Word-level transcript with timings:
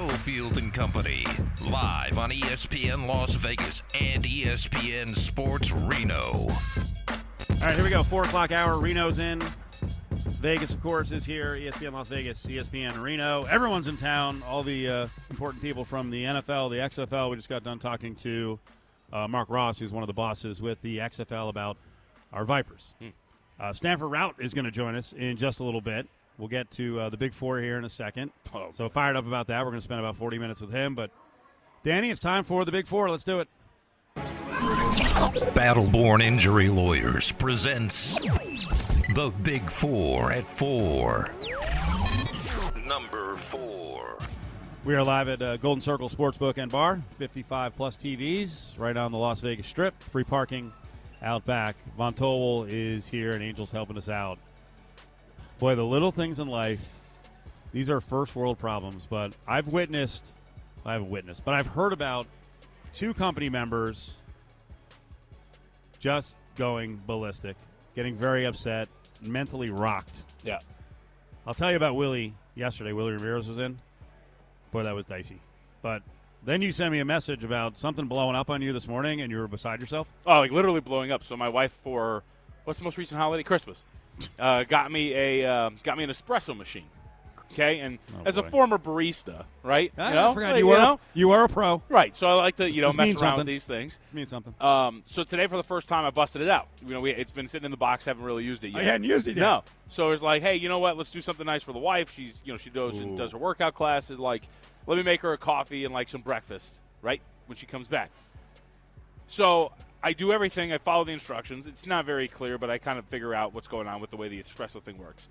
Cofield 0.00 0.56
and 0.56 0.72
Company, 0.72 1.26
live 1.70 2.16
on 2.16 2.30
ESPN 2.30 3.06
Las 3.06 3.34
Vegas 3.34 3.82
and 4.00 4.24
ESPN 4.24 5.14
Sports 5.14 5.72
Reno. 5.72 6.46
All 6.48 6.56
right, 7.60 7.74
here 7.74 7.84
we 7.84 7.90
go. 7.90 8.02
Four 8.02 8.24
o'clock 8.24 8.50
hour. 8.50 8.80
Reno's 8.80 9.18
in. 9.18 9.42
Vegas, 10.40 10.70
of 10.70 10.82
course, 10.82 11.10
is 11.10 11.26
here. 11.26 11.54
ESPN 11.60 11.92
Las 11.92 12.08
Vegas, 12.08 12.46
ESPN 12.46 12.98
Reno. 13.02 13.44
Everyone's 13.44 13.88
in 13.88 13.98
town. 13.98 14.42
All 14.48 14.62
the 14.62 14.88
uh, 14.88 15.08
important 15.28 15.62
people 15.62 15.84
from 15.84 16.08
the 16.08 16.24
NFL, 16.24 16.70
the 16.70 16.76
XFL. 16.76 17.28
We 17.28 17.36
just 17.36 17.50
got 17.50 17.62
done 17.62 17.78
talking 17.78 18.14
to 18.16 18.58
uh, 19.12 19.28
Mark 19.28 19.50
Ross, 19.50 19.78
who's 19.78 19.92
one 19.92 20.02
of 20.02 20.06
the 20.06 20.14
bosses 20.14 20.62
with 20.62 20.80
the 20.80 20.96
XFL 20.96 21.50
about 21.50 21.76
our 22.32 22.46
Vipers. 22.46 22.94
Uh, 23.60 23.74
Stanford 23.74 24.10
Routt 24.10 24.32
is 24.38 24.54
going 24.54 24.64
to 24.64 24.70
join 24.70 24.94
us 24.94 25.12
in 25.12 25.36
just 25.36 25.60
a 25.60 25.62
little 25.62 25.82
bit. 25.82 26.08
We'll 26.40 26.48
get 26.48 26.70
to 26.72 26.98
uh, 26.98 27.10
the 27.10 27.18
Big 27.18 27.34
Four 27.34 27.60
here 27.60 27.76
in 27.76 27.84
a 27.84 27.88
second. 27.90 28.32
Oh. 28.54 28.70
So 28.72 28.88
fired 28.88 29.14
up 29.14 29.26
about 29.26 29.48
that. 29.48 29.62
We're 29.62 29.72
going 29.72 29.80
to 29.80 29.84
spend 29.84 30.00
about 30.00 30.16
40 30.16 30.38
minutes 30.38 30.62
with 30.62 30.72
him. 30.72 30.94
But, 30.94 31.10
Danny, 31.84 32.08
it's 32.10 32.18
time 32.18 32.44
for 32.44 32.64
the 32.64 32.72
Big 32.72 32.86
Four. 32.86 33.10
Let's 33.10 33.24
do 33.24 33.40
it. 33.40 33.48
Battleborn 35.52 36.22
Injury 36.22 36.70
Lawyers 36.70 37.30
presents 37.32 38.18
The 38.18 39.30
Big 39.42 39.60
Four 39.70 40.32
at 40.32 40.46
Four. 40.46 41.30
Number 42.86 43.36
four. 43.36 44.18
We 44.86 44.94
are 44.94 45.02
live 45.02 45.28
at 45.28 45.42
uh, 45.42 45.58
Golden 45.58 45.82
Circle 45.82 46.08
Sportsbook 46.08 46.56
and 46.56 46.72
Bar, 46.72 47.02
55 47.18 47.76
plus 47.76 47.98
TVs, 47.98 48.78
right 48.78 48.96
on 48.96 49.12
the 49.12 49.18
Las 49.18 49.42
Vegas 49.42 49.66
Strip. 49.66 50.02
Free 50.02 50.24
parking 50.24 50.72
out 51.20 51.44
back. 51.44 51.76
Von 51.98 52.14
Towel 52.14 52.64
is 52.64 53.06
here, 53.06 53.32
and 53.32 53.42
Angel's 53.42 53.70
helping 53.70 53.98
us 53.98 54.08
out. 54.08 54.38
Boy, 55.60 55.74
the 55.74 55.84
little 55.84 56.10
things 56.10 56.38
in 56.38 56.48
life, 56.48 56.80
these 57.74 57.90
are 57.90 58.00
first 58.00 58.34
world 58.34 58.58
problems, 58.58 59.06
but 59.06 59.34
I've 59.46 59.68
witnessed, 59.68 60.34
I 60.86 60.94
haven't 60.94 61.10
witnessed, 61.10 61.44
but 61.44 61.52
I've 61.52 61.66
heard 61.66 61.92
about 61.92 62.26
two 62.94 63.12
company 63.12 63.50
members 63.50 64.14
just 65.98 66.38
going 66.56 66.98
ballistic, 67.06 67.58
getting 67.94 68.14
very 68.14 68.46
upset, 68.46 68.88
mentally 69.20 69.68
rocked. 69.68 70.24
Yeah. 70.42 70.60
I'll 71.46 71.52
tell 71.52 71.68
you 71.68 71.76
about 71.76 71.94
Willie 71.94 72.32
yesterday. 72.54 72.94
Willie 72.94 73.12
Ramirez 73.12 73.46
was 73.46 73.58
in. 73.58 73.78
Boy, 74.72 74.84
that 74.84 74.94
was 74.94 75.04
dicey. 75.04 75.40
But 75.82 76.02
then 76.42 76.62
you 76.62 76.72
sent 76.72 76.90
me 76.90 77.00
a 77.00 77.04
message 77.04 77.44
about 77.44 77.76
something 77.76 78.06
blowing 78.06 78.34
up 78.34 78.48
on 78.48 78.62
you 78.62 78.72
this 78.72 78.88
morning, 78.88 79.20
and 79.20 79.30
you 79.30 79.36
were 79.36 79.46
beside 79.46 79.78
yourself. 79.78 80.08
Oh, 80.26 80.38
like 80.38 80.52
literally 80.52 80.80
blowing 80.80 81.12
up. 81.12 81.22
So 81.22 81.36
my 81.36 81.50
wife 81.50 81.72
for 81.84 82.22
what's 82.64 82.78
the 82.78 82.84
most 82.86 82.96
recent 82.96 83.20
holiday? 83.20 83.42
Christmas. 83.42 83.84
Uh, 84.38 84.64
got 84.64 84.90
me 84.92 85.14
a 85.14 85.46
uh, 85.50 85.70
got 85.82 85.96
me 85.96 86.04
an 86.04 86.10
espresso 86.10 86.56
machine. 86.56 86.84
Okay, 87.52 87.80
and 87.80 87.98
Oh, 88.14 88.22
as 88.26 88.36
a 88.36 88.44
former 88.44 88.78
barista, 88.78 89.44
right? 89.64 89.92
Ah, 89.98 90.08
you 90.10 90.14
know, 90.14 90.30
I 90.30 90.34
forgot 90.34 90.52
like, 90.52 90.58
you 90.60 90.66
were 90.68 90.78
know? 90.78 91.00
you 91.14 91.28
were 91.30 91.42
a 91.42 91.48
pro. 91.48 91.82
right. 91.88 92.14
So 92.14 92.28
I 92.28 92.34
like 92.34 92.56
to 92.56 92.70
you 92.70 92.80
know 92.80 92.88
This 92.90 92.96
mess 92.96 93.06
around 93.08 93.16
something. 93.16 93.36
with 93.38 93.46
these 93.48 93.66
things. 93.66 93.98
It 94.06 94.14
means 94.14 94.30
something. 94.30 94.54
Um, 94.60 95.02
so 95.06 95.24
today 95.24 95.48
for 95.48 95.56
the 95.56 95.64
first 95.64 95.88
time 95.88 96.04
I 96.04 96.10
busted 96.10 96.42
it 96.42 96.48
out. 96.48 96.68
You 96.86 96.94
know, 96.94 97.00
we, 97.00 97.10
it's 97.10 97.32
been 97.32 97.48
sitting 97.48 97.64
in 97.64 97.72
the 97.72 97.76
box, 97.76 98.04
haven't 98.04 98.22
really 98.22 98.44
used 98.44 98.62
it 98.62 98.68
yet. 98.68 98.80
I 98.80 98.84
hadn't 98.84 99.02
used 99.04 99.26
it 99.26 99.36
yet. 99.36 99.42
No. 99.42 99.64
So 99.88 100.06
it 100.06 100.10
was 100.10 100.22
like, 100.22 100.42
hey, 100.42 100.54
you 100.56 100.68
know 100.68 100.78
what? 100.78 100.96
Let's 100.96 101.10
do 101.10 101.20
something 101.20 101.44
nice 101.44 101.64
for 101.64 101.72
the 101.72 101.80
wife. 101.80 102.12
She's, 102.14 102.40
you 102.44 102.52
know, 102.52 102.56
she 102.58 102.70
does 102.70 102.96
Ooh. 103.00 103.16
does 103.16 103.32
her 103.32 103.38
workout 103.38 103.74
classes. 103.74 104.20
Like, 104.20 104.42
let 104.86 104.96
me 104.96 105.02
make 105.02 105.22
her 105.22 105.32
a 105.32 105.38
coffee 105.38 105.84
and 105.84 105.92
like 105.92 106.08
some 106.08 106.20
breakfast, 106.20 106.76
right, 107.02 107.20
when 107.46 107.56
she 107.56 107.66
comes 107.66 107.88
back. 107.88 108.10
So 109.26 109.72
I 110.02 110.12
do 110.12 110.32
everything. 110.32 110.72
I 110.72 110.78
follow 110.78 111.04
the 111.04 111.12
instructions. 111.12 111.66
It's 111.66 111.86
not 111.86 112.04
very 112.04 112.28
clear, 112.28 112.58
but 112.58 112.70
I 112.70 112.78
kind 112.78 112.98
of 112.98 113.04
figure 113.06 113.34
out 113.34 113.54
what's 113.54 113.66
going 113.66 113.86
on 113.86 114.00
with 114.00 114.10
the 114.10 114.16
way 114.16 114.28
the 114.28 114.42
espresso 114.42 114.82
thing 114.82 114.98
works. 114.98 115.28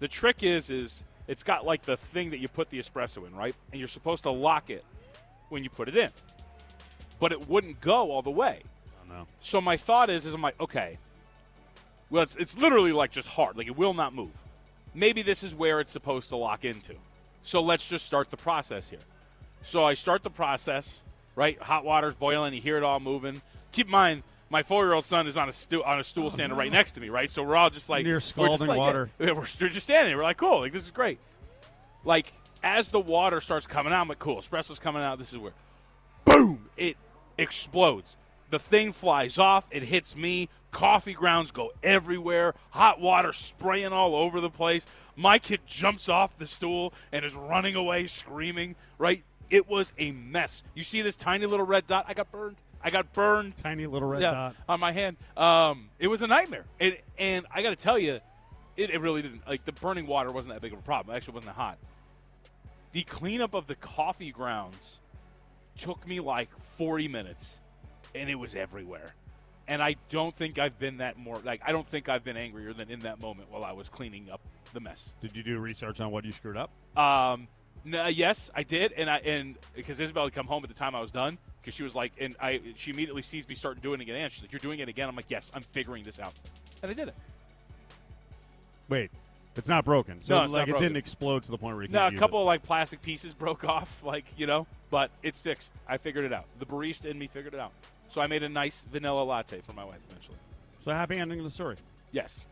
The 0.00 0.08
trick 0.08 0.42
is, 0.42 0.68
is 0.68 1.02
it's 1.28 1.42
got 1.42 1.64
like 1.64 1.82
the 1.82 1.96
thing 1.96 2.30
that 2.30 2.38
you 2.38 2.48
put 2.48 2.68
the 2.70 2.78
espresso 2.78 3.26
in, 3.26 3.34
right? 3.34 3.54
And 3.72 3.78
you're 3.78 3.88
supposed 3.88 4.24
to 4.24 4.30
lock 4.30 4.68
it 4.68 4.84
when 5.48 5.64
you 5.64 5.70
put 5.70 5.88
it 5.88 5.96
in, 5.96 6.10
but 7.18 7.32
it 7.32 7.48
wouldn't 7.48 7.80
go 7.80 8.10
all 8.10 8.22
the 8.22 8.30
way. 8.30 8.60
Oh, 8.88 9.14
no. 9.14 9.26
So 9.40 9.60
my 9.60 9.76
thought 9.76 10.10
is, 10.10 10.26
is 10.26 10.34
I'm 10.34 10.42
like, 10.42 10.60
okay, 10.60 10.98
well, 12.10 12.22
it's, 12.22 12.36
it's 12.36 12.58
literally 12.58 12.92
like 12.92 13.10
just 13.10 13.28
hard, 13.28 13.56
like 13.56 13.66
it 13.66 13.76
will 13.76 13.94
not 13.94 14.14
move. 14.14 14.32
Maybe 14.94 15.22
this 15.22 15.42
is 15.42 15.54
where 15.54 15.80
it's 15.80 15.90
supposed 15.90 16.28
to 16.30 16.36
lock 16.36 16.64
into. 16.64 16.94
So 17.42 17.62
let's 17.62 17.86
just 17.86 18.06
start 18.06 18.30
the 18.30 18.36
process 18.36 18.88
here. 18.88 19.00
So 19.62 19.84
I 19.84 19.94
start 19.94 20.22
the 20.22 20.30
process, 20.30 21.02
right? 21.34 21.58
Hot 21.60 21.84
water's 21.84 22.14
boiling, 22.14 22.54
you 22.54 22.60
hear 22.60 22.76
it 22.76 22.82
all 22.82 23.00
moving. 23.00 23.40
Keep 23.76 23.88
in 23.88 23.92
mind, 23.92 24.22
my 24.48 24.62
four-year-old 24.62 25.04
son 25.04 25.26
is 25.26 25.36
on 25.36 25.50
a 25.50 25.52
stu- 25.52 25.84
on 25.84 26.00
a 26.00 26.04
stool 26.04 26.30
standing 26.30 26.56
right 26.56 26.72
next 26.72 26.92
to 26.92 27.00
me, 27.02 27.10
right? 27.10 27.30
So 27.30 27.42
we're 27.42 27.56
all 27.56 27.68
just 27.68 27.90
like 27.90 28.04
Near 28.04 28.14
we're 28.14 28.20
just 28.20 28.30
scalding 28.30 28.68
like- 28.68 28.78
water. 28.78 29.10
yeah, 29.18 29.26
we're, 29.32 29.40
we're 29.60 29.68
just 29.68 29.82
standing. 29.82 30.06
there. 30.12 30.16
We're 30.16 30.22
like, 30.22 30.38
cool, 30.38 30.60
like 30.60 30.72
this 30.72 30.82
is 30.84 30.90
great. 30.90 31.18
Like 32.02 32.32
as 32.62 32.88
the 32.88 32.98
water 32.98 33.42
starts 33.42 33.66
coming 33.66 33.92
out, 33.92 34.00
I'm 34.00 34.08
like, 34.08 34.18
cool, 34.18 34.38
espresso's 34.38 34.78
coming 34.78 35.02
out. 35.02 35.18
This 35.18 35.30
is 35.30 35.36
where 35.38 35.52
boom, 36.24 36.70
it 36.78 36.96
explodes. 37.36 38.16
The 38.48 38.58
thing 38.58 38.92
flies 38.92 39.38
off. 39.38 39.66
It 39.70 39.82
hits 39.82 40.16
me. 40.16 40.48
Coffee 40.70 41.12
grounds 41.12 41.50
go 41.50 41.72
everywhere. 41.82 42.54
Hot 42.70 42.98
water 42.98 43.34
spraying 43.34 43.92
all 43.92 44.14
over 44.16 44.40
the 44.40 44.48
place. 44.48 44.86
My 45.16 45.38
kid 45.38 45.60
jumps 45.66 46.08
off 46.08 46.38
the 46.38 46.46
stool 46.46 46.94
and 47.12 47.26
is 47.26 47.34
running 47.34 47.74
away 47.74 48.06
screaming, 48.06 48.74
right? 48.96 49.22
It 49.50 49.68
was 49.68 49.92
a 49.98 50.12
mess. 50.12 50.62
You 50.74 50.82
see 50.82 51.02
this 51.02 51.16
tiny 51.16 51.44
little 51.44 51.66
red 51.66 51.86
dot? 51.86 52.06
I 52.08 52.14
got 52.14 52.30
burned. 52.30 52.56
I 52.86 52.90
got 52.90 53.12
burned 53.12 53.56
Tiny 53.56 53.86
little 53.86 54.08
red 54.08 54.22
yeah, 54.22 54.30
dot. 54.30 54.56
on 54.68 54.78
my 54.78 54.92
hand. 54.92 55.16
Um, 55.36 55.88
it 55.98 56.06
was 56.06 56.22
a 56.22 56.28
nightmare. 56.28 56.64
And, 56.78 56.96
and 57.18 57.44
I 57.52 57.62
got 57.62 57.70
to 57.70 57.76
tell 57.76 57.98
you, 57.98 58.20
it, 58.76 58.90
it 58.90 59.00
really 59.00 59.22
didn't. 59.22 59.44
Like, 59.44 59.64
the 59.64 59.72
burning 59.72 60.06
water 60.06 60.30
wasn't 60.30 60.54
that 60.54 60.62
big 60.62 60.72
of 60.72 60.78
a 60.78 60.82
problem. 60.82 61.12
It 61.12 61.16
actually 61.16 61.34
wasn't 61.34 61.56
that 61.56 61.60
hot. 61.60 61.78
The 62.92 63.02
cleanup 63.02 63.54
of 63.54 63.66
the 63.66 63.74
coffee 63.74 64.30
grounds 64.30 65.00
took 65.76 66.06
me 66.06 66.20
like 66.20 66.48
40 66.76 67.08
minutes, 67.08 67.58
and 68.14 68.30
it 68.30 68.36
was 68.36 68.54
everywhere. 68.54 69.14
And 69.66 69.82
I 69.82 69.96
don't 70.10 70.34
think 70.36 70.60
I've 70.60 70.78
been 70.78 70.98
that 70.98 71.18
more, 71.18 71.40
like, 71.44 71.62
I 71.66 71.72
don't 71.72 71.88
think 71.88 72.08
I've 72.08 72.22
been 72.22 72.36
angrier 72.36 72.72
than 72.72 72.88
in 72.88 73.00
that 73.00 73.20
moment 73.20 73.50
while 73.50 73.64
I 73.64 73.72
was 73.72 73.88
cleaning 73.88 74.30
up 74.30 74.40
the 74.72 74.78
mess. 74.78 75.10
Did 75.20 75.36
you 75.36 75.42
do 75.42 75.58
research 75.58 76.00
on 76.00 76.12
what 76.12 76.24
you 76.24 76.30
screwed 76.30 76.56
up? 76.56 76.70
Um, 76.96 77.48
no, 77.86 78.06
yes, 78.08 78.50
I 78.54 78.62
did, 78.64 78.92
and 78.92 79.08
I 79.08 79.18
and 79.18 79.56
because 79.74 80.00
Isabel 80.00 80.24
had 80.24 80.34
come 80.34 80.46
home 80.46 80.62
at 80.64 80.68
the 80.68 80.74
time 80.74 80.94
I 80.94 81.00
was 81.00 81.10
done, 81.10 81.38
because 81.62 81.72
she 81.74 81.82
was 81.84 81.94
like, 81.94 82.12
and 82.20 82.34
I 82.40 82.60
she 82.74 82.90
immediately 82.90 83.22
sees 83.22 83.48
me 83.48 83.54
starting 83.54 83.82
doing 83.82 84.00
it 84.00 84.02
again. 84.02 84.16
And 84.16 84.32
she's 84.32 84.42
like, 84.42 84.52
"You're 84.52 84.58
doing 84.60 84.80
it 84.80 84.88
again." 84.88 85.08
I'm 85.08 85.16
like, 85.16 85.30
"Yes, 85.30 85.50
I'm 85.54 85.62
figuring 85.62 86.02
this 86.02 86.18
out," 86.18 86.32
and 86.82 86.90
I 86.90 86.94
did 86.94 87.08
it. 87.08 87.14
Wait, 88.88 89.10
it's 89.56 89.68
not 89.68 89.84
broken. 89.84 90.20
So 90.22 90.36
No, 90.36 90.44
it's 90.44 90.52
like 90.52 90.60
not 90.60 90.68
it 90.68 90.70
broken. 90.72 90.82
didn't 90.88 90.96
explode 90.98 91.42
to 91.44 91.50
the 91.50 91.58
point 91.58 91.76
where 91.76 91.84
you 91.84 91.90
No, 91.92 92.06
a 92.06 92.12
couple 92.12 92.38
it. 92.38 92.42
of 92.42 92.46
like 92.46 92.62
plastic 92.62 93.02
pieces 93.02 93.34
broke 93.38 93.64
off, 93.64 94.02
like 94.04 94.24
you 94.36 94.46
know, 94.46 94.66
but 94.90 95.10
it's 95.22 95.40
fixed. 95.40 95.74
I 95.88 95.96
figured 95.98 96.24
it 96.24 96.32
out. 96.32 96.46
The 96.58 96.66
barista 96.66 97.06
in 97.06 97.18
me 97.18 97.26
figured 97.26 97.54
it 97.54 97.60
out. 97.60 97.72
So 98.08 98.20
I 98.20 98.26
made 98.26 98.42
a 98.42 98.48
nice 98.48 98.82
vanilla 98.92 99.22
latte 99.22 99.60
for 99.60 99.72
my 99.72 99.84
wife 99.84 99.98
eventually. 100.10 100.38
So 100.80 100.92
happy 100.92 101.16
ending 101.18 101.38
of 101.40 101.44
the 101.44 101.50
story. 101.50 101.76
Yes. 102.12 102.44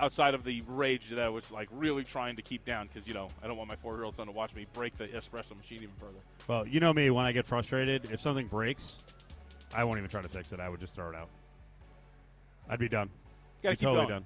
Outside 0.00 0.34
of 0.34 0.42
the 0.42 0.60
rage 0.66 1.08
that 1.10 1.20
I 1.20 1.28
was 1.28 1.50
like 1.52 1.68
really 1.70 2.02
trying 2.02 2.34
to 2.36 2.42
keep 2.42 2.64
down 2.64 2.88
because 2.88 3.06
you 3.06 3.14
know 3.14 3.28
I 3.42 3.46
don't 3.46 3.56
want 3.56 3.68
my 3.68 3.76
four 3.76 3.94
year 3.94 4.02
old 4.04 4.14
son 4.16 4.26
to 4.26 4.32
watch 4.32 4.52
me 4.54 4.66
break 4.72 4.94
the 4.94 5.06
espresso 5.06 5.56
machine 5.56 5.78
even 5.82 5.94
further. 5.98 6.18
Well, 6.48 6.66
you 6.66 6.80
know 6.80 6.92
me. 6.92 7.10
When 7.10 7.24
I 7.24 7.30
get 7.32 7.46
frustrated, 7.46 8.10
if 8.10 8.20
something 8.20 8.46
breaks, 8.48 8.98
I 9.74 9.84
won't 9.84 9.98
even 9.98 10.10
try 10.10 10.20
to 10.20 10.28
fix 10.28 10.50
it. 10.50 10.58
I 10.58 10.68
would 10.68 10.80
just 10.80 10.96
throw 10.96 11.10
it 11.10 11.14
out. 11.14 11.28
I'd 12.68 12.80
be 12.80 12.88
done. 12.88 13.08
Gotta 13.62 13.74
Be 13.74 13.76
keep 13.78 13.84
totally 13.88 14.06
going. 14.06 14.08
done. 14.20 14.24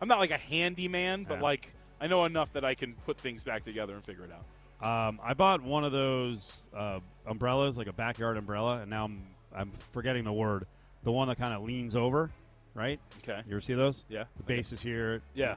I'm 0.00 0.08
not 0.08 0.18
like 0.18 0.30
a 0.30 0.38
handyman, 0.38 1.24
but 1.24 1.34
Yeah. 1.36 1.42
like 1.42 1.72
I 2.00 2.06
know 2.06 2.24
enough 2.24 2.52
that 2.54 2.64
I 2.64 2.74
can 2.74 2.94
put 3.06 3.18
things 3.18 3.42
back 3.44 3.64
together 3.64 3.94
and 3.94 4.02
figure 4.04 4.24
it 4.24 4.30
out. 4.32 5.08
Um, 5.08 5.20
I 5.22 5.34
bought 5.34 5.62
one 5.62 5.84
of 5.84 5.92
those 5.92 6.66
uh, 6.74 7.00
umbrellas, 7.26 7.76
like 7.78 7.86
a 7.86 7.92
backyard 7.92 8.36
umbrella, 8.36 8.78
and 8.80 8.90
now 8.90 9.04
I'm 9.04 9.22
I'm 9.54 9.70
forgetting 9.92 10.24
the 10.24 10.32
word. 10.32 10.64
The 11.04 11.12
one 11.12 11.28
that 11.28 11.36
kind 11.36 11.52
of 11.52 11.62
leans 11.64 11.94
over, 11.96 12.30
right? 12.74 13.00
Okay. 13.22 13.40
You 13.46 13.52
ever 13.52 13.60
see 13.60 13.74
those? 13.74 14.04
Yeah. 14.08 14.24
The 14.36 14.42
base 14.42 14.72
is 14.72 14.80
here. 14.82 15.22
Yeah. 15.34 15.56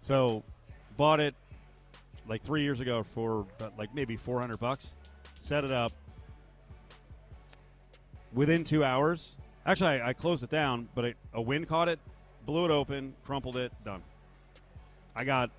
So, 0.00 0.42
bought 0.96 1.20
it 1.20 1.34
like 2.26 2.42
three 2.42 2.62
years 2.62 2.80
ago 2.80 3.02
for 3.02 3.46
uh, 3.60 3.70
like 3.76 3.94
maybe 3.94 4.16
400 4.16 4.58
bucks. 4.58 4.94
Set 5.38 5.64
it 5.64 5.70
up. 5.70 5.92
Within 8.34 8.62
two 8.62 8.84
hours, 8.84 9.36
actually, 9.64 10.00
I, 10.00 10.10
I 10.10 10.12
closed 10.12 10.42
it 10.42 10.50
down, 10.50 10.88
but 10.94 11.04
it, 11.06 11.16
a 11.32 11.40
wind 11.40 11.68
caught 11.68 11.88
it, 11.88 11.98
blew 12.44 12.66
it 12.66 12.70
open, 12.70 13.14
crumpled 13.24 13.56
it, 13.56 13.72
done. 13.84 14.02
I 15.16 15.24
got 15.24 15.50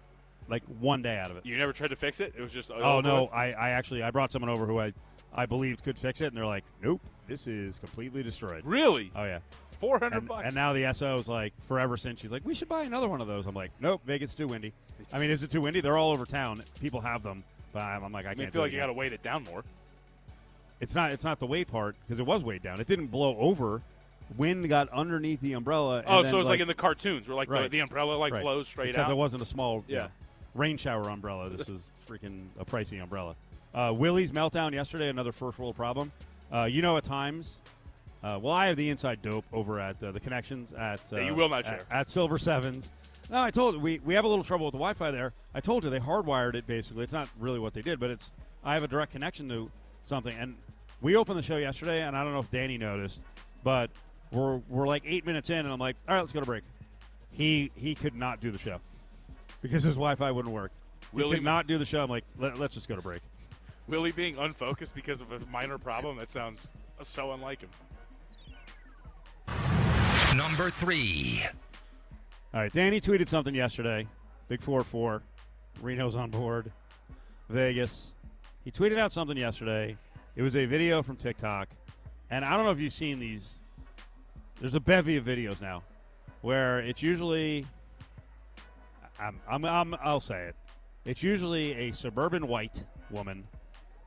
like 0.48 0.64
one 0.80 1.02
day 1.02 1.18
out 1.18 1.32
of 1.32 1.38
it. 1.38 1.46
You 1.46 1.58
never 1.58 1.74
tried 1.74 1.90
to 1.90 1.96
fix 1.96 2.20
it? 2.20 2.34
It 2.38 2.42
was 2.42 2.54
just 2.54 2.72
Oh 2.72 3.02
no, 3.02 3.24
with? 3.24 3.34
I, 3.34 3.52
I 3.54 3.70
actually 3.72 4.04
I 4.04 4.12
brought 4.12 4.32
someone 4.32 4.50
over 4.50 4.66
who 4.66 4.80
I 4.80 4.94
I 5.34 5.46
believed 5.46 5.84
could 5.84 5.98
fix 5.98 6.22
it, 6.22 6.26
and 6.26 6.38
they're 6.38 6.46
like, 6.46 6.64
nope, 6.82 7.02
this 7.28 7.46
is 7.48 7.78
completely 7.80 8.24
destroyed. 8.24 8.64
Really? 8.66 9.12
Oh 9.16 9.26
yeah, 9.26 9.40
Four 9.80 10.00
hundred 10.00 10.28
bucks. 10.28 10.44
and 10.46 10.54
now 10.56 10.74
the 10.74 10.92
SO's 10.94 11.28
like 11.28 11.54
forever 11.68 11.96
since 11.98 12.20
she's 12.20 12.32
like, 12.32 12.44
we 12.46 12.54
should 12.54 12.68
buy 12.70 12.84
another 12.84 13.08
one 13.08 13.22
of 13.22 13.28
those. 13.28 13.46
I'm 13.46 13.56
like, 13.56 13.72
nope, 13.80 14.02
Vegas 14.06 14.36
too 14.36 14.48
windy. 14.48 14.74
I 15.14 15.20
mean, 15.20 15.30
is 15.30 15.42
it 15.44 15.52
too 15.52 15.62
windy? 15.62 15.80
They're 15.82 15.98
all 15.98 16.12
over 16.12 16.26
town. 16.26 16.62
People 16.82 17.00
have 17.02 17.24
them, 17.24 17.44
but 17.72 17.82
I'm, 17.84 18.04
I'm 18.04 18.12
like, 18.12 18.26
I 18.26 18.30
I 18.30 18.32
can't. 18.32 18.40
mean, 18.40 18.52
feel 18.52 18.62
like 18.62 18.72
you 18.74 18.78
got 18.78 18.88
to 18.88 18.94
weight 18.94 19.14
it 19.14 19.24
down 19.24 19.44
more. 19.46 19.64
It's 20.82 20.96
not. 20.96 21.12
It's 21.12 21.24
not 21.24 21.40
the 21.40 21.46
weight 21.46 21.68
part 21.68 21.96
because 22.06 22.20
it 22.20 22.26
was 22.26 22.44
weighed 22.44 22.64
down. 22.64 22.80
It 22.80 22.88
didn't 22.88 23.08
blow 23.08 23.36
over. 23.38 23.82
Wind 24.38 24.68
got 24.70 24.90
underneath 24.90 25.42
the 25.42 25.54
umbrella. 25.54 26.00
and 26.00 26.08
Oh, 26.08 26.22
then, 26.22 26.32
so 26.32 26.40
it's 26.40 26.48
like, 26.48 26.60
in 26.60 26.68
the 26.68 26.74
cartoons 26.76 27.28
where 27.28 27.36
like 27.36 27.48
the, 27.48 27.54
Right. 27.56 27.72
the 27.72 27.80
umbrella 27.80 28.14
like 28.16 28.32
Right. 28.32 28.44
blows 28.44 28.68
straight 28.68 28.90
Except 28.90 29.06
out. 29.06 29.08
there 29.08 29.16
wasn't 29.16 29.42
a 29.42 29.46
small 29.46 29.84
you 29.88 29.96
Yeah. 29.96 30.02
know, 30.04 30.08
rain 30.56 30.78
shower 30.78 31.10
umbrella. 31.10 31.50
This 31.50 31.68
was 31.68 31.90
freaking 32.08 32.46
a 32.60 32.64
pricey 32.66 33.02
umbrella. 33.02 33.36
Uh, 33.74 33.92
Willie's 33.96 34.32
meltdown 34.32 34.72
yesterday, 34.74 35.10
another 35.10 35.32
first 35.32 35.58
world 35.58 35.76
problem. 35.76 36.12
Uh, 36.52 36.66
you 36.72 36.82
know, 36.84 36.96
at 36.98 37.04
times, 37.04 37.62
uh, 38.24 38.40
well, 38.42 38.54
I 38.54 38.68
have 38.68 38.76
the 38.78 38.90
inside 38.90 39.22
dope 39.22 39.46
over 39.54 39.80
at 39.80 40.04
uh, 40.04 40.12
the 40.12 40.20
connections 40.20 40.74
at 40.74 41.02
uh, 41.14 41.18
Yeah, 41.18 41.26
you 41.26 41.36
will 41.36 41.50
not 41.50 41.66
at, 41.66 41.66
share. 41.66 41.86
at 41.92 42.10
Silver 42.10 42.38
Sevens. 42.38 42.90
No, 43.30 43.40
I 43.40 43.52
told 43.52 43.82
we 43.82 44.00
we 44.00 44.14
have 44.16 44.26
a 44.26 44.28
little 44.28 44.44
trouble 44.44 44.66
with 44.66 44.74
the 44.74 44.80
Wi-Fi 44.80 45.12
there. 45.12 45.34
I 45.54 45.62
told 45.62 45.84
you 45.84 45.90
they 45.90 46.00
hardwired 46.00 46.56
it. 46.56 46.66
Basically, 46.66 47.04
it's 47.04 47.14
not 47.14 47.30
really 47.40 47.60
what 47.60 47.74
they 47.74 47.82
did, 47.82 48.00
but 48.00 48.10
it's 48.10 48.36
I 48.64 48.74
have 48.74 48.84
a 48.84 48.88
direct 48.88 49.12
connection 49.12 49.48
to 49.50 49.70
something. 50.04 50.36
And 50.38 50.56
we 51.02 51.16
opened 51.16 51.38
the 51.38 51.44
show 51.44 51.58
yesterday, 51.58 52.02
and 52.02 52.18
I 52.18 52.24
don't 52.24 52.34
know 52.34 52.40
if 52.40 52.50
Danny 52.52 52.78
noticed, 52.78 53.24
but 53.64 53.92
we're 54.32 54.58
we're 54.68 54.88
like 54.88 55.04
eight 55.06 55.26
minutes 55.26 55.50
in, 55.50 55.60
and 55.60 55.72
I'm 55.72 55.80
like, 55.80 55.96
all 56.08 56.16
right, 56.16 56.22
let's 56.22 56.34
go 56.34 56.40
to 56.40 56.46
break. 56.46 56.64
He 57.32 57.72
he 57.76 57.94
could 57.94 58.16
not 58.16 58.42
do 58.42 58.50
the 58.52 58.58
show 58.58 58.80
because 59.62 59.84
his 59.84 59.94
Wi-Fi 59.96 60.32
wouldn't 60.32 60.54
work. 60.54 60.72
He 61.16 61.30
could 61.30 61.44
not 61.44 61.68
do 61.68 61.78
the 61.78 61.86
show. 61.86 62.04
I'm 62.04 62.10
like, 62.10 62.26
Let, 62.38 62.60
let's 62.60 62.74
just 62.74 62.88
go 62.88 62.96
to 62.96 63.02
break. 63.02 63.22
Willie 63.88 64.12
being 64.12 64.38
unfocused 64.38 64.94
because 64.94 65.22
of 65.22 65.32
a 65.32 65.40
minor 65.52 65.78
problem. 65.78 66.18
That 66.18 66.30
sounds 66.30 66.74
so 67.02 67.32
unlike 67.32 67.62
him. 67.62 67.70
Number 70.36 70.70
three. 70.70 71.44
All 72.54 72.62
right, 72.62 72.72
Danny 72.72 73.02
tweeted 73.02 73.28
something 73.28 73.54
yesterday. 73.54 74.08
Big 74.48 74.62
four 74.62 74.84
four, 74.84 75.22
Reno's 75.82 76.16
on 76.16 76.30
board, 76.30 76.72
Vegas. 77.50 78.14
He 78.64 78.72
tweeted 78.72 78.98
out 78.98 79.12
something 79.12 79.38
yesterday. 79.38 79.98
It 80.36 80.42
was 80.42 80.56
a 80.56 80.66
video 80.66 81.04
from 81.04 81.16
TikTok, 81.16 81.70
and 82.30 82.46
I 82.46 82.56
don't 82.56 82.66
know 82.66 82.72
if 82.72 82.80
you've 82.80 82.94
seen 82.94 83.20
these. 83.20 83.62
There's 84.60 84.76
a 84.76 84.80
bevy 84.80 85.18
of 85.18 85.26
videos 85.26 85.62
now, 85.62 85.84
where 86.42 86.80
it's 86.80 87.02
usually, 87.02 87.66
I'm, 89.20 89.40
I'm, 89.50 89.66
I'm, 89.66 89.96
I'll 90.02 90.20
say 90.20 90.46
it. 90.48 90.56
It's 91.06 91.24
usually 91.24 91.74
a 91.74 91.92
suburban 91.92 92.48
white 92.48 92.84
woman 93.10 93.44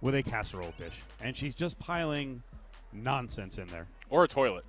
with 0.01 0.15
a 0.15 0.23
casserole 0.23 0.73
dish, 0.79 1.01
and 1.23 1.37
she's 1.37 1.55
just 1.55 1.79
piling 1.79 2.43
nonsense 2.93 3.59
in 3.59 3.67
there. 3.69 3.87
Or 4.11 4.25
a 4.25 4.29
toilet. 4.29 4.65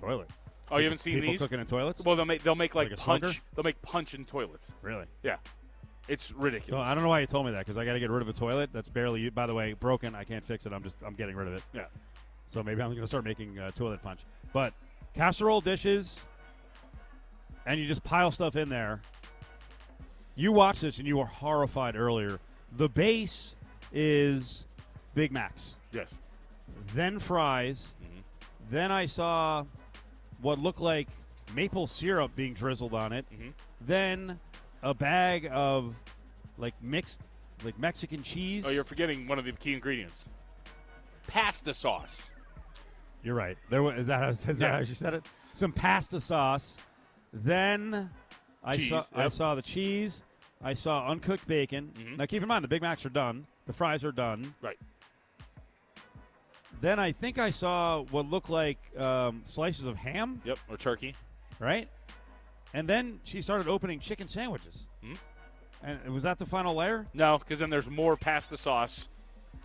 Toilet. 0.00 0.28
Oh, 0.70 0.78
you 0.78 0.84
haven't 0.84 0.98
seen 0.98 1.14
people 1.14 1.30
these? 1.32 1.38
cooking 1.40 1.60
in 1.60 1.66
toilets? 1.66 2.02
Well, 2.04 2.16
they'll 2.16 2.24
make 2.24 2.42
they'll 2.42 2.54
make 2.54 2.74
like, 2.74 2.90
Like 2.90 2.98
a 2.98 3.02
punch. 3.02 3.22
smoker? 3.22 3.38
They'll 3.54 3.64
make 3.64 3.80
punch 3.82 4.14
in 4.14 4.24
toilets. 4.24 4.72
Really? 4.82 5.04
Yeah, 5.22 5.36
it's 6.08 6.28
So 6.28 6.34
ridiculous. 6.36 6.86
I 6.86 6.94
don't 6.94 7.02
know 7.04 7.10
why 7.10 7.20
you 7.20 7.26
told 7.26 7.46
me 7.46 7.52
that 7.52 7.60
because 7.60 7.76
I 7.76 7.84
got 7.84 7.92
to 7.92 8.00
get 8.00 8.10
rid 8.10 8.22
of 8.22 8.28
a 8.28 8.32
toilet 8.32 8.72
that's 8.72 8.88
barely. 8.88 9.20
u- 9.22 9.30
By 9.30 9.46
the 9.46 9.54
way, 9.54 9.74
broken. 9.74 10.14
I 10.14 10.24
can't 10.24 10.44
fix 10.44 10.64
it. 10.66 10.72
I'm 10.72 10.82
just 10.82 11.02
I'm 11.02 11.14
getting 11.14 11.36
rid 11.36 11.48
of 11.48 11.54
it. 11.54 11.62
Yeah. 11.72 11.84
So 12.48 12.62
maybe 12.62 12.80
I'm 12.82 12.88
going 12.90 13.00
to 13.02 13.06
start 13.06 13.24
making 13.24 13.58
uh, 13.58 13.70
toilet 13.72 14.02
punch. 14.02 14.20
But 14.52 14.72
casserole 15.14 15.60
dishes, 15.60 16.24
and 17.66 17.78
you 17.80 17.86
just 17.86 18.02
pile 18.04 18.30
stuff 18.30 18.56
in 18.56 18.68
there. 18.68 19.00
You 20.36 20.50
watch 20.52 20.80
this 20.80 20.98
and 20.98 21.06
you 21.06 21.16
were 21.18 21.24
horrified 21.26 21.94
earlier. 21.94 22.40
The 22.76 22.88
base 22.88 23.54
is 23.92 24.64
Big 25.14 25.30
Macs, 25.30 25.76
Yes. 25.92 26.18
then 26.94 27.18
fries. 27.20 27.94
Mhm. 28.02 28.22
Then 28.70 28.90
I 28.90 29.06
saw 29.06 29.64
what 30.44 30.58
looked 30.58 30.80
like 30.80 31.08
maple 31.54 31.86
syrup 31.86 32.36
being 32.36 32.52
drizzled 32.52 32.92
on 32.92 33.12
it. 33.12 33.24
Mhm. 33.32 33.52
Then 33.80 34.38
a 34.82 34.92
bag 34.92 35.48
of 35.50 35.94
like 36.58 36.74
mixed 36.82 37.22
like 37.64 37.78
Mexican 37.80 38.22
cheese. 38.22 38.64
Oh, 38.66 38.70
you're 38.70 38.84
forgetting 38.84 39.26
one 39.26 39.38
of 39.38 39.46
the 39.46 39.52
key 39.52 39.72
ingredients. 39.72 40.26
Pasta 41.26 41.72
sauce. 41.72 42.30
You're 43.22 43.34
right. 43.34 43.56
There 43.70 43.82
was 43.82 43.96
is 43.96 44.06
that 44.08 44.22
how, 44.22 44.28
is 44.28 44.42
that 44.44 44.58
Yeah. 44.60 44.76
how 44.76 44.84
she 44.84 44.94
said 44.94 45.14
it? 45.14 45.24
Some 45.54 45.72
pasta 45.72 46.20
sauce. 46.20 46.76
Then 47.32 48.10
I 48.62 48.76
Cheese, 48.76 48.90
saw 48.90 49.04
I 49.14 49.28
saw 49.28 49.54
the 49.54 49.62
cheese. 49.62 50.22
I 50.62 50.74
saw 50.74 51.08
uncooked 51.08 51.46
bacon. 51.46 51.90
Mhm. 51.96 52.18
Now 52.18 52.26
keep 52.26 52.42
in 52.42 52.48
mind 52.48 52.64
the 52.64 52.68
Big 52.68 52.82
Macs 52.82 53.06
are 53.06 53.10
done. 53.10 53.46
The 53.66 53.72
fries 53.72 54.04
are 54.04 54.12
done. 54.12 54.54
Right. 54.60 54.78
Then 56.84 56.98
I 56.98 57.12
think 57.12 57.38
I 57.38 57.48
saw 57.48 58.02
what 58.10 58.28
looked 58.28 58.50
like 58.50 58.76
um, 59.00 59.40
slices 59.46 59.86
of 59.86 59.96
ham. 59.96 60.38
Yep. 60.44 60.58
Or 60.68 60.76
turkey. 60.76 61.14
right? 61.58 61.88
And 62.74 62.86
then 62.86 63.20
she 63.24 63.40
started 63.40 63.68
opening 63.68 64.00
chicken 64.00 64.28
sandwiches. 64.28 64.86
Mhm. 65.02 65.16
And 65.82 66.12
was 66.12 66.24
that 66.24 66.38
the 66.38 66.44
final 66.44 66.74
layer? 66.74 67.06
No, 67.14 67.38
because 67.38 67.58
then 67.58 67.70
there's 67.70 67.88
more 67.88 68.18
pasta 68.18 68.58
sauce, 68.58 69.08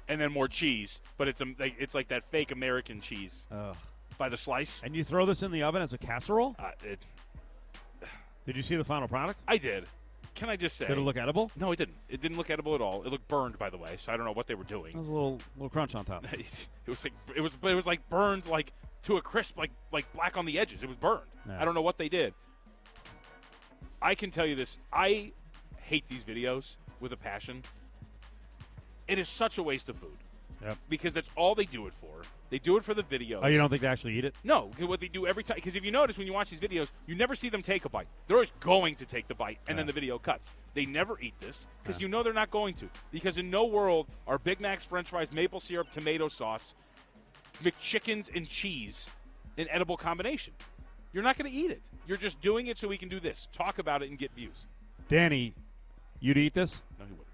and 0.07 0.21
then 0.21 0.31
more 0.31 0.47
cheese. 0.47 1.01
But 1.17 1.27
it's 1.27 1.41
a 1.41 1.45
like, 1.59 1.75
it's 1.77 1.93
like 1.93 2.07
that 2.07 2.23
fake 2.31 2.51
American 2.53 3.01
cheese 3.01 3.43
Ugh. 3.51 3.75
by 4.17 4.29
the 4.29 4.37
slice. 4.37 4.79
And 4.81 4.95
you 4.95 5.03
throw 5.03 5.25
this 5.25 5.43
in 5.43 5.51
the 5.51 5.61
oven 5.63 5.81
as 5.81 5.91
a 5.91 5.97
casserole? 5.97 6.55
Uh, 6.57 6.71
it, 6.85 6.99
Did 8.45 8.55
you 8.55 8.61
see 8.63 8.77
the 8.77 8.83
final 8.85 9.09
product? 9.09 9.41
I 9.45 9.57
did. 9.57 9.87
Can 10.39 10.49
I 10.49 10.55
just 10.55 10.77
say? 10.77 10.87
Did 10.87 10.97
it 10.97 11.01
look 11.01 11.17
edible? 11.17 11.51
No, 11.57 11.73
it 11.73 11.75
didn't. 11.75 11.97
It 12.07 12.21
didn't 12.21 12.37
look 12.37 12.49
edible 12.49 12.73
at 12.73 12.79
all. 12.79 13.03
It 13.03 13.09
looked 13.09 13.27
burned, 13.27 13.59
by 13.59 13.69
the 13.69 13.77
way. 13.77 13.97
So 13.97 14.13
I 14.13 14.15
don't 14.15 14.25
know 14.25 14.31
what 14.31 14.47
they 14.47 14.55
were 14.55 14.63
doing. 14.63 14.93
There's 14.93 15.09
a 15.09 15.11
little 15.11 15.37
little 15.57 15.69
crunch 15.69 15.95
on 15.95 16.05
top. 16.05 16.25
it 16.33 16.45
was 16.87 17.03
like 17.03 17.11
it 17.35 17.41
was, 17.41 17.55
but 17.55 17.71
it 17.71 17.75
was 17.75 17.85
like 17.85 18.07
burned 18.07 18.45
like 18.45 18.71
to 19.03 19.17
a 19.17 19.21
crisp, 19.21 19.57
like 19.57 19.71
like 19.91 20.11
black 20.13 20.37
on 20.37 20.45
the 20.45 20.57
edges. 20.57 20.81
It 20.81 20.87
was 20.87 20.95
burned. 20.95 21.23
Yeah. 21.45 21.61
I 21.61 21.65
don't 21.65 21.73
know 21.75 21.81
what 21.81 21.97
they 21.97 22.07
did. 22.07 22.33
I 24.01 24.15
can 24.15 24.31
tell 24.31 24.45
you 24.45 24.55
this: 24.55 24.77
I 24.93 25.33
hate 25.81 26.07
these 26.07 26.23
videos 26.23 26.77
with 27.01 27.11
a 27.11 27.17
passion. 27.17 27.61
It 29.09 29.19
is 29.19 29.27
such 29.27 29.57
a 29.57 29.63
waste 29.63 29.89
of 29.89 29.97
food 29.97 30.15
Yep. 30.61 30.77
because 30.87 31.13
that's 31.13 31.29
all 31.35 31.53
they 31.53 31.65
do 31.65 31.85
it 31.85 31.93
for. 32.01 32.21
They 32.49 32.57
do 32.57 32.77
it 32.77 32.83
for 32.83 32.93
the 32.93 33.03
video. 33.03 33.39
Oh, 33.43 33.47
you 33.47 33.57
don't 33.57 33.69
think 33.69 33.81
they 33.83 33.87
actually 33.87 34.13
eat 34.13 34.25
it? 34.25 34.35
No, 34.43 34.71
what 34.79 34.99
they 34.99 35.07
do 35.07 35.27
every 35.27 35.43
time. 35.43 35.55
Because 35.55 35.75
if 35.75 35.85
you 35.85 35.91
notice 35.91 36.17
when 36.17 36.25
you 36.25 36.33
watch 36.33 36.49
these 36.49 36.59
videos, 36.59 36.87
you 37.05 37.13
never 37.15 37.35
see 37.35 37.49
them 37.49 37.61
take 37.61 37.85
a 37.85 37.89
bite. 37.89 38.07
They're 38.27 38.37
always 38.37 38.51
going 38.59 38.95
to 38.95 39.05
take 39.05 39.27
the 39.27 39.35
bite, 39.35 39.59
and 39.67 39.77
then 39.77 39.85
the 39.85 39.93
video 39.93 40.17
cuts. 40.17 40.51
They 40.73 40.85
never 40.85 41.19
eat 41.21 41.39
this 41.39 41.67
because 41.83 41.97
Yeah. 41.99 42.05
you 42.05 42.09
know 42.09 42.23
they're 42.23 42.33
not 42.33 42.49
going 42.49 42.73
to. 42.75 42.89
Because 43.11 43.37
in 43.37 43.49
no 43.51 43.65
world 43.65 44.07
are 44.27 44.39
Big 44.39 44.59
Macs, 44.59 44.83
French 44.83 45.09
fries, 45.09 45.31
maple 45.31 45.59
syrup, 45.59 45.91
tomato 45.91 46.27
sauce, 46.27 46.73
McChickens, 47.63 48.35
and 48.35 48.47
cheese 48.47 49.07
an 49.57 49.67
edible 49.69 49.97
combination. 49.97 50.53
You're 51.13 51.23
not 51.23 51.37
going 51.37 51.51
to 51.51 51.55
eat 51.57 51.71
it. 51.71 51.89
You're 52.07 52.17
just 52.17 52.39
doing 52.41 52.67
it 52.67 52.77
so 52.77 52.87
we 52.87 52.97
can 52.97 53.09
do 53.09 53.19
this, 53.19 53.47
talk 53.51 53.79
about 53.79 54.01
it, 54.03 54.09
and 54.09 54.17
get 54.17 54.31
views. 54.33 54.65
Danny, 55.07 55.53
you'd 56.19 56.37
eat 56.37 56.53
this? 56.53 56.81
No, 56.99 57.05
he 57.05 57.11
wouldn't. 57.11 57.27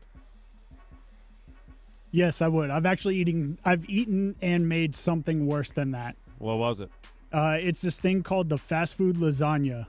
Yes, 2.15 2.41
I 2.41 2.47
would. 2.47 2.69
I've 2.69 2.85
actually 2.85 3.17
eating. 3.17 3.57
I've 3.65 3.89
eaten 3.89 4.37
and 4.41 4.69
made 4.69 4.95
something 4.95 5.47
worse 5.47 5.73
than 5.73 5.91
that. 5.91 6.15
What 6.37 6.57
was 6.57 6.79
it? 6.79 6.89
Uh, 7.33 7.57
it's 7.59 7.81
this 7.81 7.99
thing 7.99 8.23
called 8.23 8.47
the 8.47 8.57
fast 8.57 8.95
food 8.95 9.17
lasagna, 9.17 9.85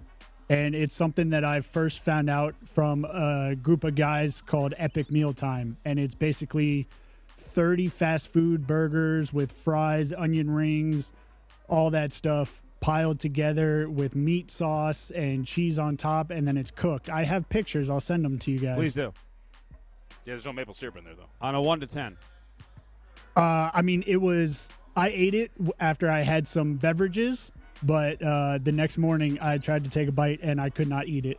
and 0.49 0.75
it's 0.75 0.93
something 0.93 1.31
that 1.31 1.45
I 1.45 1.61
first 1.61 2.01
found 2.01 2.29
out 2.29 2.57
from 2.57 3.05
a 3.05 3.55
group 3.55 3.85
of 3.85 3.95
guys 3.95 4.43
called 4.43 4.75
Epic 4.77 5.09
Mealtime, 5.09 5.77
and 5.85 6.01
it's 6.01 6.17
basically 6.17 6.89
thirty 7.39 7.87
fast 7.87 8.33
food 8.33 8.67
burgers 8.67 9.33
with 9.33 9.53
fries, 9.53 10.13
onion 10.13 10.51
rings, 10.51 11.13
all 11.69 11.91
that 11.91 12.11
stuff 12.13 12.61
piled 12.81 13.21
together 13.21 13.89
with 13.89 14.17
meat 14.17 14.51
sauce 14.51 15.13
and 15.13 15.47
cheese 15.47 15.79
on 15.79 15.97
top, 15.97 16.33
and 16.33 16.49
then 16.49 16.57
it's 16.57 16.73
cooked. 16.73 17.09
I 17.09 17.23
have 17.23 17.49
pictures. 17.49 17.89
I'll 17.89 18.01
send 18.01 18.25
them 18.25 18.37
to 18.41 18.51
you 18.51 18.59
guys. 18.59 18.77
Please 18.77 18.95
do. 18.95 19.13
Yeah, 20.27 20.33
there's 20.35 20.45
no 20.45 20.53
maple 20.53 20.75
syrup 20.75 20.97
in 20.97 21.05
there 21.05 21.15
though. 21.15 21.29
On 21.41 21.55
a 21.55 21.63
one 21.63 21.81
to 21.81 21.87
ten. 21.87 22.17
Uh, 23.37 23.71
I 23.73 23.81
mean, 23.83 24.03
it 24.07 24.17
was. 24.17 24.69
I 24.97 25.09
ate 25.09 25.35
it 25.35 25.53
after 25.79 26.11
I 26.11 26.23
had 26.23 26.49
some 26.49 26.75
beverages, 26.75 27.53
but 27.83 28.21
uh, 28.23 28.59
the 28.63 28.73
next 28.73 28.99
morning 28.99 29.39
I 29.41 29.59
tried 29.59 29.85
to 29.85 29.91
take 29.91 30.09
a 30.09 30.13
bite 30.13 30.41
and 30.43 30.61
I 30.61 30.71
could 30.71 30.89
not 30.89 31.07
eat 31.07 31.27
it. 31.27 31.39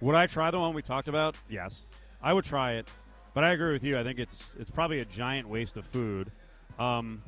Would 0.00 0.16
I 0.16 0.26
try 0.26 0.50
the 0.50 0.58
one 0.58 0.74
we 0.74 0.82
talked 0.82 1.08
about? 1.08 1.36
Yes, 1.48 1.86
I 2.22 2.32
would 2.32 2.44
try 2.44 2.72
it. 2.72 2.88
But 3.32 3.44
I 3.44 3.50
agree 3.50 3.72
with 3.72 3.84
you. 3.84 3.98
I 3.98 4.02
think 4.02 4.18
it's 4.18 4.54
it's 4.60 4.70
probably 4.70 5.00
a 5.00 5.04
giant 5.06 5.48
waste 5.48 5.76
of 5.76 5.86
food. 5.86 6.30
Um, 6.78 7.22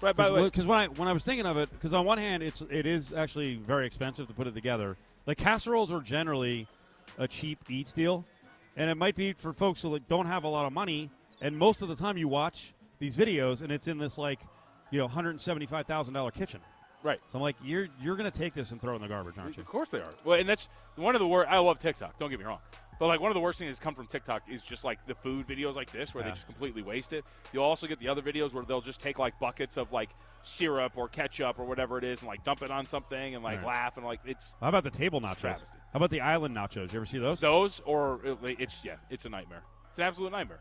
Right, 0.00 0.14
by 0.14 0.28
the 0.28 0.34
way, 0.34 0.44
because 0.44 0.64
when 0.64 0.78
I 0.78 0.86
when 0.86 1.08
I 1.08 1.12
was 1.12 1.24
thinking 1.24 1.44
of 1.44 1.56
it, 1.56 1.70
because 1.72 1.92
on 1.92 2.04
one 2.06 2.18
hand 2.18 2.42
it's 2.42 2.60
it 2.62 2.86
is 2.86 3.12
actually 3.12 3.56
very 3.56 3.84
expensive 3.84 4.28
to 4.28 4.32
put 4.32 4.46
it 4.46 4.54
together. 4.54 4.96
Like 5.26 5.38
casseroles 5.38 5.90
are 5.90 6.00
generally 6.00 6.68
a 7.18 7.26
cheap 7.26 7.58
eat 7.68 7.92
deal, 7.96 8.24
and 8.78 8.88
it 8.88 8.96
might 8.96 9.16
be 9.16 9.32
for 9.34 9.52
folks 9.52 9.82
who 9.82 9.88
like, 9.88 10.08
don't 10.08 10.26
have 10.26 10.44
a 10.44 10.48
lot 10.48 10.64
of 10.66 10.72
money. 10.72 11.10
And 11.40 11.56
most 11.56 11.82
of 11.82 11.88
the 11.88 11.94
time, 11.96 12.16
you 12.16 12.28
watch 12.28 12.72
these 12.98 13.14
videos, 13.16 13.62
and 13.62 13.70
it's 13.70 13.86
in 13.88 13.98
this 13.98 14.16
like 14.18 14.40
you 14.90 14.98
know 14.98 15.06
hundred 15.08 15.40
seventy 15.40 15.66
five 15.66 15.86
thousand 15.86 16.14
dollar 16.14 16.30
kitchen. 16.30 16.60
right. 17.02 17.20
So 17.30 17.38
I'm 17.38 17.42
like, 17.42 17.56
you're 17.62 17.88
you're 18.00 18.16
gonna 18.16 18.30
take 18.30 18.54
this 18.54 18.70
and 18.72 18.80
throw 18.80 18.92
it 18.92 18.96
in 18.96 19.02
the 19.02 19.08
garbage, 19.08 19.34
aren't 19.38 19.56
you? 19.56 19.60
Of 19.60 19.68
course 19.68 19.90
they 19.90 19.98
are. 19.98 20.10
Well, 20.24 20.38
and 20.40 20.48
that's 20.48 20.68
one 20.96 21.14
of 21.14 21.20
the 21.20 21.26
worst. 21.28 21.50
I 21.50 21.58
love 21.58 21.78
TikTok. 21.78 22.18
Don't 22.18 22.30
get 22.30 22.38
me 22.38 22.44
wrong. 22.46 22.60
But 22.98 23.06
like 23.06 23.20
one 23.20 23.30
of 23.30 23.34
the 23.34 23.40
worst 23.40 23.58
things 23.60 23.70
that's 23.70 23.82
come 23.84 23.94
from 23.94 24.06
TikTok 24.06 24.42
is 24.50 24.62
just 24.62 24.82
like 24.84 25.04
the 25.06 25.14
food 25.14 25.46
videos 25.46 25.76
like 25.76 25.90
this, 25.92 26.14
where 26.14 26.22
Yeah. 26.24 26.30
they 26.30 26.34
just 26.34 26.46
completely 26.46 26.82
waste 26.82 27.12
it. 27.12 27.24
You'll 27.52 27.62
also 27.64 27.86
get 27.86 28.00
the 28.00 28.08
other 28.08 28.22
videos 28.22 28.52
where 28.52 28.64
they'll 28.64 28.80
just 28.80 29.00
take 29.00 29.18
like 29.18 29.38
buckets 29.38 29.76
of 29.76 29.92
like 29.92 30.10
syrup 30.42 30.92
or 30.96 31.08
ketchup 31.08 31.58
or 31.60 31.64
whatever 31.64 31.98
it 31.98 32.04
is, 32.04 32.20
and 32.22 32.28
like 32.28 32.42
dump 32.42 32.62
it 32.62 32.70
on 32.70 32.86
something 32.86 33.34
and 33.34 33.44
like 33.44 33.58
Right. 33.58 33.66
laugh 33.68 33.96
and 33.96 34.04
like 34.06 34.20
it's 34.24 34.54
How 34.60 34.68
about 34.68 34.82
the 34.84 34.90
table 34.90 35.20
nachos? 35.20 35.38
Travesty. 35.40 35.66
How 35.92 35.96
about 35.98 36.10
the 36.10 36.20
island 36.20 36.56
nachos? 36.56 36.92
You 36.92 36.98
ever 36.98 37.06
see 37.06 37.18
those? 37.18 37.40
those 37.40 37.80
or 37.80 38.20
uh, 38.26 38.46
it- 38.46 38.60
it's 38.60 38.84
yeah, 38.84 38.96
it's 39.10 39.24
a 39.24 39.28
nightmare. 39.28 39.62
It's 39.90 39.98
an 39.98 40.04
absolute 40.04 40.32
nightmare. 40.32 40.60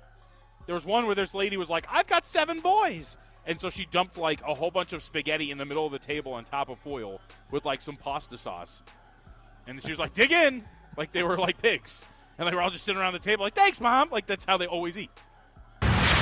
There 0.67 0.75
was 0.75 0.86
one 0.86 1.06
where 1.06 1.15
this 1.15 1.34
lady 1.34 1.58
was 1.58 1.70
like, 1.70 1.88
"I've 1.89 2.08
got 2.08 2.25
seven 2.25 2.60
boys." 2.60 3.17
And 3.46 3.58
so 3.58 3.70
she 3.70 3.86
dumped 3.86 4.17
like 4.17 4.41
a 4.46 4.53
whole 4.53 4.72
bunch 4.72 4.91
of 4.91 5.01
spaghetti 5.01 5.51
in 5.51 5.58
the 5.58 5.63
middle 5.65 5.86
of 5.86 5.91
the 5.94 6.00
table 6.00 6.34
on 6.34 6.44
top 6.44 6.67
of 6.67 6.77
foil 6.79 7.22
with 7.50 7.63
like 7.63 7.82
some 7.82 7.96
pasta 7.96 8.38
sauce. 8.38 8.84
And 9.67 9.82
she 9.82 9.89
was 9.89 10.00
like, 10.00 10.13
dig 10.13 10.32
in. 10.34 10.63
Like 10.98 11.13
they 11.13 11.24
were 11.24 11.38
like 11.38 11.62
pigs. 11.62 12.03
And 12.38 12.48
they 12.48 12.53
were 12.53 12.62
all 12.62 12.70
just 12.70 12.86
sitting 12.86 13.00
around 13.00 13.13
the 13.13 13.20
table 13.20 13.44
like, 13.44 13.56
thanks, 13.56 13.82
mom. 13.82 14.10
Like 14.12 14.27
that's 14.27 14.46
how 14.46 14.58
they 14.58 14.67
always 14.67 14.98
eat. 14.98 15.12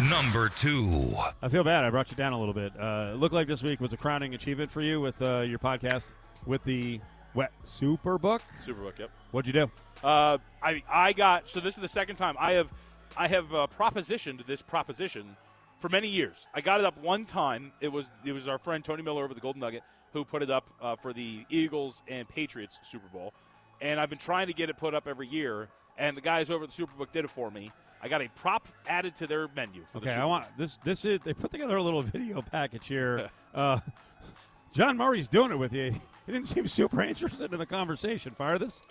Number 0.09 0.49
two. 0.49 1.15
I 1.41 1.49
feel 1.49 1.63
bad. 1.63 1.83
I 1.83 1.89
brought 1.89 2.11
you 2.11 2.17
down 2.17 2.33
a 2.33 2.39
little 2.39 2.53
bit. 2.53 2.73
Uh, 2.77 3.11
it 3.13 3.17
looked 3.17 3.33
like 3.33 3.47
this 3.47 3.63
week 3.63 3.79
was 3.79 3.93
a 3.93 3.97
crowning 3.97 4.35
achievement 4.35 4.69
for 4.69 4.81
you 4.81 5.01
with 5.01 5.21
uh, 5.21 5.43
your 5.47 5.59
podcast 5.59 6.13
with 6.45 6.63
the 6.63 6.99
Wet 7.35 7.51
super 7.65 8.17
book. 8.17 8.41
Super 8.63 8.81
book. 8.81 8.97
yep. 8.97 9.11
What'd 9.31 9.53
you 9.53 9.65
do? 9.65 9.71
Uh, 10.03 10.37
I 10.63 10.81
I 10.89 11.13
got 11.13 11.49
so 11.49 11.59
this 11.59 11.75
is 11.75 11.81
the 11.81 11.87
second 11.87 12.15
time 12.15 12.35
I 12.39 12.53
have 12.53 12.69
I 13.17 13.27
have 13.27 13.53
uh, 13.53 13.67
propositioned 13.77 14.45
this 14.45 14.61
proposition 14.61 15.35
for 15.79 15.89
many 15.89 16.07
years. 16.07 16.47
I 16.53 16.61
got 16.61 16.79
it 16.79 16.85
up 16.85 16.97
one 16.97 17.25
time. 17.25 17.73
It 17.81 17.89
was 17.91 18.11
it 18.23 18.31
was 18.31 18.47
our 18.47 18.57
friend 18.57 18.83
Tony 18.83 19.03
Miller 19.03 19.23
over 19.23 19.33
the 19.33 19.41
Golden 19.41 19.59
Nugget 19.59 19.83
who 20.13 20.23
put 20.23 20.41
it 20.41 20.49
up 20.49 20.69
uh, 20.81 20.95
for 20.95 21.11
the 21.11 21.45
Eagles 21.49 22.01
and 22.07 22.27
Patriots 22.29 22.79
Super 22.83 23.07
Bowl, 23.09 23.33
and 23.81 23.99
I've 23.99 24.09
been 24.09 24.17
trying 24.17 24.47
to 24.47 24.53
get 24.53 24.69
it 24.69 24.77
put 24.77 24.93
up 24.93 25.07
every 25.07 25.27
year. 25.27 25.67
And 25.97 26.15
the 26.15 26.21
guys 26.21 26.49
over 26.49 26.63
at 26.63 26.71
the 26.71 26.83
Superbook 26.85 27.11
did 27.11 27.25
it 27.25 27.31
for 27.31 27.49
me. 27.49 27.71
I 28.01 28.07
got 28.07 28.21
a 28.21 28.29
prop 28.35 28.67
added 28.87 29.15
to 29.17 29.27
their 29.27 29.47
menu. 29.55 29.83
For 29.91 29.99
the 29.99 30.09
Okay, 30.09 30.19
I 30.19 30.25
want 30.25 30.45
this. 30.57 30.77
This 30.83 31.05
is 31.05 31.19
they 31.23 31.33
put 31.33 31.51
together 31.51 31.77
a 31.77 31.83
little 31.83 32.01
video 32.13 32.41
package 32.41 32.87
here. 32.87 33.29
Uh, 33.55 33.79
John 34.73 34.97
Murray's 34.97 35.29
doing 35.29 35.49
it 35.49 35.55
with 35.55 35.71
you. 35.71 35.93
He 36.25 36.31
didn't 36.33 36.47
seem 36.47 36.67
super 36.67 37.01
interested 37.03 37.53
in 37.53 37.57
the 37.57 37.65
conversation. 37.65 38.33
Fire 38.33 38.59
this. 38.59 38.81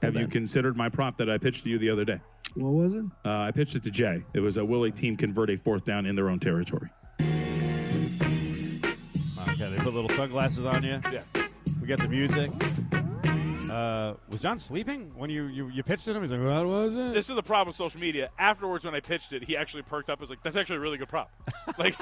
Have 0.00 0.16
you 0.16 0.26
considered 0.26 0.74
my 0.74 0.88
prop 0.88 1.18
that 1.18 1.28
I 1.28 1.36
pitched 1.36 1.64
to 1.64 1.70
you 1.70 1.78
the 1.78 1.90
other 1.90 2.02
day? 2.02 2.18
What 2.54 2.70
was 2.70 2.94
it? 2.94 3.04
Uh, 3.26 3.40
I 3.40 3.50
pitched 3.50 3.76
it 3.76 3.82
to 3.82 3.90
Jay. 3.90 4.22
It 4.32 4.40
was 4.40 4.56
a 4.56 4.64
will 4.64 4.84
a 4.84 4.90
team 4.90 5.18
convert 5.18 5.50
a 5.50 5.58
fourth 5.58 5.84
down 5.84 6.06
in 6.06 6.16
their 6.16 6.30
own 6.30 6.38
territory. 6.40 6.88
Okay, 9.50 9.70
they 9.70 9.76
put 9.76 9.92
little 9.92 10.08
sunglasses 10.08 10.64
on 10.64 10.82
you. 10.82 10.98
Yeah. 11.12 11.22
We 11.82 11.86
got 11.86 11.98
the 11.98 12.08
music. 12.08 12.50
Uh, 13.74 14.14
was 14.28 14.40
John 14.40 14.56
sleeping 14.58 15.10
when 15.16 15.30
you, 15.30 15.46
you, 15.46 15.68
you 15.68 15.82
pitched 15.82 16.06
it 16.06 16.14
him? 16.14 16.22
He's 16.22 16.30
like, 16.30 16.40
what 16.40 16.64
was 16.64 16.94
it? 16.94 17.12
This 17.12 17.28
is 17.28 17.34
the 17.34 17.42
problem 17.42 17.68
with 17.68 17.76
social 17.76 18.00
media. 18.00 18.30
Afterwards, 18.38 18.84
when 18.84 18.94
I 18.94 19.00
pitched 19.00 19.32
it, 19.32 19.42
he 19.42 19.56
actually 19.56 19.82
perked 19.82 20.08
up. 20.08 20.18
and 20.18 20.20
Was 20.20 20.30
like, 20.30 20.42
"That's 20.44 20.54
actually 20.54 20.76
a 20.76 20.80
really 20.80 20.96
good 20.96 21.08
prop." 21.08 21.30
like, 21.78 21.96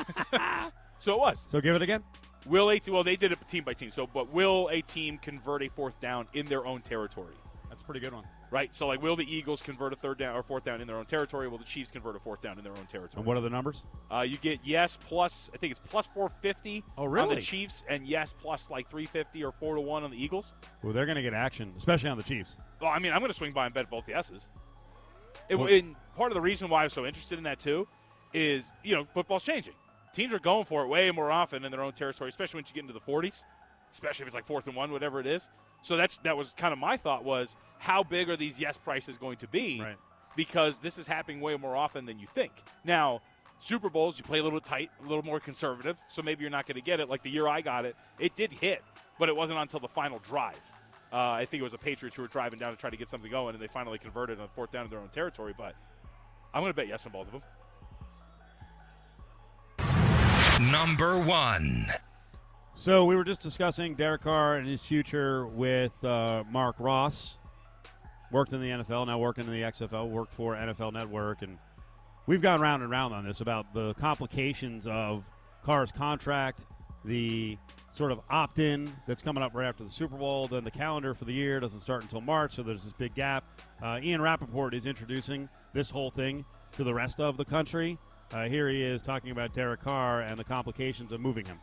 so 0.98 1.14
it 1.14 1.18
was. 1.18 1.46
so 1.48 1.62
give 1.62 1.74
it 1.74 1.80
again. 1.80 2.02
Will 2.46 2.68
a 2.68 2.78
team? 2.78 2.92
Well, 2.92 3.04
they 3.04 3.16
did 3.16 3.32
it 3.32 3.48
team 3.48 3.64
by 3.64 3.72
team. 3.72 3.90
So, 3.90 4.06
but 4.06 4.32
will 4.32 4.68
a 4.70 4.82
team 4.82 5.16
convert 5.16 5.62
a 5.62 5.68
fourth 5.68 5.98
down 5.98 6.26
in 6.34 6.44
their 6.44 6.66
own 6.66 6.82
territory? 6.82 7.34
That's 7.82 7.88
a 7.88 7.90
pretty 7.92 8.06
good 8.06 8.14
one. 8.14 8.24
Right. 8.52 8.72
So, 8.72 8.86
like, 8.86 9.02
will 9.02 9.16
the 9.16 9.24
Eagles 9.24 9.60
convert 9.60 9.92
a 9.92 9.96
third 9.96 10.16
down 10.18 10.36
or 10.36 10.42
fourth 10.44 10.62
down 10.64 10.80
in 10.80 10.86
their 10.86 10.96
own 10.98 11.04
territory? 11.06 11.48
Will 11.48 11.58
the 11.58 11.64
Chiefs 11.64 11.90
convert 11.90 12.14
a 12.14 12.20
fourth 12.20 12.40
down 12.40 12.56
in 12.58 12.62
their 12.62 12.72
own 12.72 12.86
territory? 12.86 13.10
And 13.16 13.24
what 13.24 13.36
are 13.36 13.40
the 13.40 13.50
numbers? 13.50 13.82
Uh, 14.12 14.20
you 14.20 14.36
get 14.36 14.60
yes 14.62 14.96
plus. 15.08 15.50
I 15.52 15.56
think 15.56 15.72
it's 15.72 15.80
plus 15.80 16.06
four 16.06 16.28
fifty. 16.28 16.84
Oh, 16.96 17.04
On 17.04 17.10
really? 17.10 17.34
the 17.36 17.40
Chiefs, 17.40 17.82
and 17.88 18.06
yes 18.06 18.32
plus 18.40 18.70
like 18.70 18.88
three 18.88 19.06
fifty 19.06 19.42
or 19.42 19.50
four 19.50 19.74
to 19.74 19.80
one 19.80 20.04
on 20.04 20.12
the 20.12 20.22
Eagles. 20.22 20.52
Well, 20.84 20.92
they're 20.92 21.06
going 21.06 21.16
to 21.16 21.22
get 21.22 21.34
action, 21.34 21.72
especially 21.76 22.10
on 22.10 22.16
the 22.18 22.22
Chiefs. 22.22 22.54
Well, 22.80 22.90
I 22.90 23.00
mean, 23.00 23.12
I'm 23.12 23.18
going 23.18 23.30
to 23.32 23.36
swing 23.36 23.52
by 23.52 23.64
and 23.66 23.74
bet 23.74 23.90
both 23.90 24.08
yeses. 24.08 24.48
It, 25.48 25.56
Well- 25.56 25.66
and 25.72 25.96
part 26.16 26.30
of 26.30 26.34
the 26.36 26.40
reason 26.40 26.68
why 26.68 26.84
I'm 26.84 26.90
so 26.90 27.04
interested 27.04 27.38
in 27.38 27.44
that 27.44 27.58
too 27.58 27.88
is 28.32 28.72
you 28.84 28.94
know 28.94 29.06
football's 29.12 29.42
changing. 29.42 29.74
Teams 30.14 30.32
are 30.32 30.38
going 30.38 30.66
for 30.66 30.84
it 30.84 30.86
way 30.88 31.10
more 31.10 31.32
often 31.32 31.64
in 31.64 31.72
their 31.72 31.82
own 31.82 31.94
territory, 31.94 32.28
especially 32.28 32.58
once 32.58 32.68
you 32.68 32.74
get 32.74 32.82
into 32.82 32.92
the 32.92 33.00
40s, 33.00 33.42
especially 33.92 34.22
if 34.24 34.28
it's 34.28 34.34
like 34.34 34.46
fourth 34.46 34.66
and 34.68 34.76
one, 34.76 34.92
whatever 34.92 35.18
it 35.20 35.26
is. 35.26 35.48
So 35.82 35.96
that's 35.96 36.16
that 36.18 36.36
was 36.36 36.52
kind 36.52 36.72
of 36.72 36.78
my 36.78 36.96
thought 36.96 37.24
was 37.24 37.54
how 37.78 38.02
big 38.02 38.30
are 38.30 38.36
these 38.36 38.60
yes 38.60 38.76
prices 38.76 39.18
going 39.18 39.36
to 39.38 39.48
be? 39.48 39.80
Right. 39.80 39.96
Because 40.34 40.78
this 40.78 40.96
is 40.96 41.06
happening 41.06 41.40
way 41.40 41.56
more 41.56 41.76
often 41.76 42.06
than 42.06 42.18
you 42.18 42.26
think. 42.26 42.52
Now, 42.84 43.20
Super 43.58 43.90
Bowls 43.90 44.18
you 44.18 44.24
play 44.24 44.38
a 44.38 44.42
little 44.42 44.60
tight, 44.60 44.90
a 45.04 45.08
little 45.08 45.24
more 45.24 45.40
conservative, 45.40 45.96
so 46.08 46.22
maybe 46.22 46.42
you're 46.42 46.50
not 46.50 46.66
going 46.66 46.76
to 46.76 46.82
get 46.82 47.00
it. 47.00 47.10
Like 47.10 47.22
the 47.22 47.30
year 47.30 47.46
I 47.46 47.60
got 47.60 47.84
it, 47.84 47.96
it 48.18 48.34
did 48.34 48.52
hit, 48.52 48.82
but 49.18 49.28
it 49.28 49.36
wasn't 49.36 49.58
until 49.58 49.80
the 49.80 49.88
final 49.88 50.20
drive. 50.20 50.60
Uh, 51.12 51.32
I 51.32 51.44
think 51.44 51.60
it 51.60 51.64
was 51.64 51.72
the 51.72 51.78
Patriots 51.78 52.16
who 52.16 52.22
were 52.22 52.28
driving 52.28 52.58
down 52.58 52.70
to 52.70 52.78
try 52.78 52.88
to 52.88 52.96
get 52.96 53.08
something 53.08 53.30
going, 53.30 53.54
and 53.54 53.62
they 53.62 53.68
finally 53.68 53.98
converted 53.98 54.40
on 54.40 54.48
fourth 54.48 54.72
down 54.72 54.84
in 54.84 54.90
their 54.90 55.00
own 55.00 55.10
territory. 55.10 55.52
But 55.56 55.74
I'm 56.54 56.62
going 56.62 56.72
to 56.72 56.76
bet 56.76 56.88
yes 56.88 57.04
on 57.04 57.12
both 57.12 57.26
of 57.26 57.32
them. 57.32 57.42
Number 60.70 61.18
one. 61.18 61.86
So 62.74 63.04
we 63.04 63.14
were 63.14 63.24
just 63.24 63.42
discussing 63.42 63.94
Derek 63.94 64.22
Carr 64.22 64.56
and 64.56 64.66
his 64.66 64.84
future 64.84 65.46
with 65.46 66.02
uh, 66.04 66.42
Mark 66.50 66.76
Ross. 66.78 67.38
Worked 68.32 68.54
in 68.54 68.60
the 68.60 68.70
NFL, 68.70 69.06
now 69.06 69.18
working 69.18 69.44
in 69.44 69.52
the 69.52 69.62
XFL. 69.62 70.08
Worked 70.08 70.32
for 70.32 70.54
NFL 70.54 70.94
Network, 70.94 71.42
and 71.42 71.58
we've 72.26 72.40
gone 72.40 72.60
round 72.60 72.82
and 72.82 72.90
round 72.90 73.14
on 73.14 73.24
this 73.24 73.42
about 73.42 73.72
the 73.74 73.92
complications 73.94 74.86
of 74.86 75.22
Carr's 75.62 75.92
contract, 75.92 76.64
the 77.04 77.58
sort 77.90 78.10
of 78.10 78.20
opt-in 78.30 78.90
that's 79.06 79.20
coming 79.20 79.42
up 79.42 79.54
right 79.54 79.66
after 79.66 79.84
the 79.84 79.90
Super 79.90 80.16
Bowl. 80.16 80.48
Then 80.48 80.64
the 80.64 80.70
calendar 80.70 81.12
for 81.12 81.26
the 81.26 81.32
year 81.32 81.60
doesn't 81.60 81.80
start 81.80 82.02
until 82.02 82.22
March, 82.22 82.54
so 82.54 82.62
there's 82.62 82.84
this 82.84 82.94
big 82.94 83.14
gap. 83.14 83.44
Uh, 83.82 84.00
Ian 84.02 84.22
Rapoport 84.22 84.72
is 84.72 84.86
introducing 84.86 85.48
this 85.74 85.90
whole 85.90 86.10
thing 86.10 86.44
to 86.72 86.84
the 86.84 86.94
rest 86.94 87.20
of 87.20 87.36
the 87.36 87.44
country. 87.44 87.98
Uh, 88.32 88.44
here 88.44 88.70
he 88.70 88.82
is 88.82 89.02
talking 89.02 89.30
about 89.30 89.52
Derek 89.52 89.82
Carr 89.82 90.22
and 90.22 90.38
the 90.38 90.44
complications 90.44 91.12
of 91.12 91.20
moving 91.20 91.44
him. 91.44 91.58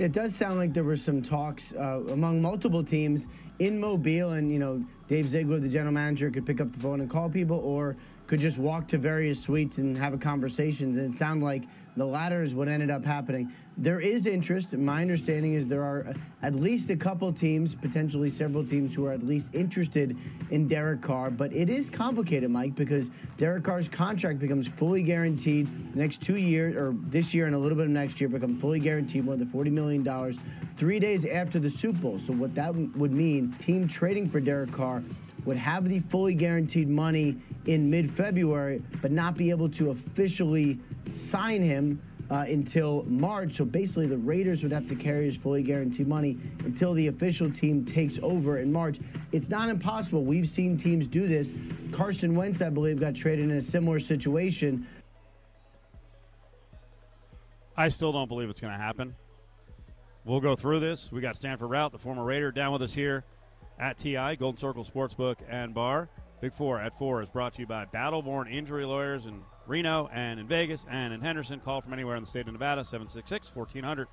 It 0.00 0.12
does 0.12 0.34
sound 0.34 0.56
like 0.56 0.72
there 0.72 0.82
were 0.82 0.96
some 0.96 1.20
talks 1.20 1.74
uh, 1.74 2.00
among 2.08 2.40
multiple 2.40 2.82
teams 2.82 3.26
in 3.58 3.78
Mobile, 3.78 4.30
and 4.30 4.50
you 4.50 4.58
know, 4.58 4.82
Dave 5.08 5.28
Ziegler, 5.28 5.58
the 5.58 5.68
general 5.68 5.92
manager, 5.92 6.30
could 6.30 6.46
pick 6.46 6.58
up 6.58 6.72
the 6.72 6.78
phone 6.78 7.02
and 7.02 7.10
call 7.10 7.28
people, 7.28 7.58
or 7.58 7.96
could 8.26 8.40
just 8.40 8.56
walk 8.56 8.88
to 8.88 8.96
various 8.96 9.42
suites 9.42 9.76
and 9.76 9.98
have 9.98 10.14
a 10.14 10.16
conversations. 10.16 10.96
And 10.96 11.14
it 11.14 11.18
sounded 11.18 11.44
like 11.44 11.64
the 11.98 12.06
latter 12.06 12.42
is 12.42 12.54
what 12.54 12.66
ended 12.66 12.88
up 12.88 13.04
happening. 13.04 13.52
There 13.80 13.98
is 13.98 14.26
interest. 14.26 14.76
My 14.76 15.00
understanding 15.00 15.54
is 15.54 15.66
there 15.66 15.82
are 15.82 16.12
at 16.42 16.54
least 16.54 16.90
a 16.90 16.96
couple 16.96 17.32
teams, 17.32 17.74
potentially 17.74 18.28
several 18.28 18.62
teams, 18.62 18.94
who 18.94 19.06
are 19.06 19.12
at 19.12 19.24
least 19.24 19.48
interested 19.54 20.18
in 20.50 20.68
Derek 20.68 21.00
Carr. 21.00 21.30
But 21.30 21.54
it 21.54 21.70
is 21.70 21.88
complicated, 21.88 22.50
Mike, 22.50 22.74
because 22.74 23.10
Derek 23.38 23.64
Carr's 23.64 23.88
contract 23.88 24.38
becomes 24.38 24.68
fully 24.68 25.02
guaranteed 25.02 25.66
the 25.94 25.98
next 25.98 26.20
two 26.20 26.36
years, 26.36 26.76
or 26.76 26.94
this 27.04 27.32
year 27.32 27.46
and 27.46 27.54
a 27.54 27.58
little 27.58 27.74
bit 27.76 27.86
of 27.86 27.90
next 27.90 28.20
year, 28.20 28.28
become 28.28 28.58
fully 28.58 28.80
guaranteed 28.80 29.24
more 29.24 29.36
than 29.36 29.48
$40 29.48 29.72
million 29.72 30.38
three 30.76 30.98
days 30.98 31.24
after 31.24 31.58
the 31.58 31.70
Super 31.70 32.00
Bowl. 32.00 32.18
So, 32.18 32.34
what 32.34 32.54
that 32.56 32.74
would 32.74 33.12
mean, 33.12 33.52
team 33.52 33.88
trading 33.88 34.28
for 34.28 34.40
Derek 34.40 34.72
Carr 34.72 35.02
would 35.46 35.56
have 35.56 35.88
the 35.88 36.00
fully 36.00 36.34
guaranteed 36.34 36.90
money 36.90 37.38
in 37.64 37.88
mid 37.88 38.10
February, 38.10 38.82
but 39.00 39.10
not 39.10 39.38
be 39.38 39.48
able 39.48 39.70
to 39.70 39.90
officially 39.90 40.78
sign 41.12 41.62
him 41.62 41.98
uh, 42.30 42.44
until 42.48 43.04
March. 43.08 43.54
So 43.54 43.64
basically, 43.64 44.06
the 44.06 44.18
Raiders 44.18 44.62
would 44.62 44.72
have 44.72 44.88
to 44.88 44.94
carry 44.94 45.24
his 45.26 45.36
fully 45.36 45.62
guaranteed 45.62 46.06
money 46.06 46.38
until 46.64 46.92
the 46.94 47.08
official 47.08 47.50
team 47.50 47.84
takes 47.84 48.18
over 48.22 48.58
in 48.58 48.72
March. 48.72 48.98
It's 49.32 49.48
not 49.48 49.68
impossible. 49.68 50.24
We've 50.24 50.48
seen 50.48 50.76
teams 50.76 51.06
do 51.06 51.26
this. 51.26 51.52
Carson 51.92 52.34
Wentz, 52.34 52.62
I 52.62 52.70
believe, 52.70 53.00
got 53.00 53.14
traded 53.14 53.46
in 53.46 53.56
a 53.56 53.62
similar 53.62 53.98
situation. 53.98 54.86
I 57.76 57.88
still 57.88 58.12
don't 58.12 58.28
believe 58.28 58.50
it's 58.50 58.60
going 58.60 58.72
to 58.72 58.78
happen. 58.78 59.14
We'll 60.24 60.40
go 60.40 60.54
through 60.54 60.80
this. 60.80 61.10
We 61.10 61.20
got 61.20 61.36
Stanford 61.36 61.70
Routt, 61.70 61.92
the 61.92 61.98
former 61.98 62.24
Raider, 62.24 62.52
down 62.52 62.72
with 62.72 62.82
us 62.82 62.92
here 62.92 63.24
at 63.78 63.96
TI, 63.96 64.36
Golden 64.36 64.58
Circle 64.58 64.84
Sportsbook 64.84 65.36
and 65.48 65.74
Bar. 65.74 66.08
Big 66.40 66.52
Four 66.52 66.78
at 66.80 66.96
Four 66.98 67.22
is 67.22 67.28
brought 67.30 67.54
to 67.54 67.60
you 67.60 67.66
by 67.66 67.86
Battleborn 67.86 68.52
Injury 68.52 68.84
Lawyers 68.84 69.26
in 69.26 69.42
Reno 69.70 70.10
and 70.12 70.40
in 70.40 70.48
Vegas 70.48 70.84
and 70.90 71.14
in 71.14 71.20
Henderson. 71.20 71.60
Call 71.60 71.80
from 71.80 71.92
anywhere 71.92 72.16
in 72.16 72.22
the 72.22 72.28
state 72.28 72.46
of 72.46 72.52
Nevada, 72.52 72.84
766 72.84 73.54
1400. 73.54 74.08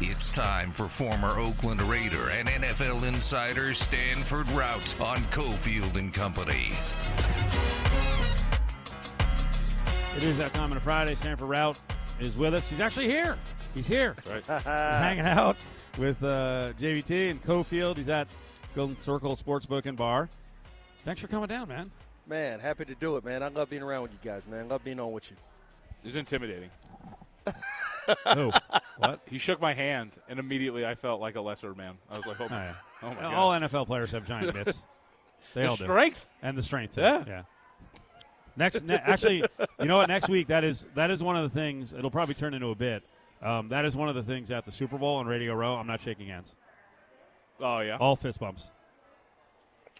It's 0.00 0.34
time 0.34 0.72
for 0.72 0.88
former 0.88 1.38
Oakland 1.38 1.80
Raider 1.80 2.28
and 2.28 2.48
NFL 2.48 3.08
insider 3.08 3.72
Stanford 3.72 4.46
Routt 4.48 5.00
on 5.00 5.22
Cofield 5.30 5.96
and 5.96 6.12
Company. 6.12 6.72
It 10.16 10.22
is 10.22 10.36
that 10.38 10.52
time 10.52 10.70
on 10.70 10.76
a 10.76 10.80
Friday. 10.80 11.14
Stanford 11.14 11.48
Routt 11.48 11.80
is 12.20 12.36
with 12.36 12.52
us. 12.52 12.68
He's 12.68 12.80
actually 12.80 13.06
here. 13.06 13.38
He's 13.74 13.86
here. 13.86 14.14
Right. 14.28 14.36
He's 14.36 14.46
hanging 14.46 15.24
out 15.24 15.56
with 15.96 16.22
uh, 16.22 16.72
JVT 16.78 17.30
and 17.30 17.42
Cofield. 17.42 17.96
He's 17.96 18.10
at 18.10 18.28
Golden 18.74 18.96
Circle 18.96 19.36
Sportsbook 19.36 19.86
and 19.86 19.96
Bar. 19.96 20.28
Thanks 21.04 21.20
for 21.20 21.28
coming 21.28 21.48
down, 21.48 21.68
man. 21.68 21.90
Man, 22.26 22.58
happy 22.60 22.84
to 22.86 22.94
do 22.94 23.16
it, 23.16 23.24
man. 23.24 23.42
I 23.42 23.48
love 23.48 23.70
being 23.70 23.82
around 23.82 24.02
with 24.02 24.12
you 24.12 24.18
guys, 24.22 24.46
man. 24.46 24.64
I 24.64 24.66
love 24.68 24.82
being 24.84 24.98
on 24.98 25.12
with 25.12 25.30
you. 25.30 25.36
It 26.02 26.06
was 26.06 26.16
intimidating. 26.16 26.70
Oh, 28.26 28.50
what? 28.98 29.20
He 29.26 29.38
shook 29.38 29.60
my 29.60 29.74
hand, 29.74 30.12
and 30.28 30.38
immediately 30.38 30.84
I 30.86 30.94
felt 30.94 31.20
like 31.20 31.36
a 31.36 31.40
lesser 31.40 31.74
man. 31.74 31.94
I 32.10 32.16
was 32.16 32.26
like, 32.26 32.40
oh, 32.40 32.44
Oh, 32.50 32.54
yeah. 32.54 32.74
oh 33.02 33.08
my 33.08 33.14
god. 33.20 33.34
All 33.34 33.50
NFL 33.52 33.86
players 33.86 34.10
have 34.12 34.26
giant 34.26 34.54
bits. 34.64 34.84
They 35.54 35.62
The 35.62 35.68
all 35.68 35.76
do. 35.76 35.84
strength. 35.84 36.24
and 36.42 36.56
the 36.56 36.62
strength. 36.62 36.94
too. 36.96 37.02
Yeah. 37.02 37.24
yeah. 37.26 37.42
Next, 38.56 38.84
ne- 38.84 38.94
actually, 38.94 39.44
you 39.80 39.86
know 39.86 39.96
what? 39.96 40.08
Next 40.08 40.28
week, 40.28 40.46
that 40.48 40.62
is 40.64 40.86
that 40.94 41.10
is 41.10 41.22
one 41.22 41.36
of 41.36 41.42
the 41.42 41.48
things. 41.50 41.92
It'll 41.92 42.10
probably 42.10 42.34
turn 42.34 42.54
into 42.54 42.68
a 42.68 42.74
bit. 42.74 43.02
Um, 43.42 43.68
that 43.70 43.84
is 43.84 43.96
one 43.96 44.08
of 44.08 44.14
the 44.14 44.22
things 44.22 44.50
at 44.50 44.64
the 44.64 44.72
Super 44.72 44.96
Bowl 44.96 45.16
on 45.16 45.26
Radio 45.26 45.54
Row. 45.54 45.74
I'm 45.74 45.86
not 45.88 46.00
shaking 46.00 46.28
hands. 46.28 46.54
Oh 47.60 47.80
yeah. 47.80 47.96
All 47.98 48.16
fist 48.16 48.40
bumps. 48.40 48.70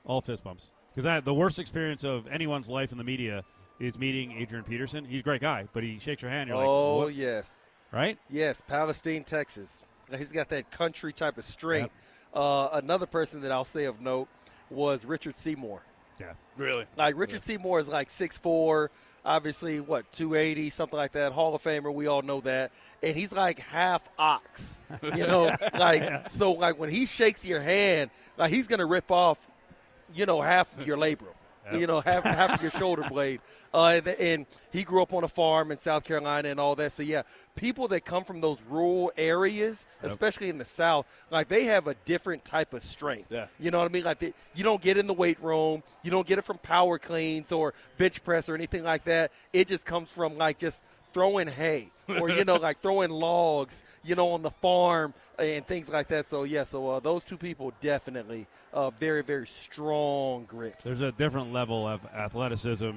All 0.05 0.21
fist 0.21 0.45
bumps. 0.45 0.73
Because 0.95 1.25
the 1.25 1.35
worst 1.35 1.59
experience 1.59 2.05
of 2.05 2.27
anyone's 2.29 2.69
life 2.69 2.93
in 2.93 2.99
the 2.99 3.05
media 3.05 3.43
is 3.81 3.99
meeting 3.99 4.33
Adrian 4.33 4.65
Peterson. 4.65 5.05
He's 5.05 5.21
a 5.21 5.23
great 5.23 5.41
guy, 5.41 5.67
but 5.73 5.83
he 5.83 5.99
shakes 5.99 6.23
your 6.23 6.31
hand. 6.31 6.49
You're 6.49 6.57
oh, 6.59 6.99
like, 6.99 7.07
what? 7.07 7.15
yes. 7.15 7.69
right? 7.93 8.19
Yes, 8.31 8.63
Palestine, 8.67 9.25
Texas. 9.25 9.83
He's 10.17 10.33
got 10.33 10.49
that 10.51 10.71
country 10.71 11.13
type 11.13 11.39
of 11.39 11.45
strength. 11.45 11.93
Uh, 12.33 12.69
another 12.73 13.07
person 13.07 13.41
that 13.41 13.51
I'll 13.51 13.65
say 13.65 13.85
of 13.85 14.01
note 14.01 14.29
was 14.71 15.05
Richard 15.05 15.37
Seymour. 15.37 15.83
Yeah. 16.21 16.35
Really? 16.57 16.87
Like 16.97 17.17
Richard 17.17 17.41
Seymour 17.41 17.79
is 17.79 17.89
like 17.89 18.09
6'4", 18.09 18.89
obviously 19.25 19.81
what 19.81 20.11
280 20.13 20.71
something 20.71 20.97
like 20.97 21.13
that 21.13 21.33
hall 21.33 21.55
of 21.55 21.63
famer 21.63 21.93
we 21.93 22.07
all 22.07 22.23
know 22.23 22.41
that. 22.43 22.73
And 23.03 23.17
he's 23.17 23.33
like 23.33 23.59
half 23.59 24.09
ox 24.19 24.79
you 25.03 25.11
know? 25.27 25.55
Like 25.73 26.31
so 26.31 26.53
like 26.53 26.79
when 26.79 26.91
he 26.91 27.07
shakes 27.07 27.45
your 27.45 27.61
hand 27.61 28.11
like 28.37 28.51
he's 28.51 28.69
gonna 28.69 28.87
rip 28.87 29.11
off 29.11 29.39
you 30.15 30.27
know 30.27 30.41
half 30.41 30.79
of 30.79 30.87
your 30.87 30.97
labrum 30.97 31.35
you 31.73 31.87
know 31.87 32.01
half, 32.01 32.23
half 32.25 32.55
of 32.55 32.63
your 32.63 32.71
shoulder 32.71 33.03
blade 33.09 33.41
uh, 33.73 33.85
and, 33.87 34.09
and 34.09 34.47
he 34.71 34.85
grew 34.85 35.01
up 35.01 35.13
on 35.15 35.25
a 35.25 35.29
farm 35.29 35.73
in 35.73 35.79
south 35.79 36.05
carolina 36.05 36.49
and 36.49 36.61
all 36.61 36.75
that 36.75 36.93
so 36.93 37.03
yeah 37.03 37.23
people 37.57 37.89
that 37.89 38.05
come 38.05 38.23
from 38.25 38.41
those 38.41 38.59
rural 38.69 39.11
areas 39.17 39.87
especially 40.03 40.49
in 40.51 40.59
the 40.59 40.65
south 40.65 41.07
like 41.31 41.49
they 41.49 41.65
have 41.65 41.87
a 41.87 41.95
different 42.05 42.45
type 42.45 42.75
of 42.75 42.83
strength 42.83 43.29
Yeah. 43.31 43.47
you 43.59 43.71
know 43.71 43.79
what 43.79 43.91
I 43.91 43.93
mean? 43.93 44.05
Like 44.05 44.19
the, 44.19 44.35
you 44.55 44.63
don't 44.65 44.83
get 44.83 44.99
in 44.99 45.07
the 45.07 45.15
weight 45.15 45.43
room, 45.43 45.83
you 46.03 46.11
don't 46.11 46.27
get 46.27 46.39
it 46.39 46.45
from 46.45 46.59
power 46.59 46.99
cleans 46.99 47.51
or 47.53 47.73
bench 47.97 48.23
press 48.25 48.49
or 48.49 48.55
anything 48.55 48.83
like 48.85 49.05
that. 49.05 49.33
It 49.53 49.69
just 49.69 49.87
comes 49.87 50.11
from 50.11 50.37
like 50.37 50.59
just 50.59 50.85
throwing 51.15 51.49
hay 51.49 51.91
or 52.21 52.31
you 52.31 52.45
know 52.45 52.57
like 52.57 52.81
throwing 52.81 53.11
logs, 53.11 53.85
you 54.03 54.15
know, 54.15 54.31
on 54.31 54.43
the 54.43 54.51
farm 54.51 55.15
and 55.39 55.67
things 55.67 55.91
like 55.91 56.09
that. 56.09 56.27
So 56.27 56.45
yeah, 56.45 56.63
so 56.63 56.91
uh, 56.91 57.01
those 57.01 57.25
two 57.25 57.37
people 57.37 57.73
definitely 57.81 58.47
uh, 58.73 58.91
very 58.91 59.23
very 59.23 59.47
strong 59.47 60.45
grips. 60.45 60.85
There's 60.85 61.01
a 61.01 61.13
different 61.13 61.53
level 61.53 61.87
of 61.87 62.05
athleticism 62.07 62.91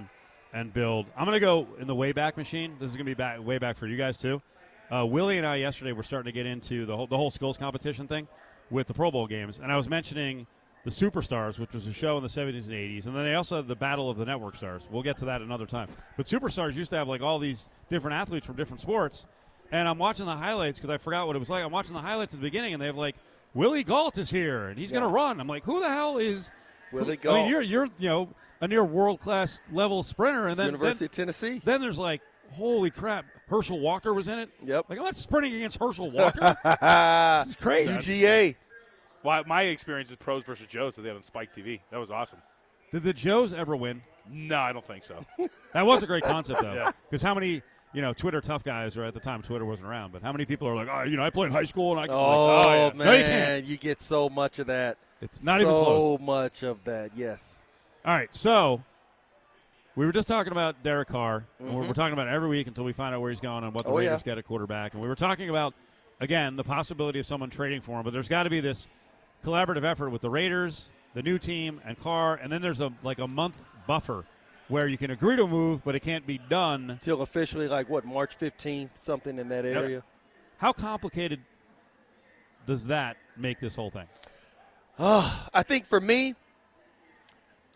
and 0.53 0.73
build. 0.73 1.07
I'm 1.15 1.25
to 1.35 1.39
go 1.39 1.67
in 1.79 1.87
the 1.87 1.95
way 1.95 2.11
back 2.11 2.37
machine. 2.37 2.75
This 2.79 2.91
is 2.91 2.95
to 3.05 3.09
be 3.09 3.13
back 3.13 3.43
way 3.45 3.57
back 3.57 3.77
for 3.77 3.87
you 3.87 3.97
guys 3.97 4.17
too. 4.17 4.41
Uh, 4.89 5.05
Willie 5.05 5.37
and 5.37 5.45
I 5.45 5.57
yesterday 5.57 5.91
were 5.91 6.03
starting 6.03 6.31
to 6.31 6.31
get 6.31 6.45
into 6.45 6.85
the 6.85 6.95
whole 6.95 7.07
the 7.07 7.17
whole 7.17 7.31
skills 7.31 7.57
competition 7.57 8.07
thing 8.07 8.27
with 8.69 8.87
the 8.87 8.93
Pro 8.93 9.11
Bowl 9.11 9.27
games, 9.27 9.59
and 9.59 9.71
I 9.71 9.77
was 9.77 9.87
mentioning 9.89 10.47
the 10.87 10.93
Superstars, 10.93 11.59
which 11.59 11.73
was 11.73 11.85
a 11.85 11.91
show 11.91 12.15
in 12.15 12.23
the 12.23 12.29
70s 12.29 12.63
and 12.63 12.71
80s, 12.71 13.07
and 13.07 13.15
then 13.15 13.25
they 13.25 13.35
also 13.35 13.57
had 13.57 13.67
the 13.67 13.75
Battle 13.75 14.09
of 14.09 14.17
the 14.17 14.23
Network 14.23 14.55
Stars. 14.55 14.87
We'll 14.89 15.03
get 15.03 15.17
to 15.17 15.25
that 15.25 15.41
another 15.41 15.65
time. 15.65 15.89
But 16.15 16.27
Superstars 16.27 16.75
used 16.75 16.91
to 16.91 16.95
have 16.95 17.09
like 17.09 17.21
all 17.21 17.39
these 17.39 17.67
different 17.89 18.15
athletes 18.15 18.45
from 18.45 18.55
different 18.55 18.79
sports, 18.79 19.27
and 19.73 19.85
I'm 19.85 19.97
watching 19.97 20.25
the 20.25 20.31
highlights 20.31 20.79
because 20.79 20.89
I 20.89 20.97
forgot 20.97 21.27
what 21.27 21.35
it 21.35 21.39
was 21.39 21.49
like. 21.49 21.65
I'm 21.65 21.73
watching 21.73 21.93
the 21.93 21.99
highlights 21.99 22.33
at 22.33 22.39
the 22.39 22.45
beginning, 22.45 22.71
and 22.71 22.81
they 22.81 22.85
have 22.85 22.95
like 22.95 23.17
Willie 23.53 23.83
Gault 23.83 24.17
is 24.17 24.29
here, 24.29 24.67
and 24.67 24.79
he's 24.79 24.93
going 24.93 25.03
to 25.03 25.09
run. 25.09 25.41
I'm 25.41 25.47
like, 25.47 25.65
who 25.65 25.81
the 25.81 25.89
hell 25.89 26.19
is 26.19 26.53
Willie 26.93 27.19
I 27.27 27.33
mean, 27.33 27.49
you're 27.49 27.61
you're 27.61 27.89
you 27.99 28.07
know 28.07 28.29
a 28.61 28.67
near 28.69 28.85
world 28.85 29.19
class 29.19 29.59
level 29.73 30.03
sprinter, 30.03 30.47
and 30.47 30.57
then 30.57 30.67
University 30.67 30.99
then, 30.99 31.07
of 31.07 31.11
Tennessee. 31.11 31.61
then 31.65 31.81
there's 31.81 31.97
like, 31.97 32.21
holy 32.53 32.91
crap, 32.91 33.25
Herschel 33.49 33.81
Walker 33.81 34.13
was 34.13 34.29
in 34.29 34.39
it. 34.39 34.49
Yep. 34.63 34.85
Like 34.87 34.99
I'm 34.99 35.03
not 35.03 35.17
sprinting 35.17 35.53
against 35.53 35.79
Herschel 35.79 36.11
Walker. 36.11 36.39
this 37.43 37.49
is 37.49 37.55
crazy. 37.61 38.21
UGA. 38.21 38.55
Well, 39.23 39.43
my 39.47 39.63
experience 39.63 40.09
is 40.09 40.15
pros 40.15 40.43
versus 40.43 40.67
Joes 40.67 40.95
that 40.95 41.01
they 41.01 41.07
have 41.09 41.17
on 41.17 41.23
Spike 41.23 41.53
TV. 41.53 41.79
That 41.91 41.99
was 41.99 42.11
awesome. 42.11 42.39
Did 42.91 43.03
the 43.03 43.13
Joes 43.13 43.51
ever 43.53 43.75
win? 43.75 44.01
No, 44.29 44.57
I 44.59 44.73
don't 44.73 44.85
think 44.85 45.03
so. 45.03 45.25
That 45.73 45.85
was 45.85 46.01
a 46.01 46.07
great 46.07 46.23
concept 46.23 46.61
though, 46.61 46.73
Yeah. 46.73 46.91
because 47.09 47.21
how 47.21 47.35
many 47.35 47.61
you 47.93 48.01
know 48.01 48.13
Twitter 48.13 48.41
tough 48.41 48.63
guys, 48.63 48.97
or 48.97 49.03
at 49.03 49.13
the 49.13 49.19
time 49.19 49.41
Twitter 49.41 49.65
wasn't 49.65 49.87
around, 49.89 50.11
but 50.11 50.21
how 50.23 50.31
many 50.31 50.45
people 50.45 50.67
are 50.67 50.75
like, 50.75 50.87
oh, 50.91 51.03
you 51.03 51.17
know, 51.17 51.23
I 51.23 51.29
played 51.29 51.47
in 51.47 51.51
high 51.51 51.65
school 51.65 51.91
and 51.91 51.99
I 51.99 52.03
can 52.03 52.13
Oh, 52.13 52.55
like, 52.55 52.65
yeah. 52.65 52.89
No, 52.97 53.03
you 53.11 53.19
man, 53.19 53.25
can't. 53.27 53.65
you 53.65 53.77
get 53.77 54.01
so 54.01 54.27
much 54.29 54.59
of 54.59 54.67
that. 54.67 54.97
it's 55.21 55.43
not 55.43 55.59
so 55.59 55.67
even 55.69 55.83
close. 55.83 56.19
So 56.19 56.23
much 56.25 56.63
of 56.63 56.83
that. 56.85 57.11
Yes. 57.15 57.63
All 58.05 58.13
right, 58.15 58.33
so 58.33 58.81
we 59.95 60.05
were 60.05 60.11
just 60.11 60.27
talking 60.27 60.51
about 60.51 60.81
Derek 60.83 61.09
Carr. 61.09 61.45
and 61.59 61.67
We're, 61.69 61.79
mm-hmm. 61.79 61.87
we're 61.89 61.93
talking 61.93 62.13
about 62.13 62.27
every 62.27 62.47
week 62.49 62.67
until 62.67 62.83
we 62.85 62.93
find 62.93 63.13
out 63.13 63.21
where 63.21 63.29
he's 63.29 63.39
going 63.41 63.63
and 63.63 63.73
what 63.73 63.85
the 63.85 63.91
Oh, 63.91 63.97
Raiders 63.97 64.21
yeah. 64.25 64.31
get 64.31 64.37
at 64.37 64.45
quarterback. 64.45 64.93
And 64.93 65.01
we 65.01 65.07
were 65.07 65.15
talking 65.15 65.49
about 65.49 65.73
again 66.19 66.55
the 66.55 66.63
possibility 66.63 67.19
of 67.19 67.25
someone 67.25 67.49
trading 67.49 67.81
for 67.81 67.97
him, 67.97 68.03
but 68.03 68.13
there's 68.13 68.27
got 68.29 68.43
to 68.43 68.49
be 68.49 68.59
this 68.61 68.87
collaborative 69.43 69.83
effort 69.83 70.09
with 70.09 70.21
the 70.21 70.29
Raiders, 70.29 70.91
the 71.13 71.23
new 71.23 71.37
team, 71.37 71.81
and 71.85 71.99
Carr, 71.99 72.35
and 72.35 72.51
then 72.51 72.61
there's 72.61 72.81
a 72.81 72.91
like 73.03 73.19
a 73.19 73.27
month 73.27 73.55
buffer 73.85 74.25
where 74.67 74.87
you 74.87 74.97
can 74.97 75.11
agree 75.11 75.35
to 75.35 75.43
a 75.43 75.47
move, 75.47 75.83
but 75.83 75.95
it 75.95 76.01
can't 76.01 76.27
be 76.27 76.37
done. 76.37 76.97
Till 77.01 77.21
officially 77.21 77.67
like 77.67 77.89
what 77.89 78.05
March 78.05 78.37
15th, 78.37 78.89
something 78.95 79.39
in 79.39 79.49
that 79.49 79.65
area. 79.65 80.03
How 80.57 80.73
complicated 80.73 81.39
does 82.65 82.87
that 82.87 83.17
make 83.37 83.59
this 83.59 83.75
whole 83.75 83.91
thing? 83.91 84.07
I 84.99 85.63
think 85.63 85.85
for 85.85 86.01
me, 86.01 86.35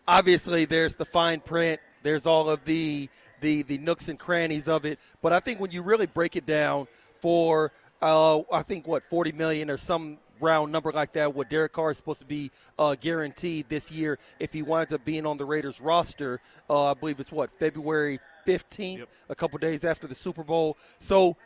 obviously 0.06 0.64
there's 0.64 0.96
the 0.96 1.04
fine 1.04 1.40
print, 1.40 1.80
there's 2.02 2.26
all 2.26 2.50
of 2.50 2.64
the 2.64 3.08
the 3.40 3.62
the 3.62 3.78
nooks 3.78 4.08
and 4.08 4.18
crannies 4.18 4.68
of 4.68 4.84
it, 4.84 4.98
but 5.20 5.32
I 5.32 5.40
think 5.40 5.60
when 5.60 5.70
you 5.70 5.82
really 5.82 6.06
break 6.06 6.36
it 6.36 6.46
down 6.46 6.86
for 7.20 7.72
uh, 8.00 8.40
I 8.52 8.62
think 8.62 8.86
what 8.86 9.04
40 9.04 9.32
million 9.32 9.70
or 9.70 9.76
some 9.76 10.18
round 10.42 10.72
number 10.72 10.92
like 10.92 11.12
that, 11.14 11.34
what 11.34 11.48
Derek 11.48 11.72
Carr 11.72 11.92
is 11.92 11.96
supposed 11.96 12.20
to 12.20 12.26
be 12.26 12.50
uh, 12.78 12.94
guaranteed 13.00 13.68
this 13.68 13.90
year 13.90 14.18
if 14.40 14.52
he 14.52 14.62
winds 14.62 14.92
up 14.92 15.04
being 15.04 15.24
on 15.24 15.36
the 15.38 15.44
Raiders 15.44 15.80
roster. 15.80 16.40
Uh, 16.68 16.90
I 16.90 16.94
believe 16.94 17.20
it's 17.20 17.32
what 17.32 17.50
February 17.58 18.18
15th, 18.46 18.98
Yep. 18.98 19.08
a 19.28 19.34
couple 19.34 19.58
days 19.58 19.84
after 19.84 20.06
the 20.06 20.14
Super 20.14 20.42
Bowl. 20.42 20.76
So 20.98 21.36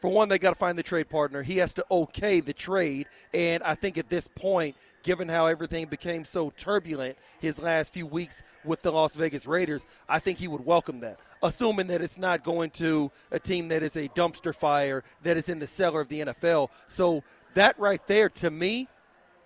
for 0.00 0.10
one, 0.10 0.28
they 0.28 0.38
got 0.38 0.50
to 0.50 0.54
find 0.54 0.78
the 0.78 0.82
trade 0.84 1.08
partner. 1.08 1.42
He 1.42 1.56
has 1.58 1.72
to 1.72 1.84
okay 1.90 2.40
the 2.40 2.52
trade. 2.52 3.06
And 3.34 3.62
I 3.64 3.74
think 3.74 3.98
at 3.98 4.08
this 4.08 4.28
point, 4.28 4.76
given 5.02 5.28
how 5.28 5.46
everything 5.46 5.86
became 5.86 6.24
so 6.24 6.50
turbulent 6.50 7.16
his 7.40 7.60
last 7.60 7.92
few 7.92 8.06
weeks 8.06 8.44
with 8.64 8.82
the 8.82 8.92
Las 8.92 9.16
Vegas 9.16 9.46
Raiders, 9.46 9.86
I 10.08 10.18
think 10.20 10.38
he 10.38 10.46
would 10.46 10.64
welcome 10.64 11.00
that, 11.00 11.18
assuming 11.42 11.88
that 11.88 12.00
it's 12.00 12.18
not 12.18 12.44
going 12.44 12.70
to 12.72 13.10
a 13.32 13.38
team 13.40 13.68
that 13.68 13.82
is 13.82 13.96
a 13.96 14.08
dumpster 14.08 14.54
fire, 14.54 15.02
that 15.22 15.36
is 15.36 15.48
in 15.48 15.58
the 15.58 15.66
cellar 15.66 16.00
of 16.02 16.08
the 16.08 16.20
NFL. 16.20 16.68
So 16.86 17.24
that 17.58 17.78
right 17.78 18.04
there, 18.06 18.28
to 18.28 18.50
me, 18.50 18.88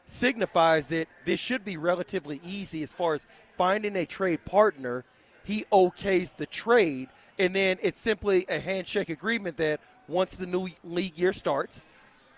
signifies 0.05 0.88
that 0.88 1.09
this 1.25 1.40
should 1.40 1.64
be 1.64 1.77
relatively 1.77 2.40
easy 2.44 2.83
as 2.83 2.92
far 2.92 3.14
as 3.14 3.27
finding 3.57 3.96
a 3.96 4.05
trade 4.05 4.44
partner. 4.44 5.05
He 5.44 5.64
okays 5.72 6.37
the 6.37 6.46
trade, 6.46 7.09
and 7.38 7.57
then 7.57 7.79
it's 7.81 7.98
simply 7.98 8.44
a 8.48 8.61
handshake 8.61 9.09
agreement 9.09 9.57
that 9.57 9.81
once 10.09 10.37
the 10.37 10.46
new 10.46 10.68
league 10.85 11.18
year 11.18 11.33
starts 11.33 11.87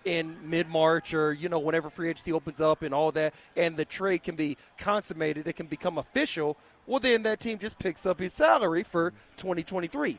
in 0.05 0.37
mid 0.49 0.69
March 0.69 1.13
or, 1.13 1.33
you 1.33 1.49
know, 1.49 1.59
whenever 1.59 1.91
free 1.91 2.11
agency 2.11 2.33
opens 2.33 2.61
up 2.61 2.83
and 2.83 2.95
all 2.95 3.11
that, 3.13 3.35
and 3.57 3.77
the 3.77 3.85
trade 3.85 4.23
can 4.23 4.37
be 4.37 4.57
consummated, 4.79 5.49
it 5.49 5.55
can 5.55 5.67
become 5.67 5.99
official, 5.99 6.57
well, 6.87 7.01
then 7.01 7.23
that 7.25 7.41
team 7.41 7.59
just 7.59 7.79
picks 7.79 8.07
up 8.07 8.21
his 8.21 8.33
salary 8.33 8.85
for 8.85 9.11
2023. 9.39 10.19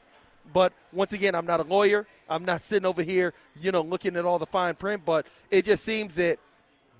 But 0.52 0.74
once 0.92 1.14
again, 1.14 1.34
I'm 1.34 1.46
not 1.46 1.60
a 1.60 1.64
lawyer. 1.64 2.08
I'm 2.30 2.46
not 2.46 2.62
sitting 2.62 2.86
over 2.86 3.04
here, 3.04 3.34
you 3.60 3.72
know, 3.72 3.82
looking 3.82 4.16
at 4.16 4.26
all 4.26 4.40
the 4.40 4.46
fine 4.46 4.76
print, 4.76 5.04
but 5.06 5.28
it 5.52 5.66
just 5.66 5.84
seems 5.84 6.16
that 6.16 6.40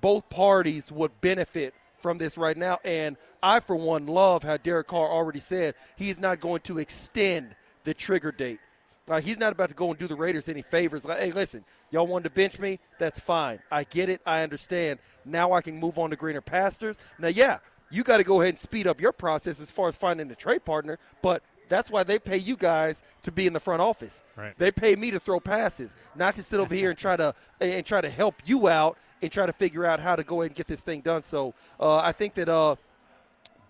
both 0.02 0.30
parties 0.30 0.92
would 0.92 1.20
benefit 1.22 1.74
from 2.00 2.18
this 2.18 2.38
right 2.38 2.56
now. 2.56 2.80
And 2.86 3.18
I, 3.42 3.60
for 3.60 3.76
one, 3.76 4.06
love 4.06 4.44
how 4.44 4.58
Derek 4.58 4.88
Carr 4.88 5.10
already 5.10 5.40
said 5.40 5.76
he's 5.96 6.20
not 6.20 6.40
going 6.40 6.62
to 6.62 6.80
extend 6.80 7.56
the 7.84 7.94
trigger 7.94 8.32
date. 8.32 8.60
Like 9.08 9.24
he's 9.24 9.40
not 9.40 9.52
about 9.52 9.70
to 9.70 9.76
go 9.76 9.90
and 9.90 10.00
do 10.00 10.08
the 10.08 10.16
Raiders 10.16 10.50
any 10.50 10.62
favors. 10.62 11.06
Like, 11.06 11.20
hey, 11.20 11.32
listen, 11.32 11.64
y'all 11.92 12.08
wanted 12.08 12.26
to 12.26 12.30
bench 12.32 12.60
me? 12.60 12.80
That's 13.00 13.20
fine. 13.20 13.60
I 13.72 13.84
get 13.84 14.10
it. 14.10 14.22
I 14.26 14.42
understand. 14.42 15.00
Now 15.26 15.54
I 15.54 15.62
can 15.62 15.80
move 15.80 15.98
on 16.00 16.10
to 16.10 16.16
greener 16.16 16.42
pastures. 16.42 16.98
Now, 17.20 17.28
yeah, 17.28 17.60
you 17.92 18.04
got 18.04 18.18
to 18.18 18.24
go 18.24 18.42
ahead 18.42 18.50
and 18.50 18.58
speed 18.58 18.88
up 18.88 19.00
your 19.00 19.12
process 19.12 19.62
as 19.62 19.70
far 19.70 19.88
as 19.88 19.96
finding 19.96 20.30
a 20.32 20.36
trade 20.36 20.66
partner, 20.66 20.98
but 21.22 21.44
that's 21.68 21.90
why 21.90 22.04
they 22.04 22.20
pay 22.20 22.38
you 22.38 22.56
guys 22.56 23.04
to 23.24 23.32
be 23.32 23.48
in 23.48 23.54
the 23.54 23.60
front 23.60 23.82
office. 23.82 24.24
Right. 24.36 24.54
They 24.58 24.72
pay 24.72 24.96
me 24.96 25.12
to 25.12 25.20
throw 25.20 25.40
passes, 25.40 25.96
not 26.16 26.36
to 26.36 26.44
sit 26.44 26.60
over 26.60 26.74
here 26.74 26.90
and 26.92 27.00
try 27.00 27.16
to 27.16 27.34
and 27.60 27.86
try 27.86 28.02
to 28.02 28.10
help 28.10 28.36
you 28.46 28.68
out 28.68 28.98
and 29.22 29.32
try 29.32 29.46
to 29.46 29.54
figure 29.54 29.86
out 29.86 30.00
how 30.00 30.16
to 30.16 30.24
go 30.24 30.42
ahead 30.42 30.52
and 30.52 30.56
get 30.56 30.68
this 30.68 30.82
thing 30.82 31.02
done. 31.02 31.24
So 31.24 31.54
uh, 31.80 31.98
I 31.98 32.12
think 32.12 32.34
that 32.36 32.50
uh, 32.50 32.76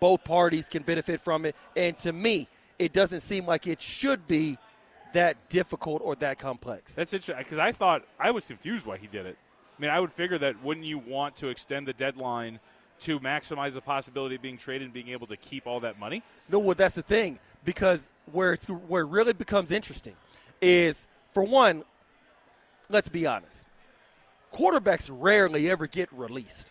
both 0.00 0.24
parties 0.24 0.68
can 0.68 0.82
benefit 0.82 1.20
from 1.20 1.44
it, 1.46 1.56
and 1.74 1.96
to 1.98 2.12
me, 2.12 2.48
it 2.78 2.92
doesn't 2.92 3.20
seem 3.20 3.46
like 3.46 3.66
it 3.66 3.80
should 3.80 4.26
be 4.26 4.58
that 5.12 5.48
difficult 5.48 6.02
or 6.04 6.14
that 6.16 6.38
complex. 6.38 6.94
That's 6.94 7.12
interesting 7.12 7.42
because 7.42 7.58
I 7.58 7.72
thought 7.72 8.02
I 8.18 8.30
was 8.30 8.44
confused 8.44 8.86
why 8.86 8.98
he 8.98 9.06
did 9.06 9.26
it. 9.26 9.38
I 9.78 9.82
mean, 9.82 9.90
I 9.90 10.00
would 10.00 10.12
figure 10.12 10.38
that 10.38 10.62
wouldn't 10.62 10.86
you 10.86 10.98
want 10.98 11.36
to 11.36 11.48
extend 11.48 11.86
the 11.86 11.92
deadline 11.92 12.60
to 13.00 13.20
maximize 13.20 13.72
the 13.72 13.80
possibility 13.80 14.34
of 14.36 14.42
being 14.42 14.56
traded 14.56 14.86
and 14.86 14.92
being 14.92 15.08
able 15.08 15.26
to 15.26 15.36
keep 15.36 15.66
all 15.66 15.80
that 15.80 15.98
money? 15.98 16.22
No, 16.48 16.58
well, 16.58 16.74
that's 16.74 16.94
the 16.94 17.02
thing 17.02 17.38
because 17.66 18.08
where 18.32 18.54
it's 18.54 18.66
where 18.66 19.02
it 19.02 19.08
really 19.08 19.34
becomes 19.34 19.70
interesting 19.70 20.14
is 20.62 21.06
for 21.32 21.42
one, 21.42 21.84
let's 22.88 23.10
be 23.10 23.26
honest, 23.26 23.66
quarterbacks 24.50 25.10
rarely 25.12 25.68
ever 25.68 25.86
get 25.86 26.10
released. 26.10 26.70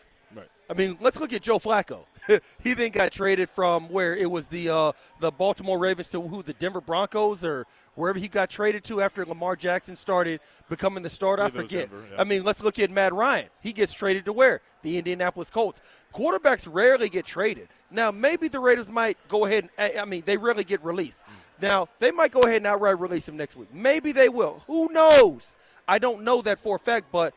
I 0.69 0.73
mean, 0.73 0.97
let's 0.99 1.19
look 1.19 1.31
at 1.33 1.41
Joe 1.41 1.59
Flacco. 1.59 2.05
he 2.63 2.73
then 2.73 2.91
got 2.91 3.11
traded 3.11 3.49
from 3.49 3.89
where 3.89 4.15
it 4.15 4.29
was 4.29 4.47
the 4.47 4.69
uh, 4.69 4.91
the 5.19 5.31
Baltimore 5.31 5.77
Ravens 5.77 6.09
to 6.09 6.21
who 6.21 6.41
the 6.41 6.53
Denver 6.53 6.81
Broncos 6.81 7.45
or 7.45 7.67
wherever 7.93 8.17
he 8.17 8.27
got 8.27 8.49
traded 8.49 8.83
to 8.85 9.01
after 9.01 9.25
Lamar 9.25 9.55
Jackson 9.55 9.95
started 9.95 10.39
becoming 10.69 11.03
the 11.03 11.09
starter. 11.09 11.43
I 11.43 11.45
was 11.45 11.53
forget. 11.53 11.91
Denver, 11.91 12.05
yeah. 12.11 12.21
I 12.21 12.23
mean, 12.23 12.43
let's 12.43 12.63
look 12.63 12.79
at 12.79 12.89
Matt 12.89 13.13
Ryan. 13.13 13.49
He 13.61 13.73
gets 13.73 13.93
traded 13.93 14.25
to 14.25 14.33
where? 14.33 14.61
The 14.81 14.97
Indianapolis 14.97 15.49
Colts. 15.49 15.81
Quarterbacks 16.13 16.67
rarely 16.71 17.09
get 17.09 17.25
traded. 17.25 17.67
Now, 17.91 18.11
maybe 18.11 18.47
the 18.47 18.59
Raiders 18.59 18.89
might 18.89 19.17
go 19.27 19.45
ahead 19.45 19.69
and, 19.77 19.95
I 19.95 20.01
I 20.01 20.05
mean, 20.05 20.23
they 20.25 20.37
rarely 20.37 20.63
get 20.63 20.83
released. 20.83 21.23
Now, 21.61 21.87
they 21.99 22.11
might 22.11 22.31
go 22.31 22.41
ahead 22.41 22.57
and 22.57 22.67
outright 22.67 22.99
release 22.99 23.27
him 23.27 23.37
next 23.37 23.55
week. 23.55 23.73
Maybe 23.73 24.11
they 24.11 24.29
will. 24.29 24.63
Who 24.67 24.91
knows? 24.91 25.55
I 25.87 25.99
don't 25.99 26.23
know 26.23 26.41
that 26.41 26.59
for 26.59 26.75
a 26.75 26.79
fact, 26.79 27.07
but 27.11 27.33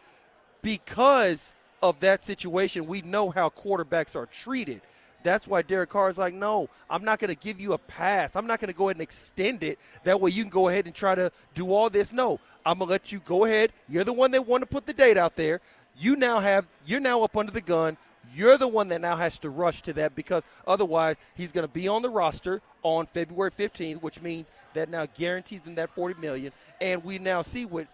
because 0.63 1.53
of 1.83 2.01
that 2.01 2.25
situation, 2.25 2.87
we 2.87 3.03
know 3.03 3.31
how 3.31 3.49
quarterbacks 3.51 4.17
are 4.17 4.27
treated. 4.27 4.81
That's 5.23 5.49
why 5.49 5.63
Derek 5.63 5.91
Carr 5.91 6.09
is 6.09 6.19
like, 6.19 6.35
no, 6.35 6.69
I'm 6.89 7.05
not 7.05 7.19
going 7.19 7.35
to 7.35 7.41
give 7.41 7.61
you 7.61 7.73
a 7.73 7.79
pass. 7.79 8.37
I'm 8.37 8.47
not 8.47 8.61
going 8.61 8.73
to 8.73 8.77
go 8.77 8.89
ahead 8.89 8.97
and 8.97 9.03
extend 9.03 9.65
it. 9.65 9.79
That 10.05 10.21
way 10.21 10.31
you 10.31 10.45
can 10.45 10.51
go 10.51 10.69
ahead 10.69 10.87
and 10.87 10.95
try 10.95 11.15
to 11.15 11.33
do 11.55 11.73
all 11.73 11.91
this. 11.91 12.13
No, 12.13 12.39
I'm 12.65 12.79
going 12.79 12.89
to 12.89 12.93
let 12.93 13.11
you 13.11 13.19
go 13.21 13.45
ahead. 13.45 13.73
You're 13.89 14.05
the 14.05 14.13
one 14.13 14.31
that 14.31 14.47
want 14.47 14.63
to 14.63 14.67
put 14.67 14.87
the 14.87 14.93
date 14.93 15.17
out 15.17 15.37
there. 15.37 15.61
You 15.99 16.15
now 16.15 16.39
have, 16.39 16.67
you're 16.87 17.01
now 17.01 17.23
up 17.23 17.37
under 17.37 17.51
the 17.51 17.61
gun. 17.61 17.97
You're 18.35 18.59
the 18.59 18.69
one 18.69 18.89
that 18.89 19.01
now 19.01 19.17
has 19.17 19.39
to 19.39 19.51
rush 19.51 19.83
to 19.83 19.93
that 19.95 20.15
because 20.15 20.45
otherwise 20.67 21.21
he's 21.35 21.51
going 21.51 21.67
to 21.67 21.73
be 21.73 21.89
on 21.89 22.03
the 22.03 22.11
roster 22.11 22.61
on 22.83 23.07
February 23.07 23.51
15th, 23.51 24.03
which 24.03 24.21
means 24.21 24.53
that 24.75 24.89
now 24.89 25.07
guarantees 25.07 25.63
them 25.63 25.75
that 25.77 25.91
40 25.91 26.21
million. 26.21 26.53
And 26.81 27.03
we 27.03 27.19
now 27.19 27.43
see 27.43 27.65
with 27.65 27.89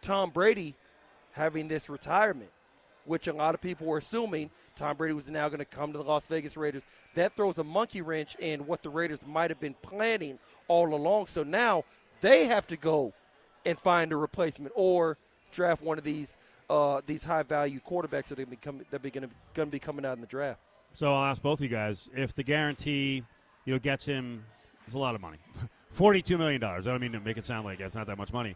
Tom 0.00 0.30
Brady 0.30 0.74
having 1.32 1.68
this 1.68 1.88
retirement, 1.88 2.50
which 3.08 3.26
a 3.26 3.32
lot 3.32 3.54
of 3.54 3.60
people 3.60 3.86
were 3.86 3.98
assuming 3.98 4.50
Tom 4.76 4.96
Brady 4.96 5.14
was 5.14 5.28
now 5.28 5.48
going 5.48 5.58
to 5.58 5.64
come 5.64 5.92
to 5.92 5.98
the 5.98 6.04
Las 6.04 6.26
Vegas 6.26 6.56
Raiders. 6.56 6.84
That 7.14 7.32
throws 7.32 7.58
a 7.58 7.64
monkey 7.64 8.02
wrench 8.02 8.36
in 8.38 8.66
what 8.66 8.82
the 8.82 8.90
Raiders 8.90 9.26
might 9.26 9.50
have 9.50 9.58
been 9.58 9.74
planning 9.82 10.38
all 10.68 10.94
along. 10.94 11.26
So 11.26 11.42
now 11.42 11.84
they 12.20 12.46
have 12.46 12.66
to 12.68 12.76
go 12.76 13.12
and 13.64 13.78
find 13.78 14.12
a 14.12 14.16
replacement 14.16 14.72
or 14.76 15.16
draft 15.52 15.82
one 15.82 15.98
of 15.98 16.04
these 16.04 16.38
uh, 16.70 17.00
these 17.06 17.24
high 17.24 17.42
value 17.42 17.80
quarterbacks 17.80 18.26
that 18.26 18.38
are 18.38 18.44
going 18.44 19.30
to 19.54 19.66
be, 19.66 19.78
coming 19.78 20.04
out 20.04 20.16
in 20.16 20.20
the 20.20 20.26
draft. 20.26 20.60
So 20.92 21.14
I'll 21.14 21.24
ask 21.24 21.40
both 21.40 21.60
of 21.60 21.64
you 21.64 21.70
guys 21.70 22.10
if 22.14 22.34
the 22.34 22.42
guarantee, 22.42 23.22
you 23.64 23.72
know, 23.72 23.78
gets 23.78 24.04
him. 24.04 24.44
It's 24.86 24.94
a 24.94 24.98
lot 24.98 25.14
of 25.14 25.20
money, 25.20 25.38
forty-two 25.90 26.38
million 26.38 26.60
dollars. 26.60 26.86
I 26.86 26.90
don't 26.90 27.00
mean 27.00 27.12
to 27.12 27.20
make 27.20 27.36
it 27.36 27.44
sound 27.44 27.64
like 27.64 27.80
it's 27.80 27.94
not 27.94 28.06
that 28.06 28.18
much 28.18 28.32
money. 28.32 28.54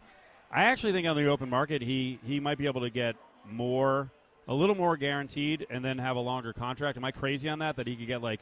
I 0.51 0.65
actually 0.65 0.91
think 0.93 1.07
on 1.07 1.15
the 1.15 1.25
open 1.27 1.49
market, 1.49 1.81
he 1.81 2.19
he 2.23 2.39
might 2.39 2.57
be 2.57 2.67
able 2.67 2.81
to 2.81 2.89
get 2.89 3.15
more, 3.49 4.11
a 4.47 4.53
little 4.53 4.75
more 4.75 4.97
guaranteed, 4.97 5.65
and 5.69 5.83
then 5.83 5.97
have 5.97 6.15
a 6.15 6.19
longer 6.19 6.53
contract. 6.53 6.97
Am 6.97 7.05
I 7.05 7.11
crazy 7.11 7.49
on 7.49 7.59
that? 7.59 7.75
That 7.75 7.87
he 7.87 7.95
could 7.95 8.07
get 8.07 8.21
like, 8.21 8.41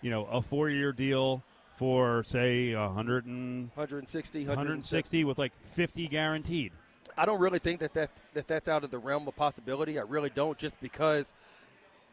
you 0.00 0.10
know, 0.10 0.24
a 0.26 0.40
four-year 0.40 0.92
deal 0.92 1.42
for 1.76 2.22
say 2.24 2.74
100 2.74 3.26
and, 3.26 3.70
160, 3.74 4.46
160 4.46 5.24
with 5.24 5.38
like 5.38 5.52
50 5.72 6.08
guaranteed. 6.08 6.72
I 7.16 7.26
don't 7.26 7.40
really 7.40 7.58
think 7.58 7.80
that, 7.80 7.92
that 7.94 8.10
that 8.34 8.46
that's 8.46 8.68
out 8.68 8.84
of 8.84 8.90
the 8.90 8.98
realm 8.98 9.28
of 9.28 9.36
possibility. 9.36 9.98
I 9.98 10.02
really 10.02 10.30
don't, 10.30 10.56
just 10.56 10.80
because 10.80 11.34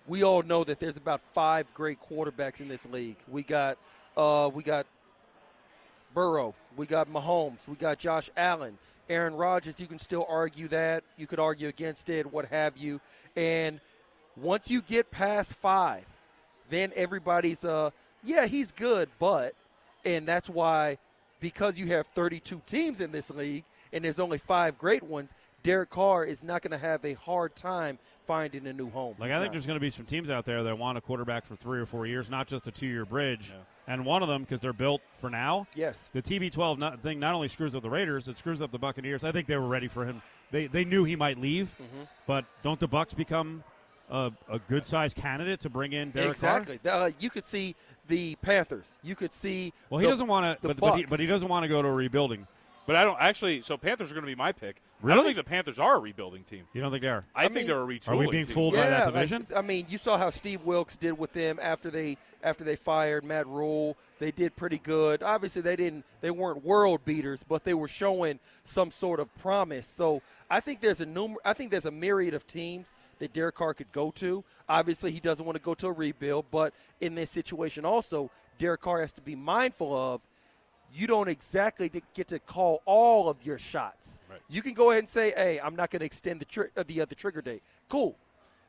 we 0.08 0.24
all 0.24 0.42
know 0.42 0.64
that 0.64 0.80
there's 0.80 0.98
about 0.98 1.22
five 1.34 1.74
great 1.74 2.00
quarterbacks 2.02 2.60
in 2.60 2.68
this 2.68 2.88
league. 2.90 3.18
We 3.28 3.44
got 3.44 3.78
uh, 4.18 4.50
we 4.54 4.64
got 4.64 4.86
Burrow, 6.14 6.54
we 6.76 6.86
got 6.86 7.12
Mahomes, 7.12 7.68
we 7.68 7.76
got 7.76 8.00
Josh 8.00 8.30
Allen, 8.36 8.78
Aaron 9.10 9.36
Rodgers. 9.36 9.80
You 9.80 9.88
can 9.88 10.00
still 10.00 10.26
argue 10.30 10.68
that. 10.70 11.04
You 11.18 11.28
could 11.28 11.40
argue 11.40 11.68
against 11.68 12.10
it, 12.10 12.32
what 12.32 12.46
have 12.46 12.78
you. 12.78 13.00
And 13.36 13.80
once 14.36 14.70
you 14.70 14.82
get 14.82 15.12
past 15.12 15.54
five, 15.54 16.06
then 16.70 16.92
everybody's 16.96 17.66
uh 17.66 17.90
yeah 18.24 18.46
he's 18.46 18.72
good, 18.72 19.10
but 19.20 19.54
and 20.06 20.28
that's 20.28 20.50
why 20.50 20.98
because 21.40 21.80
you 21.80 21.88
have 21.88 22.06
32 22.08 22.62
teams 22.66 23.02
in 23.02 23.12
this 23.12 23.32
league 23.32 23.64
and 23.92 24.04
there's 24.04 24.20
only 24.20 24.38
five 24.38 24.78
great 24.78 25.02
ones, 25.04 25.34
Derek 25.64 25.90
Carr 25.90 26.24
is 26.24 26.44
not 26.44 26.62
going 26.62 26.72
to 26.72 26.78
have 26.78 27.04
a 27.04 27.14
hard 27.14 27.56
time 27.56 27.98
finding 28.28 28.68
a 28.68 28.74
new 28.74 28.90
home. 28.90 29.16
Like 29.18 29.30
He's 29.30 29.36
I 29.36 29.40
think 29.40 29.48
not. 29.48 29.52
there's 29.54 29.66
going 29.66 29.78
to 29.78 29.82
be 29.82 29.90
some 29.90 30.06
teams 30.06 30.30
out 30.30 30.46
there 30.46 30.64
that 30.64 30.78
want 30.78 30.98
a 30.98 31.02
quarterback 31.02 31.46
for 31.46 31.56
three 31.56 31.80
or 31.80 31.86
four 31.86 32.06
years, 32.06 32.30
not 32.30 32.48
just 32.48 32.68
a 32.68 32.72
two-year 32.72 33.06
bridge. 33.06 33.52
And 33.90 34.06
one 34.06 34.22
of 34.22 34.30
them, 34.30 34.44
because 34.44 34.62
they're 34.62 34.72
built 34.72 35.02
for 35.20 35.30
now. 35.32 35.66
Yes. 35.76 36.10
The 36.14 36.22
TB12 36.22 36.78
not, 36.78 37.02
thing 37.02 37.20
not 37.20 37.34
only 37.34 37.48
screws 37.48 37.74
up 37.74 37.82
the 37.82 37.90
Raiders, 37.90 38.28
it 38.28 38.38
screws 38.38 38.62
up 38.62 38.72
the 38.72 38.78
Buccaneers. 38.78 39.24
I 39.24 39.32
think 39.32 39.48
they 39.48 39.58
were 39.58 39.68
ready 39.68 39.88
for 39.88 40.06
him. 40.06 40.22
They 40.52 40.68
they 40.68 40.86
knew 40.86 41.04
he 41.04 41.16
might 41.16 41.38
leave, 41.40 41.68
Mm-hmm. 41.82 42.04
but 42.28 42.46
don't 42.62 42.80
the 42.80 42.88
Bucks 42.88 43.14
become 43.16 43.64
a, 44.12 44.32
a 44.48 44.60
good-sized 44.60 45.18
candidate 45.18 45.60
to 45.62 45.70
bring 45.70 45.94
in 45.94 46.12
Derek 46.12 46.38
Carr? 46.40 46.60
exactly. 46.60 46.80
Uh, 46.90 47.10
you 47.20 47.30
could 47.32 47.46
see 47.46 47.76
the 48.08 48.36
Panthers. 48.44 49.00
You 49.04 49.16
could 49.16 49.34
see. 49.34 49.74
Well, 49.90 50.00
he 50.00 50.06
the- 50.06 50.12
doesn't 50.12 50.28
want 50.28 50.62
to, 50.62 50.68
but, 50.68 50.78
but, 50.78 50.96
he, 50.98 51.06
but 51.06 51.20
he 51.20 51.26
doesn't 51.28 51.48
want 51.48 51.64
to 51.64 51.68
go 51.68 51.82
to 51.82 51.88
a 51.88 51.92
rebuilding. 51.92 52.48
But 52.90 52.96
I 52.96 53.04
don't 53.04 53.18
actually. 53.22 53.62
So 53.62 53.78
Panthers 53.78 54.10
are 54.10 54.16
going 54.16 54.26
to 54.26 54.32
be 54.32 54.34
my 54.34 54.52
pick. 54.52 54.82
I 55.04 55.14
don't 55.14 55.24
think 55.24 55.36
the 55.36 55.44
Panthers 55.44 55.78
are 55.78 55.98
a 55.98 56.00
rebuilding 56.00 56.44
team. 56.44 56.64
You 56.74 56.82
don't 56.82 56.90
think 56.90 57.04
they 57.04 57.10
are? 57.10 57.24
I, 57.36 57.42
I 57.42 57.44
think 57.44 57.54
mean- 57.58 57.68
they're 57.68 57.84
a 57.84 57.86
retooling 57.86 58.08
Are 58.10 58.18
we 58.18 58.28
being 58.32 58.48
team. 58.48 58.56
fooled 58.56 58.74
by 58.74 58.80
Yeah, 58.80 58.90
that 58.90 59.06
like, 59.06 59.14
division? 59.14 59.46
I 59.56 59.62
mean, 59.62 59.86
you 59.90 60.00
saw 60.00 60.18
how 60.18 60.32
Steve 60.32 60.64
Wilks 60.64 60.98
did 60.98 61.16
with 61.16 61.32
them 61.34 61.60
after 61.62 61.92
they 61.92 62.18
after 62.44 62.64
they 62.64 62.76
fired 62.76 63.24
Matt 63.24 63.46
Rhule. 63.46 63.96
They 64.18 64.32
did 64.32 64.56
pretty 64.56 64.80
good. 64.80 65.22
Obviously, 65.22 65.62
they 65.62 65.76
didn't 65.76 66.04
they 66.22 66.32
weren't 66.32 66.66
world 66.66 67.06
beaters, 67.06 67.44
but 67.48 67.64
they 67.64 67.76
were 67.76 67.88
showing 67.88 68.40
some 68.64 68.90
sort 68.90 69.20
of 69.20 69.32
promise. 69.38 69.86
So 69.86 70.24
I 70.50 70.60
think 70.60 70.82
there's 70.82 71.00
a 71.00 71.06
numer- 71.06 71.36
I 71.46 71.54
think 71.54 71.70
there's 71.70 71.86
a 71.86 71.92
myriad 71.92 72.34
of 72.34 72.48
teams 72.48 72.92
that 73.20 73.34
Derek 73.34 73.54
Carr 73.54 73.76
could 73.76 73.92
go 73.92 74.10
to. 74.16 74.44
Obviously, 74.68 75.12
he 75.12 75.20
doesn't 75.20 75.46
want 75.46 75.58
to 75.58 75.62
go 75.64 75.76
to 75.76 75.86
a 75.90 75.92
rebuild, 75.92 76.46
but 76.50 76.74
in 77.00 77.14
this 77.14 77.30
situation, 77.30 77.86
also 77.86 78.32
Derek 78.58 78.82
Carr 78.82 79.02
has 79.02 79.14
to 79.14 79.22
be 79.22 79.36
mindful 79.36 79.96
of 79.96 80.22
you 80.94 81.08
don't 81.08 81.30
exactly 81.30 81.92
get 82.14 82.28
to 82.30 82.40
call 82.40 82.82
all 82.86 83.30
of 83.30 83.38
your 83.44 83.58
shots. 83.58 84.20
You 84.50 84.62
can 84.62 84.74
go 84.74 84.92
ahead 84.92 85.00
and 85.00 85.10
say, 85.10 85.34
"Hey, 85.36 85.60
I'm 85.60 85.76
not 85.76 85.90
going 85.92 86.00
to 86.00 86.06
extend 86.06 86.42
the 86.42 86.46
tri- 86.46 86.70
uh, 86.76 86.84
the 86.86 87.02
uh, 87.02 87.06
the 87.06 87.16
trigger 87.16 87.42
date." 87.42 87.62
Cool, 87.88 88.16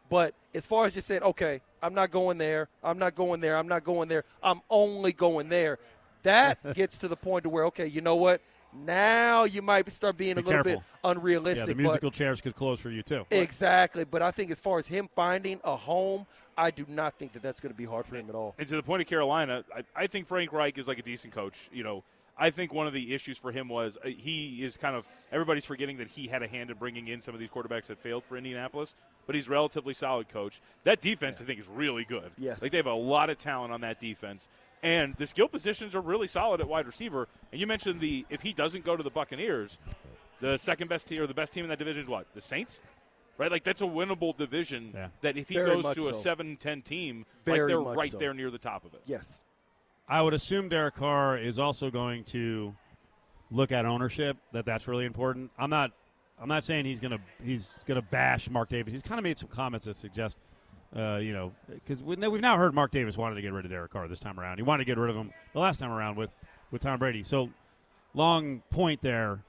but 0.08 0.34
as 0.54 0.66
far 0.66 0.86
as 0.86 0.94
just 0.94 1.06
saying, 1.06 1.22
"Okay, 1.22 1.60
I'm 1.82 1.94
not 1.94 2.10
going 2.10 2.38
there. 2.38 2.68
I'm 2.82 2.98
not 2.98 3.14
going 3.14 3.40
there. 3.40 3.56
I'm 3.56 3.68
not 3.68 3.84
going 3.84 4.08
there. 4.08 4.24
I'm 4.42 4.60
only 4.70 5.12
going 5.12 5.48
there," 5.48 5.78
that 6.22 6.58
gets 6.74 6.98
to 6.98 7.08
the 7.08 7.16
point 7.16 7.44
to 7.44 7.48
where, 7.48 7.64
okay, 7.66 7.86
you 7.86 8.00
know 8.00 8.16
what? 8.16 8.40
Now 8.72 9.44
you 9.44 9.62
might 9.62 9.90
start 9.92 10.16
being 10.16 10.36
Be 10.36 10.40
a 10.42 10.44
little 10.44 10.62
careful. 10.62 10.80
bit 10.80 10.82
Yeah, 11.04 11.10
unrealistic. 11.10 11.66
the 11.68 11.74
but- 11.74 11.82
musical 11.82 12.10
chairs 12.10 12.40
could 12.40 12.54
close 12.54 12.80
for 12.80 12.90
you 12.90 13.02
too. 13.02 13.26
exactly, 13.30 14.04
but 14.04 14.22
I 14.22 14.30
think 14.30 14.50
as 14.50 14.60
far 14.60 14.78
as 14.78 14.86
him 14.88 15.08
finding 15.14 15.60
a 15.64 15.76
home, 15.76 16.26
I 16.56 16.70
do 16.70 16.84
not 16.88 17.14
think 17.14 17.32
that 17.32 17.42
that's 17.42 17.60
going 17.60 17.72
to 17.72 17.76
be 17.78 17.84
hard 17.86 18.06
for 18.06 18.16
him 18.16 18.28
at 18.28 18.34
all. 18.34 18.54
And 18.58 18.68
to 18.68 18.76
the 18.76 18.82
point 18.82 19.02
of 19.02 19.08
Carolina, 19.08 19.64
I, 19.74 19.82
I 19.96 20.06
think 20.06 20.26
Frank 20.26 20.52
Reich 20.52 20.78
is 20.78 20.86
like 20.88 20.98
a 20.98 21.02
decent 21.02 21.32
coach. 21.32 21.68
You 21.72 21.82
know, 21.82 22.04
I 22.38 22.50
think 22.50 22.72
one 22.72 22.86
of 22.86 22.92
the 22.92 23.14
issues 23.14 23.36
for 23.38 23.50
him 23.50 23.68
was 23.68 23.96
uh, 24.04 24.08
he 24.08 24.62
is 24.62 24.76
kind 24.76 24.94
of 24.94 25.04
everybody's 25.32 25.64
forgetting 25.64 25.96
that 25.98 26.08
he 26.08 26.26
had 26.28 26.42
a 26.42 26.48
hand 26.48 26.70
in 26.70 26.76
bringing 26.76 27.08
in 27.08 27.20
some 27.20 27.34
of 27.34 27.40
these 27.40 27.48
quarterbacks 27.50 27.86
that 27.86 27.98
failed 27.98 28.24
for 28.24 28.36
Indianapolis, 28.36 28.94
but 29.26 29.34
he's 29.34 29.48
a 29.48 29.50
relatively 29.50 29.94
solid 29.94 30.28
coach. 30.28 30.60
That 30.84 31.00
defense, 31.00 31.40
I 31.40 31.44
think, 31.44 31.60
is 31.60 31.68
really 31.68 32.04
good. 32.04 32.30
Yes. 32.38 32.62
like 32.62 32.70
they 32.70 32.76
have 32.78 32.86
a 32.86 32.92
lot 32.94 33.30
of 33.30 33.38
talent 33.38 33.72
on 33.72 33.80
that 33.82 33.98
defense, 34.00 34.48
and 34.82 35.14
the 35.16 35.26
skill 35.26 35.48
positions 35.48 35.94
are 35.94 36.00
really 36.00 36.26
solid 36.26 36.60
at 36.60 36.68
wide 36.68 36.86
receiver. 36.86 37.28
And 37.52 37.60
you 37.60 37.66
mentioned 37.66 38.00
the 38.00 38.26
if 38.30 38.42
he 38.42 38.52
doesn't 38.52 38.84
go 38.84 38.96
to 38.96 39.02
the 39.02 39.10
Buccaneers, 39.10 39.78
the 40.40 40.56
second 40.56 40.88
best 40.88 41.08
team 41.08 41.20
or 41.22 41.26
the 41.26 41.34
best 41.34 41.52
team 41.52 41.64
in 41.64 41.70
that 41.70 41.78
division 41.78 42.02
is 42.02 42.08
what 42.08 42.26
the 42.34 42.40
Saints. 42.40 42.80
Right, 43.38 43.50
like 43.50 43.64
that's 43.64 43.80
a 43.80 43.84
winnable 43.84 44.36
division. 44.36 44.90
Yeah. 44.92 45.08
That 45.22 45.38
if 45.38 45.48
he 45.48 45.54
Very 45.54 45.74
goes 45.74 45.84
much 45.84 45.96
to 45.96 46.08
a 46.08 46.14
so. 46.14 46.20
seven-ten 46.20 46.82
team, 46.82 47.24
Very 47.46 47.60
like 47.60 47.68
they're 47.68 47.80
right 47.80 48.12
so. 48.12 48.18
there 48.18 48.34
near 48.34 48.50
the 48.50 48.58
top 48.58 48.84
of 48.84 48.92
it. 48.92 49.00
Yes. 49.06 49.38
I 50.06 50.20
would 50.20 50.34
assume 50.34 50.68
Derek 50.68 50.96
Carr 50.96 51.38
is 51.38 51.58
also 51.58 51.90
going 51.90 52.24
to 52.24 52.74
look 53.50 53.72
at 53.72 53.86
ownership. 53.86 54.36
That 54.52 54.66
that's 54.66 54.86
really 54.86 55.06
important. 55.06 55.50
I'm 55.58 55.70
not. 55.70 55.92
I'm 56.38 56.48
not 56.48 56.64
saying 56.64 56.84
he's 56.84 57.00
gonna 57.00 57.20
he's 57.42 57.78
gonna 57.86 58.02
bash 58.02 58.50
Mark 58.50 58.68
Davis. 58.68 58.92
He's 58.92 59.02
kind 59.02 59.18
of 59.18 59.24
made 59.24 59.38
some 59.38 59.48
comments 59.48 59.86
that 59.86 59.96
suggest, 59.96 60.36
uh, 60.96 61.16
you 61.16 61.32
know, 61.32 61.52
because 61.68 62.02
we, 62.02 62.16
we've 62.16 62.40
now 62.40 62.56
heard 62.56 62.74
Mark 62.74 62.90
Davis 62.90 63.16
wanted 63.16 63.36
to 63.36 63.42
get 63.42 63.52
rid 63.52 63.64
of 63.64 63.70
Derek 63.70 63.92
Carr 63.92 64.08
this 64.08 64.20
time 64.20 64.40
around. 64.40 64.56
He 64.56 64.62
wanted 64.62 64.84
to 64.84 64.86
get 64.86 64.98
rid 64.98 65.10
of 65.10 65.16
him 65.16 65.32
the 65.52 65.60
last 65.60 65.78
time 65.78 65.90
around 65.90 66.16
with 66.16 66.34
with 66.70 66.82
Tom 66.82 66.98
Brady. 66.98 67.22
So 67.22 67.50
long 68.14 68.62
point 68.70 69.00
there. 69.02 69.40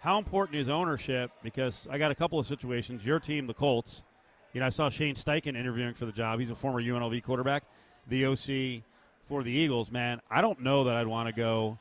How 0.00 0.18
important 0.18 0.58
is 0.58 0.68
ownership? 0.68 1.30
Because 1.42 1.86
I 1.90 1.96
got 1.96 2.10
a 2.10 2.14
couple 2.14 2.38
of 2.38 2.46
situations. 2.46 3.04
Your 3.04 3.20
team, 3.20 3.46
the 3.46 3.54
Colts. 3.54 4.04
You 4.52 4.60
know, 4.60 4.66
I 4.66 4.70
saw 4.70 4.90
Shane 4.90 5.14
Steichen 5.14 5.56
interviewing 5.56 5.94
for 5.94 6.06
the 6.06 6.12
job. 6.12 6.40
He's 6.40 6.50
a 6.50 6.54
former 6.54 6.82
UNLV 6.82 7.22
quarterback, 7.22 7.64
the 8.08 8.26
OC 8.26 8.82
for 9.28 9.42
the 9.42 9.50
Eagles. 9.50 9.90
Man, 9.90 10.20
I 10.30 10.40
don't 10.40 10.60
know 10.60 10.84
that 10.84 10.96
I'd 10.96 11.06
want 11.06 11.28
to 11.28 11.32
go 11.32 11.78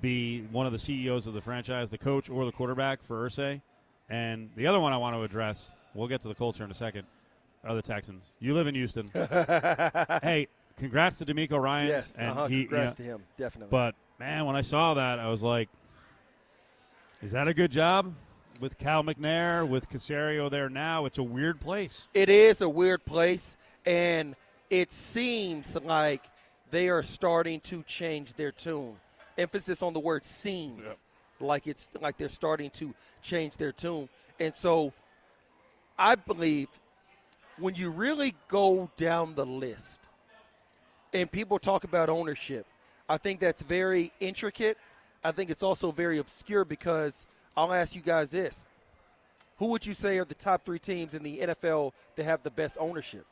be 0.00 0.42
one 0.52 0.66
of 0.66 0.72
the 0.72 0.78
CEOs 0.78 1.26
of 1.26 1.34
the 1.34 1.40
franchise, 1.40 1.90
the 1.90 1.98
coach 1.98 2.28
or 2.28 2.44
the 2.44 2.52
quarterback 2.52 3.02
for 3.02 3.26
Irsay. 3.28 3.62
And 4.10 4.50
the 4.54 4.66
other 4.66 4.78
one 4.78 4.92
I 4.92 4.98
want 4.98 5.16
to 5.16 5.22
address, 5.22 5.74
we'll 5.94 6.08
get 6.08 6.20
to 6.20 6.28
the 6.28 6.34
culture 6.34 6.62
in 6.62 6.70
a 6.70 6.74
second, 6.74 7.06
are 7.66 7.74
the 7.74 7.82
Texans. 7.82 8.30
You 8.40 8.54
live 8.54 8.66
in 8.66 8.74
Houston. 8.74 9.08
hey, 9.14 10.48
congrats 10.76 11.18
to 11.18 11.26
DeMeco 11.26 11.60
Ryan. 11.60 11.88
Yes. 11.88 12.18
and 12.18 12.30
uh-huh. 12.30 12.46
he, 12.46 12.62
you 12.62 12.68
Congrats 12.68 12.98
know, 12.98 13.04
to 13.04 13.10
him. 13.10 13.22
Definitely. 13.38 13.70
but 13.70 13.94
man, 14.18 14.44
when 14.44 14.56
I 14.56 14.62
saw 14.62 14.94
that, 14.94 15.18
I 15.18 15.28
was 15.28 15.42
like, 15.42 15.68
"Is 17.22 17.32
that 17.32 17.48
a 17.48 17.54
good 17.54 17.70
job 17.70 18.14
with 18.60 18.78
Cal 18.78 19.02
McNair 19.02 19.66
with 19.66 19.88
Caserio 19.88 20.50
there 20.50 20.68
now? 20.68 21.06
It's 21.06 21.18
a 21.18 21.22
weird 21.22 21.60
place." 21.60 22.08
It 22.14 22.28
is 22.28 22.60
a 22.60 22.68
weird 22.68 23.04
place, 23.04 23.56
and 23.86 24.36
it 24.70 24.92
seems 24.92 25.76
like 25.76 26.22
they 26.70 26.88
are 26.88 27.02
starting 27.02 27.60
to 27.60 27.82
change 27.84 28.34
their 28.34 28.52
tune. 28.52 28.96
Emphasis 29.36 29.82
on 29.82 29.92
the 29.92 30.00
word 30.00 30.24
seems, 30.24 31.04
like 31.40 31.66
it's 31.66 31.90
like 32.00 32.16
they're 32.18 32.28
starting 32.28 32.70
to 32.70 32.94
change 33.22 33.56
their 33.56 33.72
tune. 33.72 34.08
And 34.38 34.54
so, 34.54 34.92
I 35.98 36.14
believe 36.16 36.68
when 37.58 37.74
you 37.74 37.90
really 37.90 38.34
go 38.48 38.90
down 38.96 39.34
the 39.34 39.46
list, 39.46 40.02
and 41.12 41.30
people 41.30 41.58
talk 41.58 41.84
about 41.84 42.08
ownership, 42.08 42.66
I 43.08 43.18
think 43.18 43.40
that's 43.40 43.62
very 43.62 44.12
intricate. 44.20 44.78
I 45.22 45.32
think 45.32 45.50
it's 45.50 45.62
also 45.62 45.90
very 45.90 46.18
obscure 46.18 46.64
because 46.64 47.26
I'll 47.56 47.72
ask 47.72 47.94
you 47.94 48.02
guys 48.02 48.32
this. 48.32 48.66
Who 49.58 49.66
would 49.66 49.86
you 49.86 49.94
say 49.94 50.18
are 50.18 50.24
the 50.24 50.34
top 50.34 50.64
three 50.64 50.80
teams 50.80 51.14
in 51.14 51.22
the 51.22 51.38
NFL 51.38 51.92
that 52.16 52.24
have 52.24 52.42
the 52.42 52.50
best 52.50 52.76
ownership? 52.80 53.24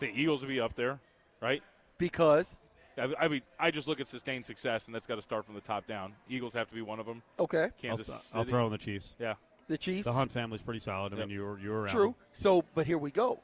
The 0.00 0.06
Eagles 0.06 0.42
would 0.42 0.48
be 0.48 0.60
up 0.60 0.74
there, 0.74 1.00
right? 1.40 1.62
Because 1.96 2.58
I, 2.98 3.12
I 3.18 3.28
mean, 3.28 3.42
I 3.58 3.70
just 3.70 3.88
look 3.88 4.00
at 4.00 4.06
sustained 4.06 4.44
success, 4.44 4.86
and 4.86 4.94
that's 4.94 5.06
got 5.06 5.16
to 5.16 5.22
start 5.22 5.46
from 5.46 5.54
the 5.54 5.60
top 5.60 5.86
down. 5.86 6.12
Eagles 6.28 6.52
have 6.52 6.68
to 6.68 6.74
be 6.74 6.82
one 6.82 7.00
of 7.00 7.06
them. 7.06 7.22
okay, 7.38 7.64
I'll, 7.64 7.70
Kansas 7.80 8.30
I'll 8.34 8.44
throw 8.44 8.66
in 8.66 8.72
the 8.72 8.78
Chiefs. 8.78 9.14
Yeah. 9.18 9.34
The 9.68 9.78
Chiefs. 9.78 10.04
The 10.04 10.12
Hunt 10.12 10.30
family's 10.30 10.62
pretty 10.62 10.80
solid. 10.80 11.12
I 11.14 11.16
mean, 11.16 11.30
you're 11.30 11.58
you're 11.58 11.80
around. 11.80 11.88
True. 11.88 12.14
So, 12.32 12.64
but 12.74 12.86
here 12.86 12.98
we 12.98 13.10
go. 13.10 13.40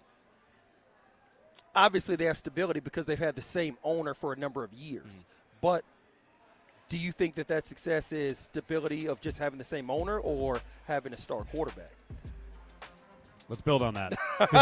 Obviously, 1.74 2.16
they 2.16 2.24
have 2.24 2.38
stability 2.38 2.80
because 2.80 3.06
they've 3.06 3.18
had 3.18 3.36
the 3.36 3.42
same 3.42 3.78
owner 3.84 4.12
for 4.12 4.32
a 4.32 4.36
number 4.36 4.64
of 4.64 4.72
years. 4.72 5.04
Mm. 5.04 5.24
But 5.60 5.84
do 6.88 6.98
you 6.98 7.12
think 7.12 7.36
that 7.36 7.46
that 7.48 7.66
success 7.66 8.12
is 8.12 8.38
stability 8.38 9.06
of 9.06 9.20
just 9.20 9.38
having 9.38 9.58
the 9.58 9.64
same 9.64 9.90
owner 9.90 10.18
or 10.18 10.60
having 10.86 11.12
a 11.12 11.16
star 11.16 11.44
quarterback? 11.44 11.92
Let's 13.48 13.62
build 13.62 13.82
on 13.82 13.94
that. 13.94 14.14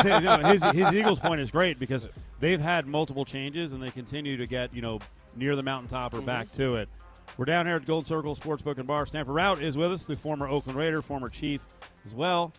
you 0.05 0.21
know, 0.21 0.39
his, 0.39 0.63
his 0.63 0.95
Eagles 0.95 1.19
point 1.19 1.41
is 1.41 1.51
great 1.51 1.79
because 1.79 2.09
they've 2.41 2.61
had 2.61 2.87
multiple 2.87 3.25
changes 3.25 3.73
and 3.73 3.83
they 3.83 3.91
continue 3.91 4.37
to 4.37 4.47
get 4.47 4.73
you 4.75 4.83
know 4.83 5.01
near 5.37 5.57
the 5.57 5.63
mountaintop 5.63 6.15
or 6.15 6.21
back 6.23 6.51
to 6.53 6.77
it. 6.77 6.89
We're 7.37 7.45
down 7.45 7.67
here 7.67 7.77
at 7.77 7.85
Gold 7.85 8.07
Circle 8.07 8.35
Sportsbook 8.35 8.79
and 8.79 8.87
Bar. 8.87 9.07
Stanford 9.07 9.35
Routt 9.35 9.61
is 9.61 9.77
with 9.77 9.93
us, 9.93 10.07
the 10.07 10.17
former 10.17 10.49
Oakland 10.49 10.79
Raider, 10.79 11.03
former 11.03 11.29
Chief 11.29 11.61
as 12.05 12.15
well. 12.15 12.53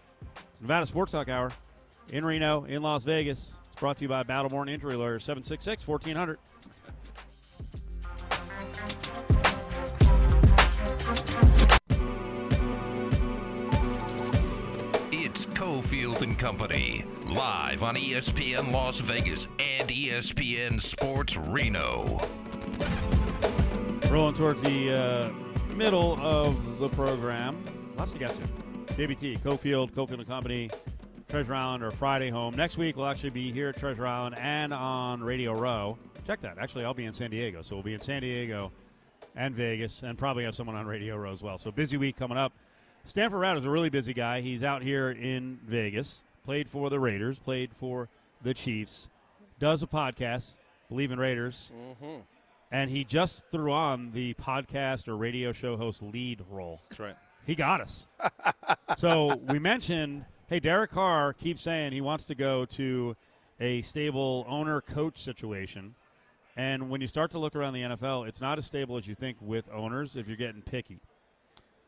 It's 0.51 0.61
Nevada 0.61 0.85
Sports 0.85 1.11
Talk 1.11 1.27
Hour 1.29 1.51
in 2.11 2.25
Reno, 2.25 2.63
in 2.65 2.81
Las 2.81 3.03
Vegas. 3.03 3.55
It's 3.65 3.75
brought 3.75 3.97
to 3.97 4.03
you 4.03 4.09
by 4.09 4.23
Battleborn 4.23 4.69
Injury 4.69 4.95
Lawyers, 4.95 5.23
766 5.23 5.87
1400. 5.87 6.37
It's 15.11 15.45
Cofield 15.47 16.21
and 16.21 16.37
Company, 16.37 17.05
live 17.27 17.83
on 17.83 17.95
ESPN 17.95 18.71
Las 18.71 19.01
Vegas 19.01 19.47
and 19.59 19.89
ESPN 19.89 20.81
Sports 20.81 21.35
Reno. 21.37 22.19
Rolling 24.09 24.33
towards 24.33 24.59
the 24.63 24.91
uh, 24.91 25.29
middle 25.75 26.19
of 26.19 26.79
the 26.79 26.89
program. 26.89 27.63
Lots 27.95 28.13
to 28.13 28.17
get 28.17 28.33
to. 28.33 28.41
JBT, 28.95 29.39
Cofield, 29.41 29.91
Cofield 29.91 30.13
and 30.13 30.27
Company, 30.27 30.69
Treasure 31.27 31.53
Island, 31.53 31.83
or 31.83 31.91
Friday 31.91 32.31
home. 32.31 32.55
Next 32.55 32.77
week, 32.77 32.97
we'll 32.97 33.05
actually 33.05 33.29
be 33.29 33.51
here 33.51 33.69
at 33.69 33.77
Treasure 33.77 34.07
Island 34.07 34.35
and 34.39 34.73
on 34.73 35.21
Radio 35.21 35.53
Row. 35.53 35.95
Check 36.25 36.39
that. 36.41 36.57
Actually, 36.57 36.85
I'll 36.85 36.93
be 36.95 37.05
in 37.05 37.13
San 37.13 37.29
Diego. 37.29 37.61
So 37.61 37.75
we'll 37.75 37.83
be 37.83 37.93
in 37.93 38.01
San 38.01 38.23
Diego 38.23 38.71
and 39.35 39.53
Vegas 39.53 40.01
and 40.01 40.17
probably 40.17 40.43
have 40.43 40.55
someone 40.55 40.75
on 40.75 40.87
Radio 40.87 41.15
Row 41.15 41.31
as 41.31 41.43
well. 41.43 41.59
So 41.59 41.71
busy 41.71 41.97
week 41.97 42.17
coming 42.17 42.37
up. 42.37 42.51
Stanford 43.05 43.41
Routt 43.41 43.57
is 43.57 43.65
a 43.65 43.69
really 43.69 43.89
busy 43.89 44.13
guy. 44.13 44.41
He's 44.41 44.63
out 44.63 44.81
here 44.81 45.11
in 45.11 45.59
Vegas, 45.67 46.23
played 46.45 46.67
for 46.67 46.89
the 46.89 46.99
Raiders, 46.99 47.37
played 47.37 47.71
for 47.77 48.09
the 48.41 48.55
Chiefs, 48.55 49.09
does 49.59 49.83
a 49.83 49.87
podcast, 49.87 50.53
Believe 50.89 51.11
in 51.11 51.19
Raiders, 51.19 51.71
and 52.71 52.89
he 52.89 53.03
just 53.03 53.45
threw 53.51 53.71
on 53.71 54.11
the 54.11 54.33
podcast 54.35 55.07
or 55.07 55.17
radio 55.17 55.51
show 55.51 55.75
host 55.77 56.01
lead 56.01 56.43
role. 56.49 56.81
That's 56.89 56.99
right. 56.99 57.15
He 57.45 57.55
got 57.55 57.81
us. 57.81 58.07
so 58.97 59.35
we 59.47 59.59
mentioned, 59.59 60.25
hey, 60.47 60.59
Derek 60.59 60.91
Carr 60.91 61.33
keeps 61.33 61.61
saying 61.61 61.91
he 61.91 62.01
wants 62.01 62.25
to 62.25 62.35
go 62.35 62.65
to 62.65 63.15
a 63.59 63.81
stable 63.81 64.45
owner 64.47 64.81
coach 64.81 65.21
situation. 65.21 65.95
And 66.55 66.89
when 66.89 67.01
you 67.01 67.07
start 67.07 67.31
to 67.31 67.39
look 67.39 67.55
around 67.55 67.73
the 67.73 67.81
NFL, 67.81 68.27
it's 68.27 68.41
not 68.41 68.57
as 68.57 68.65
stable 68.65 68.97
as 68.97 69.07
you 69.07 69.15
think 69.15 69.37
with 69.41 69.69
owners 69.73 70.15
if 70.15 70.27
you're 70.27 70.37
getting 70.37 70.61
picky. 70.61 70.99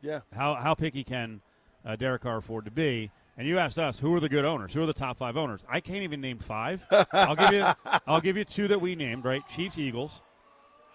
Yeah. 0.01 0.21
How, 0.33 0.55
how 0.55 0.73
picky 0.73 1.03
can 1.03 1.41
uh, 1.85 1.95
Derek 1.95 2.23
Carr 2.23 2.37
afford 2.37 2.65
to 2.65 2.71
be? 2.71 3.11
And 3.37 3.47
you 3.47 3.57
asked 3.59 3.79
us, 3.79 3.99
who 3.99 4.13
are 4.15 4.19
the 4.19 4.29
good 4.29 4.45
owners? 4.45 4.73
Who 4.73 4.81
are 4.81 4.85
the 4.85 4.93
top 4.93 5.17
five 5.17 5.37
owners? 5.37 5.63
I 5.69 5.79
can't 5.79 6.03
even 6.03 6.21
name 6.21 6.37
five. 6.39 6.85
I'll 7.11 7.35
give 7.35 7.51
you, 7.51 7.65
I'll 8.07 8.21
give 8.21 8.37
you 8.37 8.43
two 8.43 8.67
that 8.67 8.79
we 8.79 8.95
named. 8.95 9.25
Right, 9.25 9.41
Chiefs, 9.47 9.77
Eagles. 9.77 10.21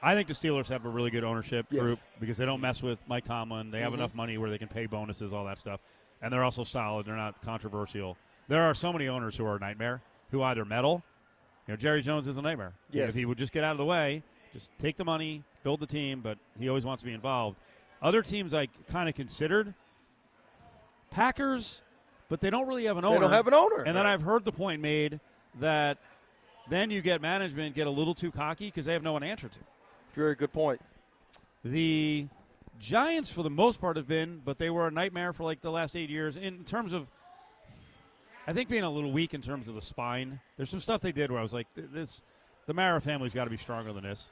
I 0.07 0.15
think 0.15 0.29
the 0.29 0.35
Steelers 0.35 0.69
have 0.69 0.85
a 0.85 0.89
really 0.89 1.11
good 1.11 1.25
ownership 1.25 1.67
Yes. 1.69 1.83
group 1.83 1.99
because 2.21 2.37
they 2.37 2.47
don't 2.47 2.61
mess 2.61 2.81
with 2.81 3.03
Mike 3.09 3.25
Tomlin. 3.25 3.73
They 3.73 3.81
have 3.81 3.89
mm-hmm. 3.89 4.03
enough 4.03 4.15
money 4.15 4.39
where 4.39 4.49
they 4.49 4.57
can 4.57 4.69
pay 4.69 4.87
bonuses, 4.87 5.35
all 5.35 5.45
that 5.47 5.59
stuff, 5.59 5.81
and 6.23 6.33
they're 6.33 6.45
also 6.45 6.63
solid. 6.63 7.07
They're 7.07 7.17
not 7.17 7.43
controversial. 7.43 8.17
There 8.47 8.63
are 8.63 8.73
so 8.73 8.93
many 8.93 9.09
owners 9.09 9.37
who 9.37 9.45
are 9.45 9.57
a 9.57 9.59
nightmare 9.59 10.01
who 10.31 10.45
either 10.45 10.65
meddle. 10.65 11.03
You 11.67 11.73
know, 11.73 11.77
Jerry 11.77 12.03
Jones 12.03 12.29
is 12.29 12.39
a 12.39 12.43
nightmare. 12.43 12.73
Yes. 12.93 13.09
If 13.09 13.15
he 13.17 13.27
would 13.27 13.37
just 13.37 13.53
get 13.53 13.65
out 13.65 13.73
of 13.73 13.79
the 13.79 13.85
way, 13.85 14.23
just 14.53 14.71
take 14.79 14.97
the 14.97 15.05
money, 15.05 15.43
build 15.65 15.81
the 15.81 15.89
team, 15.89 16.21
but 16.21 16.39
he 16.57 16.69
always 16.69 16.85
wants 16.85 17.03
to 17.03 17.07
be 17.07 17.13
involved. 17.13 17.57
Other 18.01 18.23
teams 18.23 18.55
I 18.55 18.69
kind 18.89 19.09
of 19.09 19.17
considered 19.17 19.75
Packers, 21.11 21.83
but 22.29 22.41
they 22.41 22.51
don't 22.51 22.69
really 22.69 22.85
have 22.85 22.97
an 22.97 23.05
owner. 23.05 23.15
They 23.15 23.21
don't 23.23 23.33
have 23.33 23.49
an 23.49 23.55
owner. 23.55 23.83
And 23.83 23.97
then 23.97 24.07
I've 24.07 24.23
heard 24.23 24.45
the 24.45 24.53
point 24.53 24.81
made 24.81 25.19
that 25.59 25.99
then 26.71 26.93
you 26.93 27.03
get 27.03 27.21
management 27.21 27.75
get 27.75 27.89
a 27.89 27.91
little 27.91 28.15
too 28.15 28.31
cocky 28.31 28.67
because 28.67 28.87
they 28.87 28.93
have 28.93 29.03
no 29.03 29.13
one 29.13 29.23
to 29.23 29.27
answer 29.27 29.49
to. 29.49 29.59
Very 30.17 30.35
good 30.35 30.53
point. 30.53 30.81
The 31.63 32.27
Giants, 32.81 33.31
for 33.31 33.43
the 33.43 33.51
most 33.51 33.81
part, 33.81 33.97
have 33.97 34.09
been, 34.09 34.41
but 34.45 34.59
they 34.59 34.71
were 34.71 34.87
a 34.87 34.91
nightmare 34.91 35.33
for 35.33 35.45
like 35.45 35.61
the 35.61 35.71
last 35.71 35.95
eight 35.95 36.11
years 36.11 36.37
in 36.37 36.65
terms 36.65 36.93
of. 36.93 37.07
I 38.49 38.53
think 38.53 38.69
being 38.69 38.85
a 38.85 38.91
little 38.91 39.11
weak 39.13 39.35
in 39.35 39.43
terms 39.43 39.69
of 39.69 39.75
the 39.75 39.81
spine. 39.81 40.41
There's 40.57 40.71
some 40.71 40.81
stuff 40.81 41.01
they 41.01 41.11
did 41.13 41.31
where 41.33 41.41
I 41.41 41.43
was 41.43 41.53
like, 41.53 41.67
this, 41.75 42.23
the 42.67 42.75
Mara 42.75 43.01
family's 43.01 43.35
got 43.35 43.45
to 43.45 43.51
be 43.51 43.57
stronger 43.57 43.93
than 43.93 44.05
this. 44.05 44.31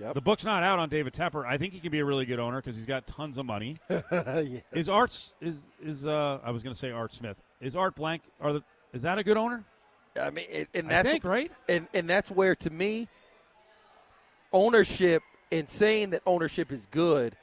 Yep. 0.00 0.14
The 0.14 0.20
book's 0.20 0.44
not 0.44 0.62
out 0.62 0.78
on 0.78 0.88
David 0.88 1.12
Tepper. 1.12 1.46
I 1.46 1.56
think 1.56 1.72
he 1.72 1.78
can 1.78 1.92
be 1.92 2.00
a 2.00 2.04
really 2.04 2.24
good 2.24 2.40
owner 2.40 2.56
because 2.56 2.74
he's 2.74 2.86
got 2.86 3.06
tons 3.06 3.38
of 3.38 3.46
money. 3.46 3.76
Yes. 4.10 4.62
Is 4.72 4.88
Arts 4.88 5.36
is 5.40 5.58
is 5.82 6.06
uh 6.06 6.40
I 6.42 6.50
was 6.50 6.62
going 6.62 6.72
to 6.72 6.78
say 6.78 6.90
Art 6.90 7.12
Smith. 7.12 7.36
Is 7.60 7.76
Art 7.76 7.94
Blank 7.94 8.22
are 8.40 8.54
the 8.54 8.62
is 8.92 9.02
that 9.02 9.20
a 9.20 9.24
good 9.24 9.36
owner? 9.36 9.64
I 10.20 10.30
mean, 10.30 10.46
and, 10.52 10.66
and 10.74 10.86
I 10.86 10.90
that's 10.90 11.10
think 11.10 11.24
right. 11.24 11.52
and 11.68 11.86
and 11.94 12.08
that's 12.08 12.30
where 12.30 12.54
to 12.56 12.70
me 12.70 13.08
ownership 14.52 15.22
and 15.52 15.68
saying 15.68 16.10
that 16.10 16.22
ownership 16.26 16.72
is 16.72 16.86
good 16.90 17.36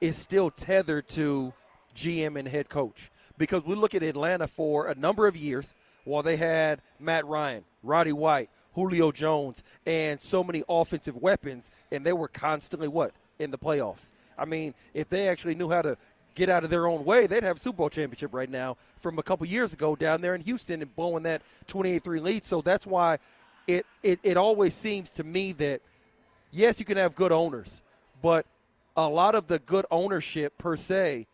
is 0.00 0.16
still 0.16 0.50
tethered 0.50 1.08
to 1.08 1.52
GM 1.94 2.38
and 2.38 2.48
head 2.48 2.68
coach 2.68 3.10
because 3.38 3.64
we 3.64 3.74
look 3.74 3.94
at 3.94 4.02
Atlanta 4.02 4.46
for 4.46 4.88
a 4.88 4.94
number 4.94 5.26
of 5.26 5.36
years 5.36 5.74
while 6.04 6.22
they 6.22 6.36
had 6.36 6.82
Matt 7.00 7.26
Ryan, 7.26 7.64
Roddy 7.82 8.12
White, 8.12 8.50
Julio 8.74 9.12
Jones, 9.12 9.62
and 9.86 10.20
so 10.20 10.44
many 10.44 10.62
offensive 10.68 11.16
weapons, 11.16 11.70
and 11.90 12.04
they 12.04 12.12
were 12.12 12.28
constantly 12.28 12.88
what 12.88 13.12
in 13.38 13.50
the 13.50 13.58
playoffs. 13.58 14.12
I 14.36 14.44
mean, 14.44 14.74
if 14.92 15.08
they 15.08 15.28
actually 15.28 15.54
knew 15.54 15.70
how 15.70 15.82
to 15.82 15.96
get 16.34 16.48
out 16.48 16.64
of 16.64 16.70
their 16.70 16.86
own 16.86 17.04
way, 17.04 17.26
they'd 17.26 17.44
have 17.44 17.56
a 17.56 17.60
Super 17.60 17.78
Bowl 17.78 17.90
championship 17.90 18.34
right 18.34 18.50
now 18.50 18.76
from 18.98 19.18
a 19.18 19.22
couple 19.22 19.46
years 19.46 19.72
ago 19.72 19.94
down 19.94 20.20
there 20.20 20.34
in 20.34 20.40
Houston 20.40 20.82
and 20.82 20.94
blowing 20.96 21.22
that 21.22 21.42
28-3 21.68 22.20
lead. 22.20 22.44
So 22.44 22.60
that's 22.60 22.86
why 22.86 23.18
it, 23.66 23.86
it, 24.02 24.18
it 24.22 24.36
always 24.36 24.74
seems 24.74 25.10
to 25.12 25.24
me 25.24 25.52
that 25.52 25.80
yes, 26.54 26.78
you 26.78 26.86
can 26.86 26.96
have 26.96 27.14
good 27.14 27.32
owners, 27.32 27.82
but 28.22 28.46
a 28.96 29.08
lot 29.08 29.34
of 29.34 29.48
the 29.48 29.58
good 29.58 29.84
ownership 29.90 30.56
per 30.56 30.76
se 30.76 31.26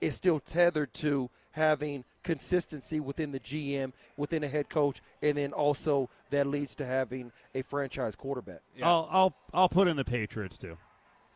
is 0.00 0.14
still 0.14 0.40
tethered 0.40 0.92
to 0.94 1.30
having 1.52 2.04
consistency 2.24 2.98
within 2.98 3.30
the 3.30 3.40
GM, 3.40 3.92
within 4.16 4.42
a 4.42 4.48
head 4.48 4.68
coach, 4.68 5.00
and 5.22 5.38
then 5.38 5.52
also 5.52 6.10
that 6.30 6.46
leads 6.46 6.74
to 6.74 6.84
having 6.84 7.30
a 7.54 7.62
franchise 7.62 8.16
quarterback. 8.16 8.60
I'll 8.82 9.08
I'll 9.10 9.34
I'll 9.52 9.68
put 9.68 9.88
in 9.88 9.96
the 9.96 10.04
Patriots 10.04 10.58
too. 10.58 10.76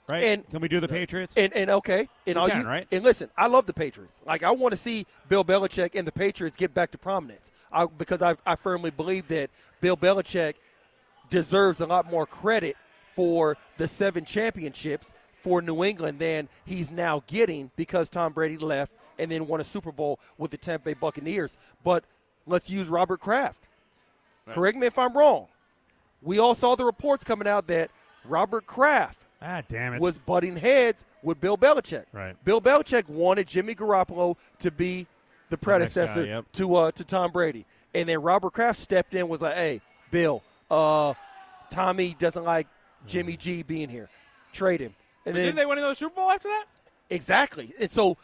Right? 0.08 0.24
And- 0.24 0.48
can 0.48 0.60
we 0.60 0.68
do 0.68 0.80
the 0.80 0.88
Patriots? 0.88 1.34
And 1.36 1.52
and 1.54 1.70
okay, 1.70 2.08
and 2.26 2.36
We 2.36 2.40
all 2.40 2.48
can, 2.48 2.62
you, 2.62 2.66
right? 2.66 2.88
And 2.90 3.04
listen, 3.04 3.30
I 3.36 3.46
love 3.46 3.66
the 3.66 3.74
Patriots. 3.74 4.20
Like 4.26 4.42
I 4.42 4.50
want 4.50 4.72
to 4.72 4.76
see 4.76 5.06
Bill 5.28 5.44
Belichick 5.44 5.94
and 5.94 6.06
the 6.06 6.12
Patriots 6.12 6.56
get 6.56 6.74
back 6.74 6.90
to 6.92 6.98
prominence. 6.98 7.52
I, 7.70 7.86
because 7.86 8.22
I, 8.22 8.36
I 8.46 8.56
firmly 8.56 8.90
believe 8.90 9.28
that 9.28 9.50
Bill 9.80 9.96
Belichick 9.96 10.54
deserves 11.28 11.82
a 11.82 11.86
lot 11.86 12.10
more 12.10 12.26
credit 12.26 12.76
for 13.18 13.56
the 13.78 13.88
seven 13.88 14.24
championships 14.24 15.12
for 15.42 15.60
New 15.60 15.82
England 15.82 16.20
than 16.20 16.48
he's 16.64 16.92
now 16.92 17.24
getting 17.26 17.68
because 17.74 18.08
Tom 18.08 18.32
Brady 18.32 18.56
left 18.56 18.92
and 19.18 19.28
then 19.28 19.48
won 19.48 19.60
a 19.60 19.64
Super 19.64 19.90
Bowl 19.90 20.20
with 20.38 20.52
the 20.52 20.56
Tampa 20.56 20.84
Bay 20.84 20.94
Buccaneers. 20.94 21.56
But 21.82 22.04
let's 22.46 22.70
use 22.70 22.86
Robert 22.86 23.18
Kraft. 23.18 23.58
Correct 24.50 24.78
me 24.78 24.86
if 24.86 24.96
I'm 25.00 25.16
wrong. 25.16 25.48
We 26.22 26.38
all 26.38 26.54
saw 26.54 26.76
the 26.76 26.84
reports 26.84 27.24
coming 27.24 27.48
out 27.48 27.66
that 27.66 27.90
Robert 28.24 28.66
Kraft 28.66 29.20
ah, 29.42 29.62
damn 29.68 29.94
it. 29.94 30.00
was 30.00 30.16
butting 30.16 30.56
heads 30.56 31.04
with 31.20 31.40
Bill 31.40 31.58
Belichick. 31.58 32.04
Right. 32.12 32.36
Bill 32.44 32.60
Belichick 32.60 33.08
wanted 33.08 33.48
Jimmy 33.48 33.74
Garoppolo 33.74 34.36
to 34.60 34.70
be 34.70 35.08
the 35.50 35.58
predecessor 35.58 36.22
guy, 36.22 36.28
yep. 36.28 36.44
to 36.52 36.76
uh, 36.76 36.90
to 36.92 37.02
Tom 37.02 37.32
Brady, 37.32 37.66
and 37.94 38.08
then 38.08 38.22
Robert 38.22 38.52
Kraft 38.52 38.78
stepped 38.78 39.12
in 39.14 39.28
was 39.28 39.42
like, 39.42 39.54
"Hey, 39.54 39.80
Bill, 40.10 40.42
uh, 40.70 41.14
Tommy 41.70 42.14
doesn't 42.18 42.44
like 42.44 42.66
Jimmy 43.06 43.36
G 43.36 43.62
being 43.62 43.88
here. 43.88 44.08
Trade 44.52 44.80
him." 44.80 44.94
And 45.24 45.34
But 45.34 45.34
then 45.34 45.44
didn't 45.46 45.56
they 45.56 45.66
win 45.66 45.78
another 45.78 45.94
Super 45.94 46.14
Bowl 46.16 46.30
after 46.30 46.48
that? 46.48 46.64
Exactly. 47.10 47.72
And 47.80 47.90
so, 47.90 48.16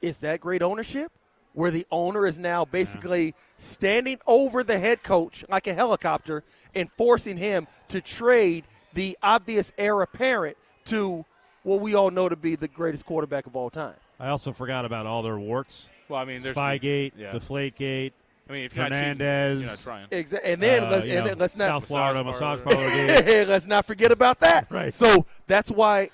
is 0.00 0.18
that 0.18 0.40
great 0.40 0.62
ownership? 0.62 1.12
Where 1.52 1.72
the 1.72 1.86
owner 1.90 2.26
is 2.26 2.38
now 2.38 2.64
basically 2.64 3.34
standing 3.58 4.20
over 4.26 4.62
the 4.62 4.78
head 4.78 5.02
coach 5.02 5.44
like 5.48 5.66
a 5.66 5.74
helicopter 5.74 6.44
and 6.76 6.88
forcing 6.92 7.36
him 7.36 7.66
to 7.88 8.00
trade 8.00 8.64
the 8.94 9.18
obvious 9.20 9.72
heir 9.76 10.00
apparent 10.00 10.56
to 10.86 11.24
what 11.64 11.80
we 11.80 11.94
all 11.94 12.10
know 12.10 12.28
to 12.28 12.36
be 12.36 12.54
the 12.54 12.68
greatest 12.68 13.04
quarterback 13.04 13.46
of 13.46 13.56
all 13.56 13.68
time. 13.68 13.94
I 14.20 14.28
also 14.28 14.52
forgot 14.52 14.84
about 14.84 15.06
all 15.06 15.22
their 15.22 15.38
warts. 15.38 15.90
Well, 16.08 16.20
I 16.20 16.24
mean, 16.24 16.40
there's 16.40 16.56
Spygate, 16.56 17.12
yeah. 17.16 17.32
Deflategate, 17.32 18.12
I 18.50 18.52
mean, 18.52 18.64
if 18.64 18.74
you're 18.74 18.88
not 18.88 18.96
cheating, 19.00 19.60
you're 19.60 19.66
not 19.70 19.78
trying. 19.78 20.08
Exa- 20.08 20.40
and 20.44 20.60
then, 20.60 20.82
uh, 20.84 20.90
let's, 20.90 21.04
and 21.04 21.14
know, 21.14 21.24
then 21.26 21.38
let's 21.38 21.56
not 21.56 21.68
South 21.68 21.86
Florida 21.86 22.24
Massage 22.24 22.60
massage 22.60 22.74
parlor. 22.74 22.90
parlor 23.14 23.22
game. 23.22 23.48
let's 23.48 23.66
not 23.66 23.84
forget 23.86 24.10
about 24.12 24.40
that. 24.40 24.66
Right. 24.70 24.92
So 24.92 25.24
that's 25.46 25.70
why 25.70 26.10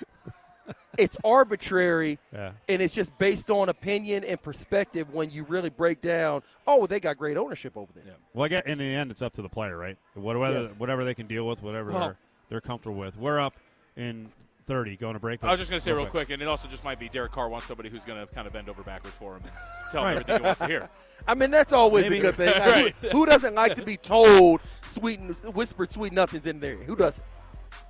it's 0.99 1.17
arbitrary 1.25 2.19
Yeah. 2.33 2.53
and 2.69 2.81
it's 2.83 2.95
just 2.95 3.17
based 3.19 3.51
on 3.51 3.69
opinion 3.69 4.25
and 4.25 4.41
perspective 4.41 5.13
when 5.13 5.31
you 5.31 5.45
really 5.45 5.71
break 5.71 6.01
down, 6.01 6.43
oh, 6.67 6.87
they 6.87 7.01
got 7.01 7.17
great 7.19 7.37
ownership 7.37 7.77
over 7.77 7.91
there. 7.95 8.05
Yeah. 8.07 8.13
Well, 8.35 8.45
I 8.45 8.49
get 8.49 8.67
in 8.67 8.79
the 8.79 8.85
end, 8.85 9.11
it's 9.11 9.23
up 9.23 9.33
to 9.35 9.43
the 9.43 9.49
player, 9.49 9.77
right? 9.77 9.97
Whatever, 10.15 10.61
Yes. 10.63 10.79
whatever 10.79 11.05
they 11.05 11.15
can 11.15 11.27
deal 11.27 11.47
with, 11.47 11.63
whatever 11.63 11.91
Well- 11.93 12.01
they're, 12.01 12.17
they're 12.51 12.61
comfortable 12.61 12.99
with. 12.99 13.17
We're 13.19 13.41
up 13.41 13.55
in 13.97 14.31
30, 14.67 14.97
going 14.97 15.15
to 15.15 15.21
break. 15.21 15.45
I 15.45 15.51
was 15.53 15.61
just 15.61 15.71
going 15.71 15.79
to 15.81 15.85
say 15.85 15.93
real 15.93 16.07
quick, 16.07 16.31
and 16.31 16.43
it 16.43 16.49
also 16.49 16.67
just 16.67 16.83
might 16.83 16.99
be 16.99 17.09
Derek 17.09 17.31
Carr 17.33 17.49
wants 17.49 17.67
somebody 17.67 17.89
who's 17.89 18.05
going 18.05 18.19
to 18.27 18.33
kind 18.35 18.47
of 18.47 18.53
bend 18.53 18.69
over 18.69 18.83
backwards 18.83 19.17
for 19.17 19.37
him 19.37 19.43
and 19.45 19.53
tell 19.93 20.01
him 20.03 20.07
Right. 20.07 20.13
everything 20.17 20.37
he 20.39 20.43
wants 20.43 20.61
to 20.61 20.67
hear. 20.67 20.87
I 21.29 21.35
mean, 21.35 21.51
that's 21.51 21.73
always 21.73 22.05
Maybe. 22.05 22.19
a 22.19 22.21
good 22.21 22.37
thing. 22.37 22.47
Right. 22.57 22.95
who, 23.01 23.09
who 23.09 23.27
doesn't 23.27 23.55
like 23.55 23.75
to 23.75 23.83
be 23.85 23.97
told 23.97 24.61
sweet, 24.81 25.19
whispered 25.55 25.91
sweet 25.91 26.13
nothings 26.13 26.47
in 26.47 26.61
there? 26.61 26.77
Who 26.77 26.97
doesn't? 26.97 27.25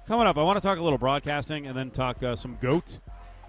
Coming 0.06 0.26
up, 0.26 0.38
I 0.38 0.42
want 0.42 0.56
to 0.56 0.60
talk 0.62 0.78
a 0.78 0.82
little 0.82 0.98
broadcasting 0.98 1.66
and 1.66 1.76
then 1.76 1.90
talk 1.90 2.22
uh, 2.22 2.36
some 2.36 2.56
goat. 2.60 3.00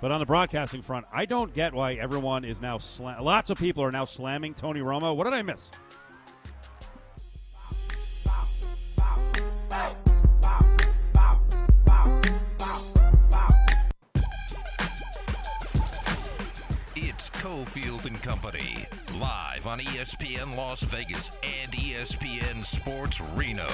But 0.01 0.11
on 0.11 0.19
the 0.19 0.25
broadcasting 0.25 0.81
front, 0.81 1.05
I 1.13 1.25
don't 1.25 1.53
get 1.53 1.73
why 1.73 1.93
everyone 1.93 2.45
is 2.45 2.61
now 2.61 2.77
slam. 2.77 3.23
Lots 3.23 3.49
of 3.49 3.57
people 3.57 3.83
are 3.83 3.91
now 3.91 4.05
slamming 4.05 4.53
Tony 4.53 4.79
Romo. 4.79 5.15
What 5.15 5.23
did 5.23 5.33
I 5.33 5.41
miss? 5.41 5.71
Cofield 17.37 18.05
and 18.05 18.19
Company, 18.23 18.87
live 19.19 19.67
on 19.67 19.79
ESPN 19.79 20.57
Las 20.57 20.81
Vegas 20.81 21.29
and 21.43 21.71
ESPN 21.71 22.65
Sports 22.65 23.21
Reno. 23.35 23.67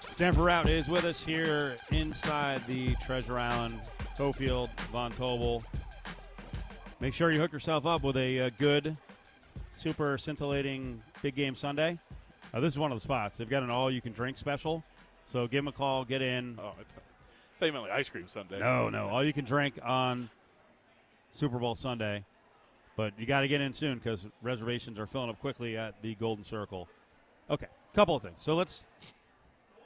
Stanford 0.00 0.44
Routt 0.44 0.68
is 0.68 0.88
with 0.88 1.04
us 1.04 1.24
here 1.24 1.76
inside 1.92 2.66
the 2.66 2.94
Treasure 3.06 3.38
Island 3.38 3.80
Cofield 4.18 4.70
Von 4.90 5.12
Tobel. 5.12 5.62
Make 6.98 7.14
sure 7.14 7.30
you 7.30 7.38
hook 7.38 7.52
yourself 7.52 7.86
up 7.86 8.02
with 8.02 8.16
a 8.16 8.40
uh, 8.40 8.50
good, 8.58 8.96
super 9.70 10.18
scintillating 10.18 11.00
big 11.22 11.36
game 11.36 11.54
Sunday. 11.54 11.96
Uh, 12.52 12.58
this 12.58 12.74
is 12.74 12.78
one 12.78 12.90
of 12.90 12.96
the 12.96 13.02
spots. 13.02 13.38
They've 13.38 13.48
got 13.48 13.62
an 13.62 13.70
all-you-can-drink 13.70 14.36
special, 14.36 14.82
so 15.26 15.46
give 15.46 15.58
them 15.58 15.68
a 15.68 15.72
call, 15.72 16.04
get 16.04 16.22
in. 16.22 16.58
Oh, 16.60 16.62
I 16.62 16.74
thought 16.74 17.02
thought 17.60 17.66
you 17.66 17.72
meant 17.72 17.84
like 17.84 17.92
ice 17.92 18.08
cream 18.08 18.26
Sunday. 18.26 18.58
No, 18.58 18.90
no, 18.90 19.06
all 19.06 19.22
you 19.22 19.32
can 19.32 19.44
drink 19.44 19.78
on 19.84 20.28
Super 21.32 21.58
Bowl 21.58 21.74
Sunday, 21.74 22.24
but 22.94 23.14
you 23.18 23.26
got 23.26 23.40
to 23.40 23.48
get 23.48 23.60
in 23.60 23.72
soon 23.72 23.98
because 23.98 24.28
reservations 24.42 24.98
are 24.98 25.06
filling 25.06 25.30
up 25.30 25.40
quickly 25.40 25.76
at 25.76 26.00
the 26.02 26.14
Golden 26.16 26.44
Circle. 26.44 26.88
Okay, 27.50 27.66
a 27.66 27.96
couple 27.96 28.14
of 28.14 28.22
things. 28.22 28.40
So 28.40 28.54
let's 28.54 28.86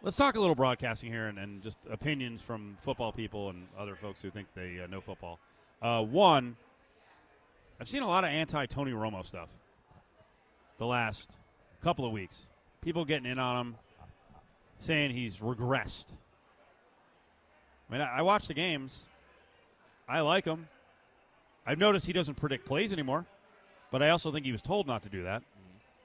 let's 0.03 0.17
talk 0.17 0.35
a 0.37 0.41
little 0.41 0.57
broadcasting 0.57 1.11
here 1.11 1.29
and, 1.29 1.39
and 1.39 1.63
just 1.63 1.79
opinions 1.89 2.43
from 2.43 2.77
football 2.81 3.13
people 3.13 3.51
and 3.51 3.67
other 3.79 3.95
folks 3.95 4.21
who 4.21 4.31
think 4.31 4.49
they 4.55 4.81
uh, 4.83 4.89
know 4.89 5.01
football. 5.01 5.39
Uh, 5.81 6.03
one, 6.03 6.57
I've 7.81 7.89
seen 7.89 8.03
a 8.03 8.09
lot 8.09 8.25
of 8.25 8.31
anti 8.31 8.67
Tony 8.67 8.93
Romo 8.93 9.25
stuff 9.25 9.51
the 10.79 10.87
last 10.87 11.39
couple 11.81 12.05
of 12.05 12.13
weeks. 12.13 12.51
People 12.83 13.05
getting 13.05 13.31
in 13.31 13.39
on 13.39 13.57
him, 13.57 13.77
saying 14.81 15.13
he's 15.13 15.39
regressed. 15.39 16.13
I 17.89 17.93
mean, 17.93 18.01
I 18.01 18.19
I 18.19 18.23
watch 18.23 18.49
the 18.49 18.55
games. 18.55 19.09
I 20.09 20.21
like 20.21 20.45
him. 20.45 20.67
I've 21.67 21.79
noticed 21.79 22.07
he 22.07 22.13
doesn't 22.13 22.37
predict 22.37 22.65
plays 22.65 22.93
anymore, 22.93 23.27
but 23.91 24.03
I 24.03 24.11
also 24.11 24.31
think 24.31 24.47
he 24.47 24.53
was 24.53 24.63
told 24.63 24.87
not 24.87 25.03
to 25.03 25.09
do 25.09 25.25
that. 25.25 25.43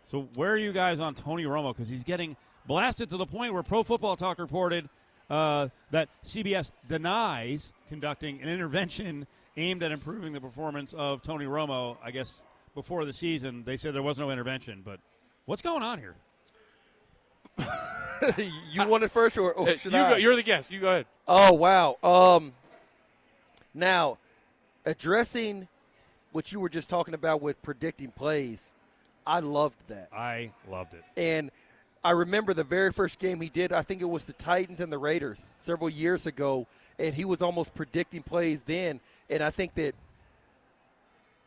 So 0.03 0.27
where 0.35 0.51
are 0.51 0.57
you 0.57 0.73
guys 0.73 0.99
on 0.99 1.13
Tony 1.13 1.43
Romo? 1.43 1.75
Because 1.75 1.89
he's 1.89 2.03
getting 2.03 2.35
blasted 2.65 3.09
to 3.09 3.17
the 3.17 3.25
point 3.25 3.53
where 3.53 3.63
Pro 3.63 3.83
Football 3.83 4.15
Talk 4.15 4.39
reported 4.39 4.89
uh, 5.29 5.69
that 5.91 6.09
CBS 6.25 6.71
denies 6.89 7.71
conducting 7.87 8.41
an 8.41 8.49
intervention 8.49 9.27
aimed 9.57 9.83
at 9.83 9.91
improving 9.91 10.33
the 10.33 10.41
performance 10.41 10.93
of 10.93 11.21
Tony 11.21 11.45
Romo. 11.45 11.97
I 12.03 12.11
guess 12.11 12.43
before 12.73 13.05
the 13.05 13.13
season, 13.13 13.63
they 13.63 13.77
said 13.77 13.93
there 13.93 14.03
was 14.03 14.17
no 14.17 14.31
intervention, 14.31 14.81
but 14.83 14.99
what's 15.45 15.61
going 15.61 15.83
on 15.83 15.99
here? 15.99 16.15
you 18.37 18.85
want 18.87 19.03
it 19.03 19.11
first, 19.11 19.37
or, 19.37 19.53
or 19.53 19.77
should 19.77 19.91
you 19.91 19.99
I? 19.99 20.11
go, 20.11 20.15
you're 20.15 20.35
the 20.35 20.43
guest. 20.43 20.71
You 20.71 20.79
go 20.79 20.89
ahead. 20.89 21.05
Oh 21.27 21.53
wow. 21.53 21.97
Um 22.03 22.53
now 23.73 24.17
addressing 24.85 25.67
what 26.31 26.51
you 26.51 26.59
were 26.59 26.69
just 26.69 26.89
talking 26.89 27.13
about 27.13 27.41
with 27.41 27.61
predicting 27.61 28.11
plays, 28.11 28.71
I 29.25 29.39
loved 29.39 29.77
that. 29.89 30.09
I 30.13 30.51
loved 30.69 30.93
it. 30.93 31.03
And 31.17 31.51
I 32.03 32.11
remember 32.11 32.53
the 32.53 32.63
very 32.63 32.91
first 32.91 33.19
game 33.19 33.41
he 33.41 33.49
did, 33.49 33.71
I 33.71 33.81
think 33.83 34.01
it 34.01 34.05
was 34.09 34.25
the 34.25 34.33
Titans 34.33 34.79
and 34.79 34.91
the 34.91 34.97
Raiders 34.97 35.53
several 35.57 35.89
years 35.89 36.25
ago, 36.25 36.65
and 36.97 37.13
he 37.13 37.25
was 37.25 37.41
almost 37.41 37.75
predicting 37.75 38.23
plays 38.23 38.63
then. 38.63 38.99
And 39.29 39.43
I 39.43 39.49
think 39.51 39.75
that 39.75 39.93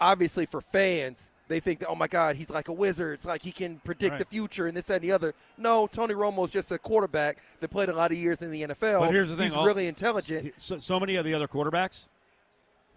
obviously 0.01 0.47
for 0.47 0.61
fans, 0.61 1.33
they 1.49 1.61
think 1.61 1.81
that, 1.81 1.89
oh 1.89 1.95
my 1.95 2.09
God, 2.09 2.37
he's 2.37 2.51
like 2.51 2.69
a 2.69 2.73
wizard. 2.73 3.15
It's 3.15 3.27
like 3.27 3.43
he 3.43 3.53
can 3.53 3.79
predict 3.85 4.13
Right. 4.13 4.19
the 4.19 4.25
future 4.25 4.67
and 4.67 4.77
this, 4.77 4.87
that, 4.87 4.97
and 4.97 5.05
the 5.05 5.13
other. 5.13 5.35
No, 5.59 5.87
Tony 5.87 6.15
Romo's 6.15 6.51
just 6.51 6.73
a 6.73 6.79
quarterback 6.79 7.39
that 7.61 7.69
played 7.69 7.89
a 7.89 7.93
lot 7.95 8.13
of 8.13 8.17
years 8.19 8.41
in 8.41 8.51
the 8.51 8.63
NFL. 8.63 9.01
But 9.01 9.11
here's 9.13 9.29
the 9.29 9.37
thing: 9.37 9.49
he's 9.49 9.57
all- 9.57 9.67
really 9.67 9.87
intelligent. 9.87 10.55
So, 10.57 10.79
so 10.79 10.99
many 10.99 11.17
of 11.17 11.25
the 11.25 11.35
other 11.35 11.47
quarterbacks 11.49 12.09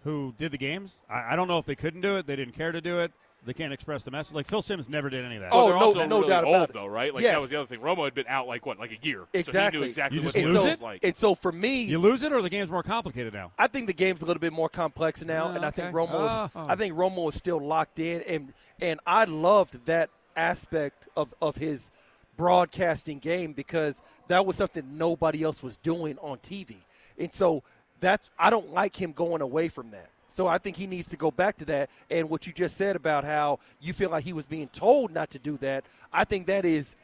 who 0.04 0.34
did 0.38 0.52
the 0.52 0.58
games, 0.58 1.02
I, 1.08 1.32
I 1.32 1.36
don't 1.36 1.48
know 1.48 1.58
if 1.58 1.66
they 1.66 1.74
couldn't 1.74 2.00
do 2.02 2.16
it, 2.16 2.26
they 2.26 2.36
didn't 2.36 2.54
care 2.54 2.72
to 2.72 2.80
do 2.80 2.98
it, 3.00 3.12
they 3.44 3.52
can't 3.52 3.72
express 3.72 4.02
the 4.04 4.10
message. 4.10 4.34
Like 4.34 4.46
Phil 4.46 4.62
Simms 4.62 4.88
never 4.88 5.08
did 5.10 5.24
any 5.24 5.36
of 5.36 5.42
that. 5.42 5.50
Oh, 5.52 5.68
they're 5.68 5.78
no- 5.78 5.84
also 5.84 6.06
no 6.06 6.16
really 6.18 6.28
doubt 6.30 6.44
old, 6.44 6.70
it. 6.70 6.72
though, 6.72 6.86
right? 6.86 7.14
Like 7.14 7.22
Yes. 7.22 7.34
that 7.34 7.40
was 7.40 7.50
the 7.50 7.56
other 7.60 7.66
thing. 7.66 7.80
Romo 7.80 8.04
had 8.04 8.14
been 8.14 8.26
out 8.28 8.46
like 8.48 8.66
what, 8.66 8.78
like 8.78 8.90
a 8.92 9.06
year. 9.06 9.20
So 9.20 9.26
he 9.34 9.38
Exactly. 9.40 9.80
knew 9.80 9.86
exactly 9.86 10.18
You 10.18 10.24
what 10.24 10.34
just 10.34 10.44
the 10.44 10.52
lose 10.52 10.54
game 10.62 10.66
it? 10.66 10.70
was 10.72 10.80
like. 10.82 11.00
And 11.04 11.16
so 11.16 11.34
for 11.34 11.52
me, 11.52 11.82
you 11.84 11.98
lose 11.98 12.22
it, 12.22 12.32
or 12.32 12.42
the 12.42 12.50
game's 12.50 12.70
more 12.70 12.82
complicated 12.82 13.32
now. 13.32 13.52
I 13.58 13.66
think 13.68 13.86
the 13.86 13.92
game's 13.92 14.22
a 14.22 14.26
little 14.26 14.40
bit 14.40 14.52
more 14.52 14.68
complex 14.68 15.24
now, 15.24 15.46
Ah, 15.46 15.54
and 15.54 15.64
I 15.64 15.70
think 15.70 15.88
okay. 15.94 15.96
Romo. 15.96 16.50
Oh. 16.54 16.66
I 16.68 16.74
think 16.74 16.94
Romo 16.94 17.28
is 17.28 17.36
still 17.36 17.60
locked 17.60 17.98
in, 17.98 18.22
and 18.22 18.52
and 18.80 18.98
I 19.06 19.24
loved 19.24 19.84
that 19.86 20.10
aspect 20.36 21.06
of 21.16 21.34
of 21.40 21.56
his 21.56 21.90
broadcasting 22.36 23.18
game 23.18 23.52
because 23.52 24.00
that 24.28 24.46
was 24.46 24.56
something 24.56 24.96
nobody 24.96 25.42
else 25.42 25.62
was 25.62 25.76
doing 25.76 26.16
on 26.18 26.38
TV, 26.38 26.76
and 27.18 27.32
so 27.32 27.62
that's 28.00 28.30
I 28.38 28.50
don't 28.50 28.72
like 28.72 28.94
him 29.00 29.12
going 29.12 29.42
away 29.42 29.68
from 29.68 29.90
that. 29.90 30.10
So 30.30 30.46
I 30.46 30.58
think 30.58 30.76
he 30.76 30.86
needs 30.86 31.08
to 31.08 31.16
go 31.16 31.30
back 31.30 31.56
to 31.58 31.64
that. 31.66 31.90
And 32.10 32.28
what 32.28 32.46
you 32.46 32.52
just 32.52 32.76
said 32.76 32.96
about 32.96 33.24
how 33.24 33.60
you 33.80 33.92
feel 33.92 34.10
like 34.10 34.24
he 34.24 34.32
was 34.32 34.46
being 34.46 34.68
told 34.68 35.12
not 35.12 35.30
to 35.30 35.38
do 35.38 35.56
that, 35.58 35.84
I 36.12 36.24
think 36.24 36.46
that 36.46 36.64
is 36.64 36.96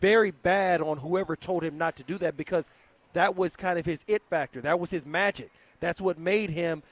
very 0.00 0.32
bad 0.32 0.80
on 0.82 0.98
whoever 0.98 1.36
told 1.36 1.62
him 1.62 1.78
not 1.78 1.96
to 1.96 2.02
do 2.02 2.18
that 2.18 2.36
because 2.36 2.68
that 3.12 3.36
was 3.36 3.56
kind 3.56 3.78
of 3.78 3.86
his 3.86 4.04
it 4.08 4.22
factor. 4.28 4.60
That 4.60 4.80
was 4.80 4.90
his 4.90 5.06
magic. 5.06 5.50
That's 5.80 6.00
what 6.00 6.18
made 6.18 6.50
him 6.50 6.82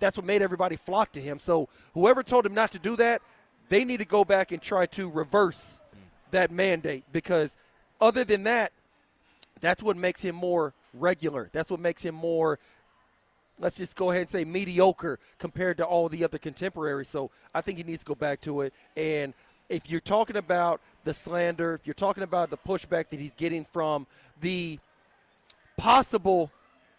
that's 0.00 0.16
what 0.16 0.26
made 0.26 0.42
everybody 0.42 0.74
flock 0.74 1.12
to 1.12 1.20
him. 1.20 1.38
So 1.38 1.68
whoever 1.94 2.24
told 2.24 2.44
him 2.44 2.54
not 2.54 2.72
to 2.72 2.80
do 2.80 2.96
that, 2.96 3.22
they 3.68 3.84
need 3.84 3.98
to 3.98 4.04
go 4.04 4.24
back 4.24 4.50
and 4.50 4.60
try 4.60 4.86
to 4.86 5.08
reverse 5.08 5.80
that 6.32 6.50
mandate 6.50 7.04
because 7.12 7.56
other 8.00 8.24
than 8.24 8.42
that, 8.42 8.72
that's 9.60 9.80
what 9.80 9.96
makes 9.96 10.20
him 10.22 10.34
more 10.34 10.74
regular. 10.92 11.50
That's 11.52 11.70
what 11.70 11.78
makes 11.78 12.04
him 12.04 12.16
more 12.16 12.58
let's 13.62 13.76
just 13.76 13.96
go 13.96 14.10
ahead 14.10 14.22
and 14.22 14.28
say 14.28 14.44
mediocre 14.44 15.18
compared 15.38 15.76
to 15.78 15.84
all 15.84 16.08
the 16.08 16.24
other 16.24 16.36
contemporaries. 16.36 17.08
So 17.08 17.30
I 17.54 17.60
think 17.62 17.78
he 17.78 17.84
needs 17.84 18.00
to 18.00 18.06
go 18.06 18.16
back 18.16 18.40
to 18.42 18.62
it. 18.62 18.74
And 18.96 19.32
if 19.68 19.88
you're 19.88 20.00
talking 20.00 20.36
about 20.36 20.80
the 21.04 21.12
slander, 21.12 21.74
if 21.74 21.86
you're 21.86 21.94
talking 21.94 22.24
about 22.24 22.50
the 22.50 22.58
pushback 22.58 23.08
that 23.08 23.20
he's 23.20 23.34
getting 23.34 23.64
from 23.64 24.06
the 24.40 24.80
possible 25.76 26.50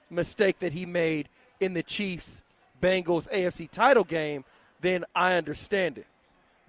mistake 0.09 0.59
that 0.59 0.71
he 0.71 0.85
made 0.85 1.27
in 1.59 1.73
the 1.73 1.83
Chiefs 1.83 2.45
Bengals 2.81 3.29
AFC 3.31 3.69
title 3.69 4.05
game, 4.05 4.45
then 4.79 5.03
I 5.13 5.33
understand 5.35 5.97
it. 5.97 6.07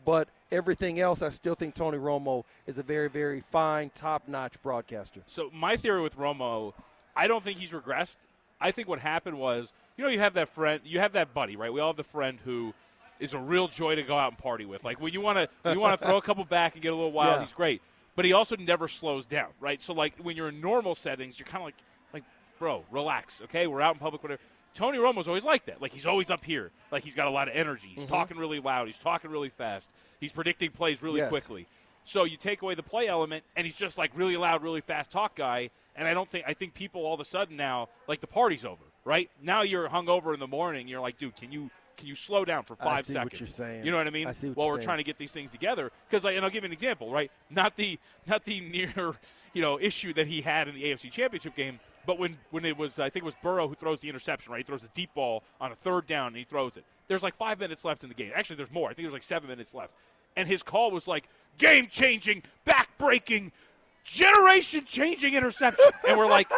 But 0.04 0.28
everything 0.50 0.98
else, 0.98 1.22
I 1.22 1.30
still 1.30 1.54
think 1.54 1.74
Tony 1.74 1.98
Romo 1.98 2.44
is 2.66 2.78
a 2.78 2.82
very, 2.82 3.08
very 3.08 3.40
fine, 3.40 3.90
top 3.94 4.26
notch 4.26 4.60
broadcaster. 4.60 5.20
So 5.28 5.50
my 5.52 5.76
theory 5.76 6.02
with 6.02 6.18
Romo, 6.18 6.72
I 7.16 7.28
don't 7.28 7.44
think 7.44 7.58
he's 7.60 7.70
regressed. 7.70 8.16
I 8.64 8.70
think 8.70 8.88
what 8.88 8.98
happened 8.98 9.38
was, 9.38 9.70
you 9.98 10.04
know, 10.04 10.10
you 10.10 10.20
have 10.20 10.32
that 10.34 10.48
friend, 10.48 10.80
you 10.84 10.98
have 10.98 11.12
that 11.12 11.34
buddy, 11.34 11.54
right? 11.54 11.70
We 11.70 11.80
all 11.80 11.90
have 11.90 11.98
the 11.98 12.02
friend 12.02 12.38
who 12.46 12.72
is 13.20 13.34
a 13.34 13.38
real 13.38 13.68
joy 13.68 13.94
to 13.94 14.02
go 14.02 14.16
out 14.16 14.32
and 14.32 14.38
party 14.38 14.64
with. 14.64 14.82
Like 14.82 15.02
when 15.02 15.12
you 15.12 15.20
want 15.20 15.36
to, 15.36 15.70
you 15.70 15.78
want 15.78 16.00
to 16.00 16.06
throw 16.06 16.16
a 16.16 16.22
couple 16.22 16.44
back 16.46 16.72
and 16.72 16.82
get 16.82 16.90
a 16.90 16.96
little 16.96 17.12
wild. 17.12 17.40
Yeah. 17.40 17.44
He's 17.44 17.52
great, 17.52 17.82
but 18.16 18.24
he 18.24 18.32
also 18.32 18.56
never 18.56 18.88
slows 18.88 19.26
down, 19.26 19.50
right? 19.60 19.82
So 19.82 19.92
like 19.92 20.14
when 20.16 20.34
you're 20.34 20.48
in 20.48 20.62
normal 20.62 20.94
settings, 20.94 21.38
you're 21.38 21.46
kind 21.46 21.60
of 21.60 21.66
like, 21.66 21.74
like, 22.14 22.24
bro, 22.58 22.84
relax, 22.90 23.42
okay? 23.42 23.66
We're 23.66 23.82
out 23.82 23.96
in 23.96 23.98
public, 24.00 24.22
whatever. 24.22 24.40
Tony 24.72 24.96
Romo's 24.96 25.28
always 25.28 25.44
like 25.44 25.66
that. 25.66 25.82
Like 25.82 25.92
he's 25.92 26.06
always 26.06 26.30
up 26.30 26.42
here. 26.42 26.70
Like 26.90 27.04
he's 27.04 27.14
got 27.14 27.26
a 27.26 27.30
lot 27.30 27.48
of 27.48 27.54
energy. 27.54 27.88
He's 27.88 28.04
mm-hmm. 28.04 28.14
talking 28.14 28.38
really 28.38 28.60
loud. 28.60 28.86
He's 28.86 28.98
talking 28.98 29.30
really 29.30 29.50
fast. 29.50 29.90
He's 30.20 30.32
predicting 30.32 30.70
plays 30.70 31.02
really 31.02 31.20
Yes. 31.20 31.28
quickly. 31.28 31.66
So 32.04 32.24
you 32.24 32.36
take 32.36 32.62
away 32.62 32.74
the 32.74 32.82
play 32.82 33.08
element, 33.08 33.44
and 33.56 33.64
he's 33.66 33.76
just 33.76 33.96
like 33.98 34.10
really 34.14 34.36
loud, 34.36 34.62
really 34.62 34.80
fast 34.82 35.10
talk 35.10 35.34
guy. 35.34 35.70
And 35.96 36.06
I 36.08 36.14
don't 36.14 36.30
think 36.30 36.44
I 36.46 36.54
think 36.54 36.74
people 36.74 37.02
all 37.06 37.14
of 37.14 37.20
a 37.20 37.24
sudden 37.24 37.56
now 37.56 37.88
like 38.08 38.20
the 38.20 38.26
party's 38.26 38.64
over, 38.64 38.82
right? 39.04 39.30
Now 39.42 39.62
you're 39.62 39.88
hungover 39.88 40.34
in 40.34 40.40
the 40.40 40.46
morning. 40.46 40.88
You're 40.88 41.00
like, 41.00 41.18
dude, 41.18 41.36
can 41.36 41.52
you 41.52 41.70
can 41.96 42.08
you 42.08 42.14
slow 42.14 42.44
down 42.44 42.64
for 42.64 42.76
I 42.80 42.84
five 42.84 43.06
seconds? 43.06 43.40
you're 43.40 43.46
saying. 43.46 43.84
You 43.84 43.90
know 43.90 43.98
what 43.98 44.06
I 44.06 44.10
mean? 44.10 44.26
I 44.26 44.32
see 44.32 44.48
what 44.48 44.56
While 44.56 44.66
we're 44.68 44.74
saying. 44.74 44.84
trying 44.84 44.98
to 44.98 45.04
get 45.04 45.18
these 45.18 45.32
things 45.32 45.50
together, 45.52 45.90
because 46.08 46.24
and 46.24 46.44
I'll 46.44 46.50
give 46.50 46.64
you 46.64 46.68
an 46.68 46.72
example, 46.72 47.10
right? 47.12 47.30
Not 47.50 47.76
the 47.76 47.98
not 48.26 48.44
the 48.44 48.60
near 48.60 49.14
you 49.52 49.62
know 49.62 49.78
issue 49.80 50.12
that 50.14 50.26
he 50.26 50.42
had 50.42 50.68
in 50.68 50.74
the 50.74 50.82
AFC 50.84 51.10
Championship 51.10 51.54
game, 51.54 51.78
but 52.06 52.18
when 52.18 52.36
when 52.50 52.64
it 52.64 52.76
was 52.76 52.98
I 52.98 53.08
think 53.08 53.22
it 53.22 53.26
was 53.26 53.36
Burrow 53.42 53.68
who 53.68 53.74
throws 53.74 54.00
the 54.00 54.08
interception, 54.08 54.52
right? 54.52 54.58
He 54.58 54.64
throws 54.64 54.82
a 54.84 54.88
deep 54.94 55.14
ball 55.14 55.42
on 55.60 55.72
a 55.72 55.76
third 55.76 56.06
down 56.06 56.28
and 56.28 56.36
he 56.36 56.44
throws 56.44 56.76
it. 56.76 56.84
There's 57.06 57.22
like 57.22 57.36
five 57.36 57.60
minutes 57.60 57.84
left 57.84 58.02
in 58.02 58.08
the 58.08 58.14
game. 58.14 58.32
Actually, 58.34 58.56
there's 58.56 58.72
more. 58.72 58.90
I 58.90 58.94
think 58.94 59.04
there's 59.06 59.12
like 59.12 59.22
seven 59.22 59.48
minutes 59.48 59.74
left, 59.74 59.94
and 60.36 60.48
his 60.48 60.62
call 60.62 60.90
was 60.90 61.06
like 61.06 61.28
game 61.58 61.88
changing, 61.88 62.42
back 62.64 62.96
breaking. 62.98 63.52
Generation 64.04 64.84
changing 64.84 65.32
interception. 65.32 65.86
And 66.06 66.18
we're 66.18 66.26
like, 66.26 66.50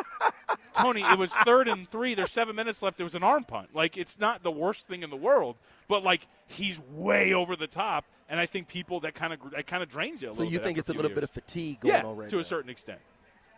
Tony, 0.73 1.03
it 1.03 1.17
was 1.17 1.31
third 1.45 1.69
and 1.69 1.89
three. 1.89 2.17
There's 2.17 2.33
seven 2.33 2.57
minutes 2.57 2.83
left. 2.83 2.97
There 2.97 3.05
was 3.05 3.15
an 3.15 3.23
arm 3.23 3.45
punt. 3.45 3.69
Like, 3.73 3.97
it's 3.97 4.19
not 4.19 4.43
the 4.43 4.51
worst 4.51 4.89
thing 4.89 5.05
in 5.05 5.11
the 5.11 5.17
world, 5.17 5.55
but 5.87 6.03
like 6.03 6.27
he's 6.49 6.81
way 6.91 7.33
over 7.35 7.55
the 7.55 7.69
top, 7.69 8.05
and 8.29 8.41
I 8.41 8.47
think 8.47 8.67
people 8.67 8.99
that 9.01 9.15
kind 9.15 9.33
of 9.33 9.39
that 9.53 9.65
kind 9.69 9.81
of 9.85 9.89
drains 9.89 10.23
you. 10.23 10.29
A 10.29 10.33
So 10.33 10.39
little 10.39 10.53
you 10.53 10.59
bit 10.59 10.65
think 10.65 10.79
it's 10.79 10.89
a 10.89 10.93
few 10.93 11.03
little 11.03 11.15
bit 11.15 11.23
of 11.23 11.31
fatigue 11.31 11.79
going 11.81 11.95
yeah, 11.95 12.03
on 12.05 12.17
right 12.17 12.29
to 12.29 12.35
now. 12.37 12.41
a 12.41 12.45
certain 12.45 12.69
extent. 12.69 12.99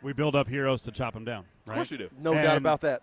We 0.03 0.12
build 0.12 0.36
up 0.36 0.49
heroes 0.49 0.82
to 0.82 0.91
chop 0.91 1.14
them 1.14 1.24
down. 1.24 1.47
Right? 1.64 1.72
Of 1.72 1.78
course 1.78 1.91
we 1.91 1.97
do. 1.97 2.11
No 2.20 2.34
doubt 2.34 2.59
about 2.59 2.82
that. 2.82 3.01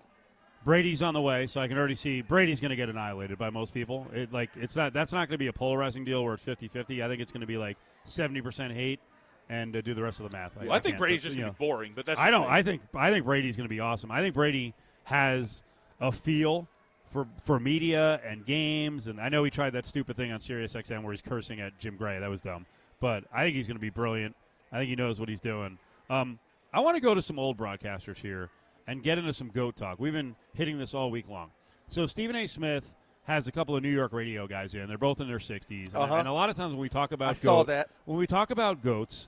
Brady's 0.66 1.04
on 1.04 1.14
the 1.14 1.22
way, 1.22 1.46
so 1.46 1.62
I 1.62 1.68
can 1.68 1.78
already 1.78 1.94
see 1.94 2.24
Brady's 2.24 2.60
going 2.60 2.72
to 2.72 2.76
get 2.76 2.90
annihilated 2.90 3.38
by 3.38 3.52
most 3.52 3.72
people. 3.72 4.08
It, 4.12 4.34
like 4.34 4.50
it's 4.56 4.76
not 4.76 4.94
that's 4.94 5.14
not 5.14 5.30
going 5.30 5.36
to 5.36 5.38
be 5.38 5.48
a 5.48 5.54
polarizing 5.54 6.04
deal 6.04 6.24
where 6.24 6.34
it's 6.34 6.44
50-50. 6.44 7.04
I 7.04 7.08
think 7.08 7.22
it's 7.22 7.32
going 7.32 7.42
to 7.42 7.48
be 7.48 7.58
like 7.58 7.78
70% 8.08 8.74
hate 8.74 9.00
and 9.48 9.76
uh, 9.76 9.82
do 9.82 9.94
the 9.94 10.02
rest 10.02 10.20
of 10.20 10.30
the 10.30 10.36
math. 10.36 10.58
Well, 10.58 10.72
I, 10.72 10.80
think 10.80 10.98
Brady's 10.98 11.22
just 11.22 11.38
going 11.38 11.48
to 11.48 11.54
be 11.54 11.64
boring, 11.64 11.94
but 11.96 12.08
that's 12.08 12.20
I 12.20 12.32
don't. 12.32 12.48
me. 12.48 12.48
I 12.50 12.64
think. 12.64 12.82
I 12.96 13.12
think 13.12 13.26
Brady's 13.26 13.56
going 13.56 13.66
to 13.66 13.74
be 13.74 13.80
awesome. 13.80 14.10
I 14.12 14.22
think 14.22 14.34
Brady 14.34 14.74
has 15.04 15.64
a 16.02 16.12
feel 16.12 16.68
for 17.12 17.28
for 17.44 17.60
media 17.60 18.20
and 18.26 18.44
games, 18.44 19.06
and 19.06 19.22
I 19.22 19.30
know 19.30 19.44
he 19.44 19.52
tried 19.52 19.72
that 19.72 19.86
stupid 19.86 20.18
thing 20.18 20.32
on 20.32 20.40
Sirius 20.40 20.74
XM 20.74 21.04
where 21.04 21.14
he's 21.14 21.22
cursing 21.22 21.62
at 21.62 21.78
Jim 21.78 21.96
Gray. 21.96 22.18
That 22.20 22.30
was 22.30 22.42
dumb, 22.42 22.66
but 23.00 23.24
I 23.32 23.44
think 23.44 23.56
he's 23.56 23.68
going 23.68 23.78
to 23.78 23.82
be 23.82 23.92
brilliant. 23.92 24.36
I 24.72 24.80
think 24.80 24.90
he 24.90 24.96
knows 24.96 25.20
what 25.20 25.30
he's 25.30 25.42
doing. 25.42 25.78
Um, 26.10 26.40
I 26.74 26.80
want 26.80 26.96
to 26.96 27.02
go 27.02 27.14
to 27.14 27.22
some 27.22 27.38
old 27.38 27.56
broadcasters 27.56 28.18
here 28.18 28.50
and 28.88 29.04
get 29.04 29.18
into 29.18 29.34
some 29.34 29.50
goat 29.50 29.76
talk. 29.76 30.00
We've 30.00 30.14
been 30.14 30.36
hitting 30.54 30.78
this 30.78 30.94
all 30.94 31.12
week 31.12 31.28
long. 31.30 31.52
So 31.88 32.06
Stephen 32.06 32.36
A. 32.36 32.48
Smith 32.48 32.96
has 33.24 33.48
a 33.48 33.52
couple 33.52 33.76
of 33.76 33.82
New 33.84 33.90
York 33.90 34.14
radio 34.14 34.46
guys 34.48 34.76
in. 34.76 34.88
They're 34.88 34.98
both 34.98 35.20
in 35.20 35.28
their 35.28 35.40
60s, 35.40 35.88
and, 35.94 35.96
Uh-huh. 35.96 36.16
and 36.16 36.28
a 36.28 36.32
lot 36.34 36.50
of 36.50 36.56
times 36.56 36.72
when 36.74 36.80
we 36.82 36.90
talk 36.90 37.12
about 37.12 37.30
I 37.30 37.34
saw 37.34 37.64
that. 37.64 37.90
when 38.06 38.18
we 38.18 38.28
talk 38.28 38.52
about 38.52 38.84
goats, 38.84 39.28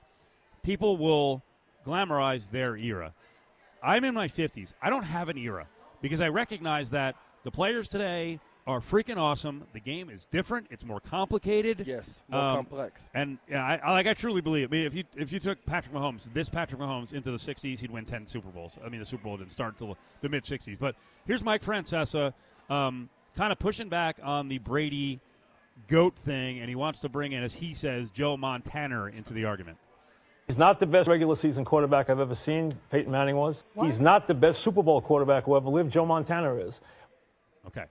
people 0.62 0.96
will 0.96 1.42
glamorize 1.86 2.50
their 2.50 2.76
era. 2.76 3.12
I'm 3.82 4.04
in 4.04 4.14
my 4.14 4.28
50s. 4.28 4.72
I 4.82 4.90
don't 4.90 5.04
have 5.04 5.28
an 5.28 5.38
era 5.38 5.66
because 6.00 6.20
I 6.20 6.28
recognize 6.28 6.90
that 6.90 7.16
the 7.44 7.50
players 7.50 7.88
today 7.88 8.40
are 8.68 8.80
freaking 8.80 9.16
awesome. 9.16 9.64
The 9.72 9.80
game 9.80 10.10
is 10.10 10.26
different. 10.26 10.66
It's 10.70 10.84
more 10.84 11.00
complicated. 11.00 11.84
Yes, 11.86 12.20
more 12.28 12.40
Um, 12.40 12.56
complex. 12.56 13.08
And 13.14 13.38
yeah, 13.50 13.64
I, 13.64 13.80
I 13.82 13.92
like 13.92 14.06
I 14.06 14.12
truly 14.14 14.40
believe. 14.42 14.70
I 14.70 14.76
mean, 14.76 14.86
if 14.86 14.94
you 14.94 15.04
if 15.16 15.32
you 15.32 15.40
took 15.40 15.64
Patrick 15.66 15.94
Mahomes, 15.94 16.32
this 16.34 16.48
Patrick 16.48 16.80
Mahomes 16.80 17.12
into 17.12 17.30
the 17.30 17.38
'60s, 17.38 17.80
he'd 17.80 17.90
win 17.90 18.04
10 18.04 18.26
Super 18.26 18.50
Bowls. 18.50 18.78
I 18.84 18.90
mean, 18.90 19.00
the 19.00 19.06
Super 19.06 19.24
Bowl 19.24 19.36
didn't 19.38 19.52
start 19.52 19.72
until 19.80 19.96
the 20.20 20.28
mid 20.28 20.44
'60s. 20.44 20.78
But 20.78 20.94
here's 21.26 21.42
Mike 21.42 21.62
Francesa, 21.64 22.34
um, 22.70 23.08
kind 23.34 23.50
of 23.52 23.58
pushing 23.58 23.88
back 23.88 24.18
on 24.22 24.48
the 24.48 24.58
Brady 24.58 25.18
goat 25.88 26.14
thing, 26.16 26.58
and 26.60 26.68
he 26.68 26.74
wants 26.74 26.98
to 27.00 27.08
bring 27.08 27.32
in, 27.32 27.42
as 27.42 27.54
he 27.54 27.72
says, 27.72 28.10
Joe 28.10 28.36
Montana 28.36 29.06
into 29.06 29.32
the 29.32 29.46
argument. 29.46 29.78
He's 30.46 30.58
not 30.58 30.80
the 30.80 30.86
best 30.86 31.08
regular 31.08 31.36
season 31.36 31.64
quarterback 31.64 32.08
I've 32.10 32.20
ever 32.20 32.34
seen. 32.34 32.74
Peyton 32.90 33.12
Manning 33.12 33.36
was. 33.36 33.64
He's 33.82 34.00
not 34.00 34.26
the 34.26 34.34
best 34.34 34.60
Super 34.62 34.82
Bowl 34.82 35.00
quarterback 35.00 35.44
who 35.44 35.56
ever 35.56 35.68
lived. 35.70 35.92
Joe 35.92 36.04
Montana 36.06 36.54
is. 36.54 36.80
Okay, 37.66 37.82
Joe 37.82 37.86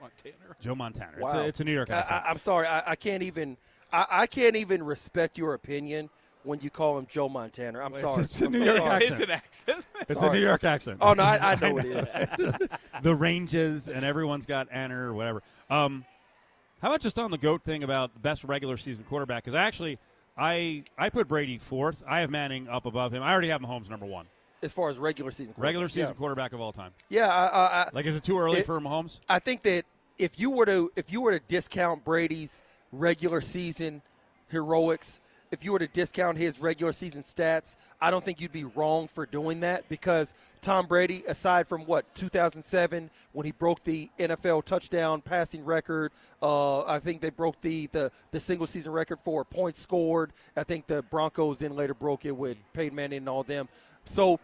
Montana. 0.00 0.34
Joe 0.60 0.74
Montana. 0.74 1.12
It's, 1.20 1.32
Wow. 1.34 1.40
a, 1.40 1.46
it's 1.46 1.60
a 1.60 1.64
New 1.64 1.72
York 1.72 1.90
accent. 1.90 2.24
I, 2.24 2.30
I'm 2.30 2.38
sorry. 2.38 2.66
I, 2.66 2.92
I 2.92 2.96
can't 2.96 3.22
even. 3.22 3.56
I, 3.92 4.06
I 4.10 4.26
can't 4.26 4.56
even 4.56 4.82
respect 4.82 5.38
your 5.38 5.54
opinion 5.54 6.10
when 6.42 6.60
you 6.60 6.70
call 6.70 6.98
him 6.98 7.06
Joe 7.10 7.28
Montana. 7.28 7.80
I'm 7.80 7.94
sorry. 7.94 8.22
it's 8.22 8.40
a 8.40 8.46
I'm 8.46 8.52
New 8.52 8.64
York 8.64 8.76
sorry. 8.78 8.90
accent. 8.90 9.12
It's 9.12 9.20
an 9.20 9.30
accent. 9.30 9.84
it's 10.08 10.22
a. 10.22 10.32
New 10.32 10.40
York 10.40 10.64
accent. 10.64 10.98
Oh 11.00 11.12
no, 11.12 11.22
I, 11.22 11.52
I 11.52 11.54
know 11.60 11.78
it 11.78 11.84
is. 11.86 12.68
the 13.02 13.14
ranges 13.14 13.88
and 13.88 14.04
everyone's 14.04 14.46
got 14.46 14.68
Anner 14.70 15.08
or 15.10 15.14
whatever. 15.14 15.42
Um, 15.70 16.04
how 16.82 16.88
about 16.88 17.00
just 17.00 17.18
on 17.18 17.30
the 17.30 17.38
goat 17.38 17.62
thing 17.62 17.82
about 17.84 18.20
best 18.22 18.44
regular 18.44 18.76
season 18.76 19.04
quarterback? 19.08 19.44
Because 19.44 19.56
actually, 19.56 19.98
I 20.36 20.84
I 20.98 21.08
put 21.10 21.26
Brady 21.28 21.58
fourth. 21.58 22.02
I 22.06 22.20
have 22.20 22.30
Manning 22.30 22.68
up 22.68 22.86
above 22.86 23.12
him. 23.14 23.22
I 23.22 23.32
already 23.32 23.48
have 23.48 23.60
Mahomes 23.60 23.88
number 23.88 24.06
one. 24.06 24.26
As 24.62 24.72
far 24.72 24.88
as 24.88 24.98
regular 24.98 25.30
season, 25.30 25.54
Regular 25.58 25.86
quarterback, 25.86 25.92
season 26.08 26.14
quarterback 26.14 26.52
of 26.54 26.60
all 26.60 26.72
time. 26.72 26.92
Yeah, 27.08 27.26
yeah. 27.26 27.32
I, 27.32 27.82
I, 27.82 27.88
Like, 27.92 28.06
is 28.06 28.16
it 28.16 28.22
too 28.22 28.38
early 28.38 28.60
It- 28.60 28.66
for 28.66 28.80
Mahomes? 28.80 29.20
I 29.28 29.38
think 29.38 29.62
that 29.62 29.84
if 30.18 30.40
you 30.40 30.50
were 30.50 30.66
to 30.66 30.90
if 30.96 31.12
you 31.12 31.20
were 31.20 31.38
to 31.38 31.44
discount 31.46 32.04
Brady's 32.04 32.62
regular 32.90 33.40
season 33.42 34.00
heroics, 34.48 35.20
if 35.50 35.64
you 35.64 35.72
were 35.72 35.78
to 35.78 35.86
discount 35.86 36.38
his 36.38 36.58
regular 36.58 36.92
season 36.92 37.22
stats, 37.22 37.76
I 38.00 38.10
don't 38.10 38.24
think 38.24 38.40
you'd 38.40 38.52
be 38.52 38.64
wrong 38.64 39.08
for 39.08 39.26
doing 39.26 39.60
that 39.60 39.88
because 39.88 40.34
Tom 40.60 40.86
Brady, 40.86 41.22
aside 41.28 41.68
from 41.68 41.82
what 41.86 42.12
2007 42.14 43.10
when 43.32 43.46
he 43.46 43.52
broke 43.52 43.84
the 43.84 44.10
NFL 44.18 44.64
touchdown 44.64 45.20
passing 45.20 45.64
record, 45.64 46.12
uh, 46.42 46.80
I 46.84 46.98
think 46.98 47.20
they 47.20 47.30
broke 47.30 47.60
the, 47.60 47.86
the 47.88 48.10
the 48.32 48.40
single 48.40 48.66
season 48.66 48.92
record 48.92 49.18
for 49.24 49.44
points 49.44 49.80
scored. 49.80 50.32
I 50.56 50.64
think 50.64 50.86
the 50.86 51.02
Broncos 51.02 51.58
then 51.60 51.76
later 51.76 51.94
broke 51.94 52.24
it 52.24 52.36
with 52.36 52.56
Peyton 52.72 52.96
Manning 52.96 53.18
and 53.18 53.28
all 53.28 53.42
them. 53.42 53.68
So 54.06 54.40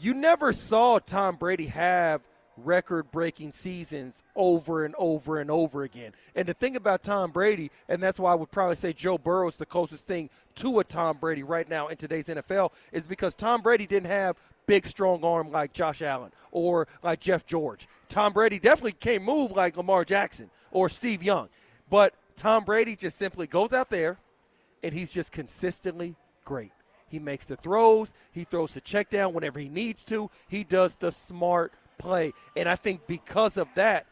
you 0.00 0.14
never 0.14 0.52
saw 0.52 0.98
Tom 0.98 1.36
Brady 1.36 1.66
have 1.66 2.22
record 2.56 3.10
breaking 3.10 3.52
seasons 3.52 4.22
over 4.36 4.84
and 4.84 4.94
over 4.96 5.38
and 5.38 5.50
over 5.50 5.82
again. 5.82 6.12
And 6.34 6.46
the 6.46 6.54
thing 6.54 6.76
about 6.76 7.02
Tom 7.02 7.30
Brady, 7.30 7.70
and 7.88 8.02
that's 8.02 8.18
why 8.18 8.32
I 8.32 8.34
would 8.34 8.50
probably 8.50 8.76
say 8.76 8.92
Joe 8.92 9.18
Burrow 9.18 9.48
is 9.48 9.56
the 9.56 9.66
closest 9.66 10.06
thing 10.06 10.30
to 10.56 10.78
a 10.78 10.84
Tom 10.84 11.18
Brady 11.18 11.42
right 11.42 11.68
now 11.68 11.88
in 11.88 11.96
today's 11.96 12.28
NFL, 12.28 12.72
is 12.92 13.06
because 13.06 13.34
Tom 13.34 13.60
Brady 13.60 13.86
didn't 13.86 14.06
have 14.06 14.36
big, 14.66 14.86
strong 14.86 15.24
arm 15.24 15.50
like 15.50 15.72
Josh 15.72 16.00
Allen 16.02 16.32
or 16.50 16.86
like 17.02 17.20
Jeff 17.20 17.44
George. 17.44 17.88
Tom 18.08 18.32
Brady 18.32 18.58
definitely 18.58 18.92
can't 18.92 19.24
move 19.24 19.52
like 19.52 19.76
Lamar 19.76 20.04
Jackson 20.04 20.50
or 20.70 20.88
Steve 20.88 21.22
Young. 21.22 21.48
But 21.90 22.14
Tom 22.36 22.64
Brady 22.64 22.96
just 22.96 23.18
simply 23.18 23.46
goes 23.46 23.72
out 23.72 23.90
there 23.90 24.18
and 24.82 24.94
he's 24.94 25.12
just 25.12 25.32
consistently 25.32 26.14
great. 26.44 26.72
He 27.08 27.18
makes 27.18 27.44
the 27.44 27.56
throws. 27.56 28.14
He 28.32 28.44
throws 28.44 28.74
the 28.74 28.80
check 28.80 29.10
down 29.10 29.32
whenever 29.34 29.60
he 29.60 29.68
needs 29.68 30.04
to. 30.04 30.30
He 30.48 30.64
does 30.64 30.96
the 30.96 31.10
smart 31.10 31.72
play. 31.98 32.32
And 32.56 32.68
I 32.68 32.76
think 32.76 33.06
because 33.06 33.56
of 33.56 33.68
that, 33.74 34.06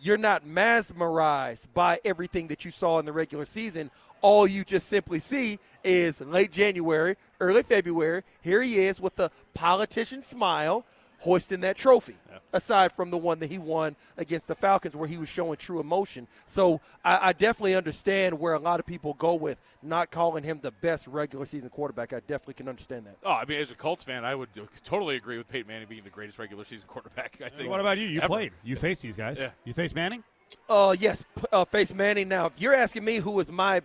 you're 0.00 0.16
not 0.18 0.46
mesmerized 0.46 1.72
by 1.74 1.98
everything 2.04 2.48
that 2.48 2.64
you 2.64 2.70
saw 2.70 2.98
in 2.98 3.04
the 3.04 3.12
regular 3.12 3.44
season. 3.44 3.90
All 4.20 4.46
you 4.46 4.64
just 4.64 4.88
simply 4.88 5.18
see 5.18 5.58
is 5.84 6.20
late 6.20 6.52
January, 6.52 7.16
early 7.40 7.62
February. 7.62 8.22
Here 8.40 8.62
he 8.62 8.78
is 8.78 9.00
with 9.00 9.18
a 9.18 9.30
politician 9.54 10.22
smile, 10.22 10.84
hoisting 11.20 11.60
that 11.60 11.76
trophy. 11.76 12.16
Aside 12.50 12.92
from 12.92 13.10
the 13.10 13.18
one 13.18 13.40
that 13.40 13.50
he 13.50 13.58
won 13.58 13.94
against 14.16 14.48
the 14.48 14.54
Falcons, 14.54 14.96
where 14.96 15.06
he 15.06 15.18
was 15.18 15.28
showing 15.28 15.56
true 15.58 15.80
emotion. 15.80 16.26
So 16.46 16.80
I, 17.04 17.28
I 17.28 17.32
definitely 17.34 17.74
understand 17.74 18.38
where 18.40 18.54
a 18.54 18.58
lot 18.58 18.80
of 18.80 18.86
people 18.86 19.12
go 19.14 19.34
with 19.34 19.58
not 19.82 20.10
calling 20.10 20.44
him 20.44 20.60
the 20.62 20.70
best 20.70 21.06
regular 21.06 21.44
season 21.44 21.68
quarterback. 21.68 22.14
I 22.14 22.20
definitely 22.20 22.54
can 22.54 22.68
understand 22.68 23.04
that. 23.04 23.16
Oh, 23.22 23.32
I 23.32 23.44
mean, 23.44 23.60
as 23.60 23.70
a 23.70 23.74
Colts 23.74 24.02
fan, 24.02 24.24
I 24.24 24.34
would 24.34 24.48
totally 24.82 25.16
agree 25.16 25.36
with 25.36 25.48
Peyton 25.48 25.68
Manning 25.68 25.88
being 25.88 26.04
the 26.04 26.10
greatest 26.10 26.38
regular 26.38 26.64
season 26.64 26.86
quarterback. 26.86 27.38
I 27.44 27.50
think. 27.50 27.68
What 27.68 27.80
about 27.80 27.98
you? 27.98 28.06
You 28.06 28.20
ever. 28.20 28.28
played. 28.28 28.52
You 28.64 28.76
faced 28.76 29.02
these 29.02 29.16
guys. 29.16 29.38
Yeah. 29.38 29.50
You 29.64 29.74
faced 29.74 29.94
Manning. 29.94 30.24
Uh, 30.70 30.96
yes, 30.98 31.26
p- 31.36 31.44
uh, 31.52 31.66
face 31.66 31.92
Manning. 31.92 32.28
Now, 32.28 32.46
if 32.46 32.58
you're 32.58 32.74
asking 32.74 33.04
me 33.04 33.16
who 33.16 33.32
was 33.32 33.52
my 33.52 33.82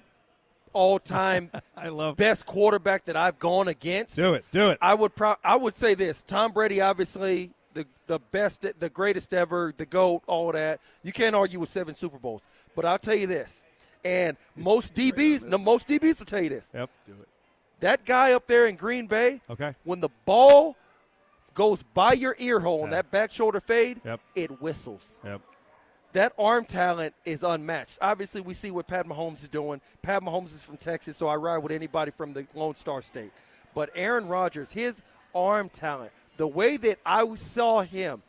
all-time 0.74 1.50
I 1.78 1.90
love. 1.90 2.18
best 2.18 2.46
quarterback 2.46 3.06
that 3.06 3.16
I've 3.16 3.40
gone 3.40 3.68
against, 3.68 4.16
Do 4.16 4.34
it. 4.34 4.46
Do 4.52 4.70
it. 4.72 4.78
I 4.82 4.94
would 4.94 5.16
pro- 5.16 5.36
I 5.44 5.56
would 5.56 5.76
say 5.76 5.94
this: 5.94 6.24
Tom 6.24 6.52
Brady, 6.52 6.82
obviously 6.82 7.52
the 7.74 7.86
the 8.08 8.20
best, 8.20 8.66
the 8.80 8.90
greatest 8.90 9.34
ever, 9.34 9.74
the 9.76 9.86
goat, 9.86 10.24
all 10.28 10.52
that. 10.52 10.80
You 11.04 11.12
can't 11.12 11.36
argue 11.36 11.60
with 11.60 11.70
seven 11.70 11.96
Super 11.96 12.20
Bowls. 12.20 12.46
But 12.76 12.86
I'll 12.86 13.00
tell 13.00 13.16
you 13.16 13.28
this, 13.28 13.64
and 14.04 14.36
most 14.56 14.94
DBs, 14.96 15.46
no, 15.46 15.58
most 15.58 15.88
DBs 15.88 16.20
will 16.20 16.26
tell 16.26 16.42
you 16.42 16.50
this: 16.50 16.72
Yep. 16.74 16.90
do 17.08 17.14
it. 17.22 17.28
that 17.80 18.06
guy 18.06 18.34
up 18.34 18.48
there 18.48 18.68
in 18.68 18.76
Green 18.76 19.08
Bay, 19.08 19.42
Okay. 19.50 19.74
when 19.84 20.00
the 20.02 20.10
ball 20.26 20.76
goes 21.54 21.84
by 21.84 22.14
your 22.14 22.36
ear 22.40 22.60
hole 22.60 22.82
on 22.82 22.90
Yeah. 22.90 22.96
that 22.98 23.12
back 23.12 23.32
shoulder 23.34 23.60
fade, 23.60 24.02
Yep. 24.04 24.20
it 24.36 24.62
whistles 24.62 25.20
Yep. 25.24 25.42
That 26.14 26.34
arm 26.38 26.66
talent 26.66 27.14
is 27.26 27.43
unmatched. 27.43 27.97
Obviously, 28.01 28.41
we 28.41 28.53
see 28.53 28.72
what 28.72 28.88
Pat 28.88 29.07
Mahomes 29.07 29.43
is 29.43 29.49
doing. 29.49 29.82
Pat 30.01 30.22
Mahomes 30.22 30.53
is 30.53 30.64
from 30.64 30.78
Texas, 30.78 31.18
so 31.18 31.28
I 31.28 31.36
ride 31.36 31.57
with 31.59 31.72
anybody 31.72 32.11
from 32.11 32.34
the 32.34 32.45
Lone 32.53 32.76
Star 32.76 33.01
State. 33.01 33.32
But 33.74 33.89
Aaron 33.95 34.28
Rodgers, 34.28 34.74
his 34.74 35.01
arm 35.34 35.70
talent, 35.70 36.11
the 36.38 36.47
way 36.47 36.78
that 36.78 36.99
I 37.05 37.34
saw 37.36 37.82
him 37.82 38.22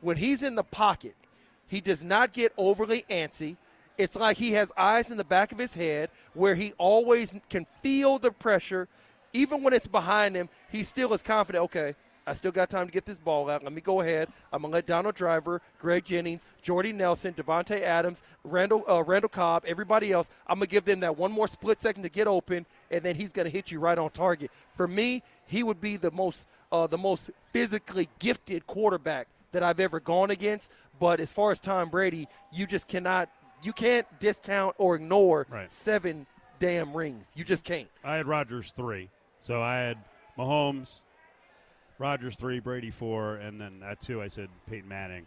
when 0.00 0.16
he's 0.16 0.42
in 0.42 0.54
the 0.54 0.62
pocket, 0.62 1.16
he 1.66 1.80
does 1.80 2.02
not 2.02 2.32
get 2.32 2.52
overly 2.56 3.04
antsy. 3.10 3.56
It's 3.98 4.14
like 4.14 4.36
he 4.36 4.52
has 4.52 4.70
eyes 4.76 5.10
in 5.10 5.16
the 5.16 5.24
back 5.24 5.52
of 5.52 5.58
his 5.58 5.74
head 5.74 6.10
where 6.34 6.54
he 6.54 6.74
always 6.78 7.34
can 7.48 7.66
feel 7.82 8.18
the 8.18 8.30
pressure. 8.30 8.88
Even 9.32 9.62
when 9.62 9.72
it's 9.72 9.88
behind 9.88 10.36
him, 10.36 10.48
he 10.70 10.82
still 10.82 11.12
is 11.12 11.22
confident, 11.22 11.64
okay, 11.64 11.94
I 12.26 12.32
still 12.32 12.50
got 12.50 12.68
time 12.68 12.86
to 12.86 12.92
get 12.92 13.04
this 13.06 13.18
ball 13.20 13.48
out. 13.48 13.62
Let 13.62 13.72
me 13.72 13.80
go 13.80 14.00
ahead. 14.00 14.28
I'm 14.52 14.62
gonna 14.62 14.74
let 14.74 14.86
Donald 14.86 15.14
Driver, 15.14 15.62
Greg 15.78 16.04
Jennings, 16.04 16.42
Jordy 16.60 16.92
Nelson, 16.92 17.34
Davante 17.34 17.80
Adams, 17.82 18.22
Randall 18.42 18.82
uh, 18.88 19.02
Randall 19.04 19.28
Cobb, 19.28 19.64
everybody 19.66 20.10
else. 20.12 20.28
I'm 20.46 20.56
gonna 20.58 20.66
give 20.66 20.84
them 20.84 21.00
that 21.00 21.16
one 21.16 21.30
more 21.30 21.46
split 21.46 21.80
second 21.80 22.02
to 22.02 22.08
get 22.08 22.26
open, 22.26 22.66
and 22.90 23.02
then 23.04 23.14
he's 23.14 23.32
gonna 23.32 23.48
hit 23.50 23.70
you 23.70 23.78
right 23.78 23.96
on 23.96 24.10
target. 24.10 24.50
For 24.74 24.88
me, 24.88 25.22
he 25.46 25.62
would 25.62 25.80
be 25.80 25.96
the 25.96 26.10
most 26.10 26.48
uh, 26.72 26.88
the 26.88 26.98
most 26.98 27.30
physically 27.52 28.08
gifted 28.18 28.66
quarterback 28.66 29.28
that 29.52 29.62
I've 29.62 29.78
ever 29.78 30.00
gone 30.00 30.30
against. 30.32 30.72
But 30.98 31.20
as 31.20 31.30
far 31.30 31.52
as 31.52 31.60
Tom 31.60 31.90
Brady, 31.90 32.26
you 32.52 32.66
just 32.66 32.88
cannot 32.88 33.28
you 33.62 33.72
can't 33.72 34.06
discount 34.18 34.74
or 34.78 34.96
ignore 34.96 35.46
Right. 35.48 35.70
seven 35.72 36.26
damn 36.58 36.92
rings. 36.96 37.32
You 37.36 37.44
just 37.44 37.64
can't. 37.64 37.88
I 38.02 38.16
had 38.16 38.26
Rodgers 38.26 38.72
three, 38.72 39.10
so 39.38 39.62
I 39.62 39.76
had 39.76 39.98
Mahomes, 40.36 41.00
Rodgers 41.98 42.36
three, 42.36 42.60
Brady 42.60 42.90
four, 42.90 43.36
and 43.36 43.60
then 43.60 43.82
at 43.84 44.00
two 44.00 44.22
I 44.22 44.28
said 44.28 44.48
Peyton 44.68 44.88
Manning. 44.88 45.26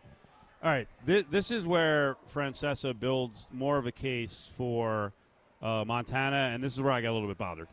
All 0.61 0.69
right, 0.69 0.87
this, 1.05 1.23
this 1.31 1.51
is 1.51 1.65
where 1.65 2.17
Francesa 2.33 2.97
builds 2.97 3.49
more 3.51 3.77
of 3.77 3.85
a 3.85 3.91
case 3.91 4.49
for 4.57 5.13
uh, 5.61 5.85
Montana, 5.85 6.51
and 6.53 6.63
this 6.63 6.73
is 6.73 6.81
where 6.81 6.91
I 6.91 7.01
got 7.01 7.11
a 7.11 7.13
little 7.13 7.29
bit 7.29 7.37
bothered. 7.37 7.69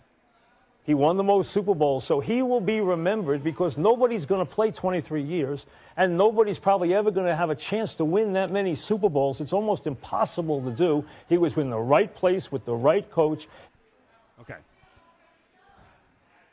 He 0.84 0.94
won 0.94 1.16
the 1.16 1.24
most 1.24 1.50
Super 1.50 1.74
Bowls, 1.74 2.04
so 2.04 2.20
he 2.20 2.42
will 2.42 2.60
be 2.60 2.80
remembered 2.80 3.42
because 3.42 3.76
nobody's 3.76 4.24
going 4.24 4.46
to 4.46 4.50
play 4.50 4.70
23 4.70 5.20
years, 5.20 5.66
and 5.96 6.16
nobody's 6.16 6.60
probably 6.60 6.94
ever 6.94 7.10
going 7.10 7.26
to 7.26 7.34
have 7.34 7.50
a 7.50 7.56
chance 7.56 7.96
to 7.96 8.04
win 8.04 8.34
that 8.34 8.52
many 8.52 8.76
Super 8.76 9.08
Bowls. 9.08 9.40
It's 9.40 9.52
almost 9.52 9.88
impossible 9.88 10.62
to 10.62 10.70
do. 10.70 11.04
He 11.28 11.38
was 11.38 11.56
in 11.56 11.70
the 11.70 11.78
right 11.78 12.14
place 12.14 12.52
with 12.52 12.64
the 12.64 12.76
right 12.76 13.10
coach. 13.10 13.48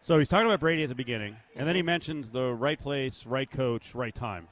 So 0.04 0.20
he's 0.20 0.28
talking 0.28 0.48
about 0.48 0.60
Brady 0.60 0.84
at 0.84 0.90
the 0.90 0.96
beginning, 0.96 1.38
and 1.56 1.66
then 1.66 1.78
he 1.78 1.82
mentions 1.82 2.30
the 2.30 2.54
right 2.54 2.78
place, 2.78 3.26
right 3.26 3.50
coach, 3.50 3.96
right 3.96 4.14
time. 4.14 4.50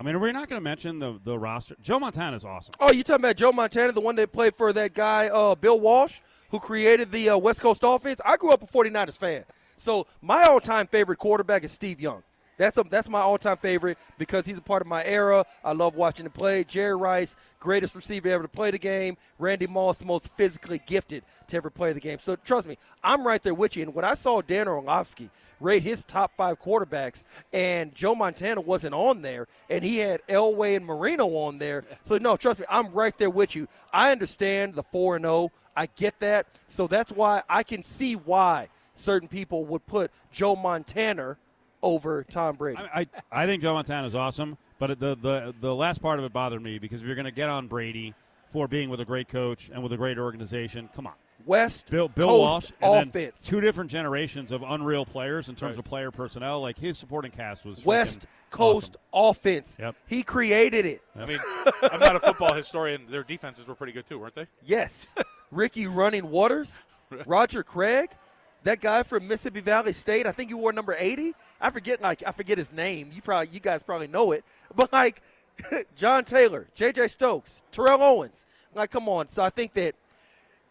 I 0.00 0.02
mean, 0.02 0.18
we're 0.18 0.26
we 0.26 0.32
not 0.32 0.48
going 0.48 0.58
to 0.58 0.64
mention 0.64 0.98
the 0.98 1.20
the 1.22 1.38
roster? 1.38 1.76
Joe 1.80 2.00
Montana 2.00 2.34
is 2.34 2.44
awesome. 2.44 2.74
Oh, 2.80 2.90
you 2.90 3.04
talking 3.04 3.24
about 3.24 3.36
Joe 3.36 3.52
Montana, 3.52 3.92
the 3.92 4.00
one 4.00 4.16
that 4.16 4.32
played 4.32 4.56
for 4.56 4.72
that 4.72 4.94
guy, 4.94 5.28
uh, 5.28 5.54
Bill 5.54 5.78
Walsh, 5.78 6.18
who 6.50 6.58
created 6.58 7.12
the 7.12 7.28
uh, 7.28 7.38
West 7.38 7.60
Coast 7.60 7.82
offense? 7.84 8.20
I 8.24 8.36
grew 8.36 8.50
up 8.50 8.64
a 8.64 8.66
49ers 8.66 9.16
fan. 9.16 9.44
So 9.76 10.08
my 10.20 10.42
all-time 10.42 10.88
favorite 10.88 11.18
quarterback 11.18 11.62
is 11.62 11.70
Steve 11.70 12.00
Young. 12.00 12.24
That's 12.60 12.76
a, 12.76 12.84
that's 12.84 13.08
my 13.08 13.20
all-time 13.20 13.56
favorite 13.56 13.96
because 14.18 14.44
he's 14.44 14.58
a 14.58 14.60
part 14.60 14.82
of 14.82 14.86
my 14.86 15.02
era. 15.02 15.46
I 15.64 15.72
love 15.72 15.94
watching 15.94 16.26
him 16.26 16.32
play. 16.32 16.62
Jerry 16.62 16.94
Rice, 16.94 17.38
greatest 17.58 17.94
receiver 17.94 18.28
ever 18.28 18.42
to 18.42 18.48
play 18.48 18.70
the 18.70 18.78
game. 18.78 19.16
Randy 19.38 19.66
Moss, 19.66 20.04
most 20.04 20.28
physically 20.28 20.78
gifted 20.86 21.24
to 21.46 21.56
ever 21.56 21.70
play 21.70 21.94
the 21.94 22.00
game. 22.00 22.18
So 22.20 22.36
trust 22.36 22.68
me, 22.68 22.76
I'm 23.02 23.26
right 23.26 23.42
there 23.42 23.54
with 23.54 23.76
you. 23.76 23.84
And 23.84 23.94
when 23.94 24.04
I 24.04 24.12
saw 24.12 24.42
Dan 24.42 24.68
Orlovsky 24.68 25.30
rate 25.58 25.82
his 25.82 26.04
top 26.04 26.32
five 26.36 26.60
quarterbacks, 26.60 27.24
and 27.50 27.94
Joe 27.94 28.14
Montana 28.14 28.60
wasn't 28.60 28.94
on 28.94 29.22
there, 29.22 29.48
and 29.70 29.82
he 29.82 29.96
had 29.96 30.20
Elway 30.28 30.76
and 30.76 30.84
Marino 30.84 31.28
on 31.28 31.56
there. 31.56 31.84
So 32.02 32.18
no, 32.18 32.36
trust 32.36 32.60
me, 32.60 32.66
I'm 32.68 32.92
right 32.92 33.16
there 33.16 33.30
with 33.30 33.56
you. 33.56 33.68
I 33.90 34.12
understand 34.12 34.74
the 34.74 34.82
four 34.82 35.16
and 35.16 35.24
zero. 35.24 35.50
I 35.74 35.86
get 35.86 36.20
that. 36.20 36.46
So 36.66 36.86
that's 36.86 37.10
why 37.10 37.42
I 37.48 37.62
can 37.62 37.82
see 37.82 38.16
why 38.16 38.68
certain 38.92 39.28
people 39.28 39.64
would 39.64 39.86
put 39.86 40.10
Joe 40.30 40.56
Montana 40.56 41.38
over 41.82 42.24
Tom 42.24 42.56
Brady. 42.56 42.78
I, 42.78 43.00
I, 43.00 43.42
I 43.42 43.46
think 43.46 43.62
Joe 43.62 43.74
Montana 43.74 44.06
is 44.06 44.14
awesome, 44.14 44.56
but 44.78 44.98
the, 45.00 45.16
the 45.16 45.54
the 45.60 45.74
last 45.74 46.00
part 46.02 46.18
of 46.18 46.24
it 46.24 46.32
bothered 46.32 46.62
me 46.62 46.78
because 46.78 47.00
if 47.02 47.06
you're 47.06 47.16
going 47.16 47.24
to 47.26 47.30
get 47.30 47.48
on 47.48 47.66
Brady 47.68 48.14
for 48.52 48.66
being 48.68 48.90
with 48.90 49.00
a 49.00 49.04
great 49.04 49.28
coach 49.28 49.70
and 49.72 49.82
with 49.82 49.92
a 49.92 49.96
great 49.96 50.18
organization, 50.18 50.88
come 50.94 51.06
on. 51.06 51.14
West 51.46 51.90
Bill 51.90 52.06
Bill 52.08 52.28
Coast 52.28 52.40
Walsh 52.40 52.70
and 52.82 52.94
then 53.14 53.24
offense. 53.24 53.42
two 53.42 53.62
different 53.62 53.90
generations 53.90 54.52
of 54.52 54.62
unreal 54.62 55.06
players 55.06 55.48
in 55.48 55.54
terms 55.54 55.76
Right. 55.76 55.78
of 55.78 55.84
player 55.86 56.10
personnel. 56.10 56.60
Like 56.60 56.78
his 56.78 56.98
supporting 56.98 57.30
cast 57.30 57.64
was 57.64 57.82
West 57.84 58.26
Coast 58.50 58.98
awesome. 59.10 59.30
offense. 59.54 59.76
Yep. 59.80 59.96
He 60.06 60.22
created 60.22 60.84
it. 60.84 61.00
I 61.16 61.24
mean, 61.24 61.38
I'm 61.90 61.98
not 62.00 62.16
a 62.16 62.20
football 62.20 62.52
historian. 62.54 63.06
Their 63.10 63.22
defenses 63.24 63.66
were 63.66 63.74
pretty 63.74 63.94
good 63.94 64.04
too, 64.04 64.18
weren't 64.18 64.34
they? 64.34 64.46
Yes. 64.64 65.14
Ricky 65.50 65.86
Running 65.86 66.28
Watters, 66.30 66.78
Roger 67.26 67.62
Craig, 67.62 68.10
that 68.64 68.80
guy 68.80 69.02
from 69.02 69.26
Mississippi 69.26 69.60
Valley 69.60 69.92
State. 69.92 70.26
I 70.26 70.32
think 70.32 70.50
he 70.50 70.54
wore 70.54 70.72
number 70.72 70.94
80. 70.98 71.34
I 71.60 71.70
forget 71.70 72.00
like 72.00 72.22
I 72.26 72.32
forget 72.32 72.58
his 72.58 72.72
name. 72.72 73.10
You 73.14 73.22
probably 73.22 73.48
you 73.52 73.60
guys 73.60 73.82
probably 73.82 74.08
know 74.08 74.32
it. 74.32 74.44
But 74.74 74.92
like 74.92 75.22
John 75.96 76.24
Taylor, 76.24 76.66
JJ 76.76 77.10
Stokes, 77.10 77.62
Terrell 77.72 78.02
Owens. 78.02 78.46
Like 78.74 78.90
come 78.90 79.08
on. 79.08 79.28
So 79.28 79.42
I 79.42 79.50
think 79.50 79.72
that 79.74 79.94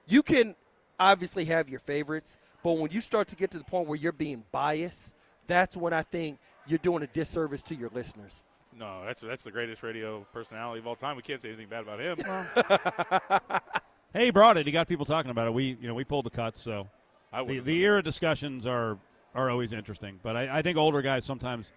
you 0.08 0.24
can 0.24 0.56
obviously 1.00 1.46
have 1.46 1.70
your 1.70 1.80
favorites, 1.80 2.38
but 2.64 2.74
when 2.74 2.92
you 2.92 3.02
start 3.02 3.28
to 3.30 3.36
get 3.36 3.52
to 3.52 3.58
the 3.58 3.64
point 3.64 3.88
where 3.88 3.98
you're 3.98 4.12
being 4.12 4.44
biased, 4.52 5.14
that's 5.48 5.78
when 5.78 5.94
I 5.94 6.02
think 6.02 6.40
you're 6.68 6.80
doing 6.80 7.04
a 7.04 7.08
disservice 7.08 7.64
to 7.64 7.76
your 7.76 7.90
listeners. 7.94 8.42
No, 8.78 9.04
that's 9.06 9.22
that's 9.22 9.44
the 9.44 9.52
greatest 9.52 9.84
radio 9.84 10.26
personality 10.32 10.80
of 10.80 10.88
all 10.88 10.96
time. 10.96 11.16
We 11.16 11.22
can't 11.22 11.42
say 11.42 11.50
anything 11.50 11.68
bad 11.68 11.84
about 11.84 12.00
him. 12.00 13.50
Hey, 14.12 14.26
he 14.26 14.32
brought 14.32 14.58
it. 14.58 14.66
He 14.66 14.72
got 14.72 14.88
people 14.88 15.06
talking 15.06 15.30
about 15.30 15.48
it. 15.48 15.54
We 15.54 15.78
you 15.80 15.88
know 15.88 15.94
we 15.94 16.04
pulled 16.04 16.26
the 16.26 16.32
cuts, 16.32 16.60
so 16.60 16.82
I 16.82 16.99
the, 17.32 17.60
the 17.60 17.84
era 17.84 18.02
discussions 18.04 18.66
are 18.66 18.98
are 19.36 19.50
always 19.50 19.74
interesting. 19.74 20.20
But 20.24 20.36
I, 20.36 20.60
I 20.60 20.62
think 20.62 20.78
older 20.78 21.02
guys 21.02 21.26
sometimes 21.26 21.72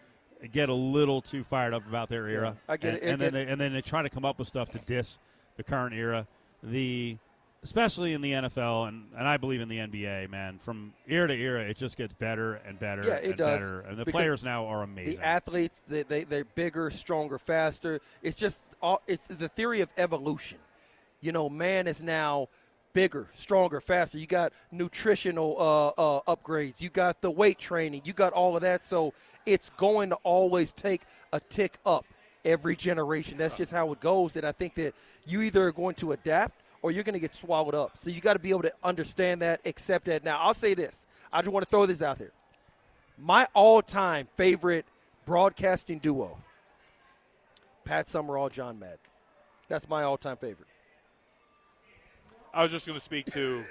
get 0.53 0.69
a 0.69 0.75
little 0.75 1.21
too 1.21 1.45
fired 1.45 1.75
up 1.75 1.87
about 1.87 2.09
their 2.09 2.27
era. 2.27 2.57
I 2.69 2.77
get 2.77 2.95
and, 2.95 2.97
it. 2.97 3.03
It 3.03 3.11
and 3.11 3.21
then 3.21 3.33
get- 3.33 3.33
they, 3.33 3.53
and 3.53 3.61
then 3.61 3.73
they 3.73 3.83
try 3.83 4.03
to 4.03 4.11
come 4.11 4.25
up 4.25 4.39
with 4.39 4.49
stuff 4.49 4.71
to 4.71 4.79
diss 4.79 5.19
the 5.57 5.63
current 5.63 5.95
era. 5.95 6.27
The 6.63 7.19
especially 7.65 8.13
in 8.13 8.21
the 8.21 8.33
NFL 8.33 8.89
and, 8.89 9.07
and 9.17 9.29
I 9.29 9.37
believe 9.37 9.61
in 9.61 9.69
the 9.69 9.79
NBA, 9.79 10.29
man. 10.31 10.59
From 10.59 10.93
era 11.07 11.29
to 11.29 11.35
era, 11.35 11.63
it 11.63 11.77
just 11.77 11.97
gets 11.97 12.13
better 12.13 12.55
and 12.55 12.79
better 12.79 13.05
Yeah, 13.05 13.15
it 13.15 13.25
and 13.27 13.37
does. 13.37 13.61
better. 13.61 13.81
And 13.81 13.97
the 13.99 14.05
Because 14.05 14.19
players 14.19 14.45
now 14.45 14.67
are 14.67 14.83
amazing. 14.83 15.21
The 15.21 15.27
athletes, 15.27 15.83
they, 15.87 16.03
they, 16.03 16.25
they're 16.25 16.45
bigger, 16.45 16.91
stronger, 16.91 17.39
faster. 17.39 18.01
It's 18.21 18.37
just 18.37 18.65
all, 18.81 19.01
it's 19.07 19.27
the 19.29 19.49
theory 19.49 19.81
of 19.81 19.91
evolution. 19.97 20.59
You 21.21 21.31
know, 21.31 21.49
man 21.49 21.87
is 21.87 22.03
now 22.03 22.49
bigger, 22.93 23.29
stronger, 23.35 23.81
faster. 23.81 24.19
You 24.19 24.27
got 24.27 24.53
nutritional 24.71 25.57
uh, 25.59 25.89
uh, 26.19 26.37
upgrades. 26.37 26.81
You 26.81 26.89
got 26.89 27.21
the 27.21 27.31
weight 27.31 27.59
training. 27.59 28.03
You 28.05 28.13
got 28.13 28.33
all 28.33 28.57
of 28.57 28.63
that. 28.63 28.85
So 28.85 29.15
it's 29.47 29.71
going 29.71 30.11
to 30.11 30.17
always 30.17 30.73
take 30.73 31.03
a 31.33 31.41
tick 31.41 31.79
up 31.87 32.05
every 32.45 32.77
generation. 32.77 33.39
That's 33.39 33.57
just 33.57 33.73
how 33.73 33.93
it 33.93 34.01
goes. 34.01 34.37
And 34.37 34.47
I 34.47 34.53
think 34.53 34.75
that 34.75 34.95
you 35.27 35.43
either 35.43 35.67
are 35.67 35.73
going 35.73 35.95
to 35.97 36.13
adapt 36.13 36.61
or 36.83 36.91
you're 36.91 37.05
going 37.05 37.15
to 37.15 37.21
get 37.21 37.35
swallowed 37.35 37.75
up. 37.75 37.93
So 37.99 38.11
you 38.11 38.21
got 38.21 38.35
to 38.35 38.39
be 38.39 38.51
able 38.51 38.63
to 38.63 38.73
understand 38.83 39.43
that, 39.43 39.61
accept 39.65 40.07
that. 40.07 40.25
Now, 40.25 40.39
I'll 40.41 40.55
say 40.55 40.75
this. 40.75 41.07
I 41.33 41.41
just 41.41 41.53
want 41.53 41.65
to 41.65 41.71
throw 41.71 41.87
this 41.87 42.03
out 42.03 42.19
there 42.19 42.33
my 43.19 43.47
all-time 43.55 44.27
favorite 44.37 44.85
broadcasting 45.27 45.99
duo 45.99 46.37
pat 47.85 48.09
summerall 48.09 48.49
john 48.49 48.79
madden 48.79 48.99
that's 49.69 49.89
my 49.89 50.03
all-time 50.03 50.37
favorite 50.37 50.69
I 52.55 52.63
was 52.63 52.71
just 52.73 52.87
going 52.87 52.99
to 52.99 53.05
speak 53.05 53.27
to. 53.33 53.65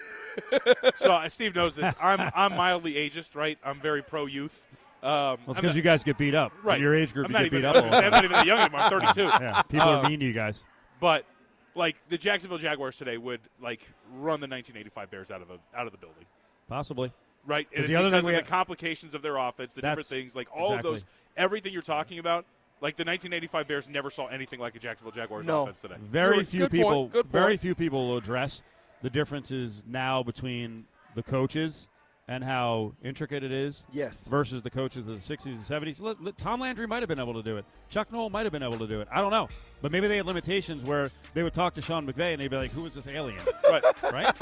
so 0.98 1.14
uh, 1.14 1.30
Steve 1.30 1.56
knows 1.56 1.76
this. 1.76 1.94
I'm 2.02 2.32
I'm 2.36 2.56
mildly 2.56 2.94
ageist, 2.94 3.36
right? 3.36 3.58
I'm 3.64 3.80
very 3.80 4.02
pro 4.02 4.26
youth. 4.26 4.66
Um, 5.04 5.40
well, 5.46 5.56
because 5.56 5.76
you 5.76 5.82
guys 5.82 6.04
get 6.04 6.18
beat 6.18 6.36
up. 6.36 6.52
right. 6.64 6.78
In 6.78 6.84
your 6.84 6.96
age 6.96 7.12
group, 7.14 7.26
I'm 7.26 7.32
you 7.32 7.38
get 7.38 7.46
even, 7.48 7.62
beat 7.62 7.66
up. 7.66 7.76
the 7.76 8.06
I'm 8.06 8.12
not 8.12 8.24
even 8.24 8.36
that 8.36 8.46
young 8.46 8.60
anymore. 8.60 8.82
I'm 8.82 8.90
32. 8.90 9.22
yeah, 9.26 9.62
people 9.64 9.90
are 9.90 10.08
mean 10.08 10.20
to 10.20 10.26
you 10.26 10.34
guys. 10.34 10.64
But 11.00 11.26
like 11.74 11.96
the 12.10 12.18
Jacksonville 12.18 12.60
Jaguars 12.60 12.98
today 12.98 13.18
would 13.18 13.40
like 13.60 13.82
run 14.14 14.40
the 14.40 14.48
1985 14.48 15.12
Bears 15.12 15.32
out 15.32 15.42
of 15.42 15.50
a, 15.50 15.58
out 15.78 15.88
of 15.88 15.92
the 15.92 15.98
building. 15.98 16.26
Possibly. 16.68 17.12
Right, 17.48 17.68
and 17.74 17.80
it's 17.80 17.88
the 17.88 17.96
other 17.96 18.10
because 18.10 18.22
thing 18.22 18.28
we 18.28 18.34
of 18.34 18.40
have- 18.42 18.46
the 18.46 18.52
complications 18.52 19.16
of 19.16 19.24
their 19.24 19.38
offense, 19.38 19.74
the 19.74 19.82
different 19.82 20.06
things, 20.08 20.36
like 20.36 20.48
all 20.56 20.74
exactly. 20.74 20.78
of 20.78 20.84
those, 20.96 21.06
everything 21.36 21.74
you're 21.74 21.82
talking 21.82 22.20
about. 22.20 22.46
Like 22.82 22.98
the 22.98 23.04
1985 23.04 23.68
Bears 23.68 23.88
never 23.88 24.10
saw 24.10 24.28
anything 24.28 24.60
like 24.60 24.76
a 24.76 24.80
Jacksonville 24.80 25.12
Jaguars 25.12 25.46
No. 25.46 25.64
offense 25.64 25.82
today. 25.82 25.96
Very 26.02 26.38
Good- 26.38 26.48
few 26.48 26.60
good 26.62 26.72
people. 26.72 26.90
point, 26.92 27.12
good 27.14 27.26
Very 27.28 27.52
point. 27.52 27.62
few 27.62 27.76
people 27.76 28.08
will 28.08 28.18
address 28.18 28.64
the 29.04 29.10
differences 29.10 29.84
now 29.88 30.24
between 30.24 30.86
the 31.16 31.22
coaches 31.24 31.88
and 32.28 32.44
how 32.44 32.94
intricate 33.04 33.44
it 33.44 33.52
is. 33.52 33.86
Yes. 33.92 34.26
Versus 34.28 34.62
the 34.62 34.70
coaches 34.70 35.08
of 35.08 35.14
the 35.16 35.22
'60s 35.22 35.54
and 35.54 35.60
'70s. 35.64 36.00
Li- 36.02 36.16
li- 36.20 36.34
Tom 36.38 36.60
Landry 36.62 36.88
might 36.88 37.02
have 37.02 37.10
been 37.10 37.20
able 37.20 37.34
to 37.34 37.44
do 37.44 37.58
it. 37.58 37.66
Chuck 37.90 38.12
Noll 38.12 38.30
might 38.30 38.44
have 38.44 38.52
been 38.54 38.64
able 38.64 38.78
to 38.78 38.88
do 38.88 39.02
it. 39.02 39.08
I 39.12 39.22
don't 39.22 39.32
know, 39.32 39.48
but 39.82 39.92
maybe 39.92 40.08
they 40.08 40.18
had 40.18 40.26
limitations 40.26 40.84
where 40.84 41.12
they 41.34 41.44
would 41.44 41.54
talk 41.54 41.74
to 41.76 41.82
Sean 41.82 42.08
McVay 42.12 42.34
and 42.34 42.42
they'd 42.42 42.48
be 42.50 42.56
like, 42.58 42.72
"Who 42.72 42.86
is 42.86 42.94
this 42.96 43.06
alien?" 43.08 43.42
Right. 43.70 43.84
right? 44.12 44.36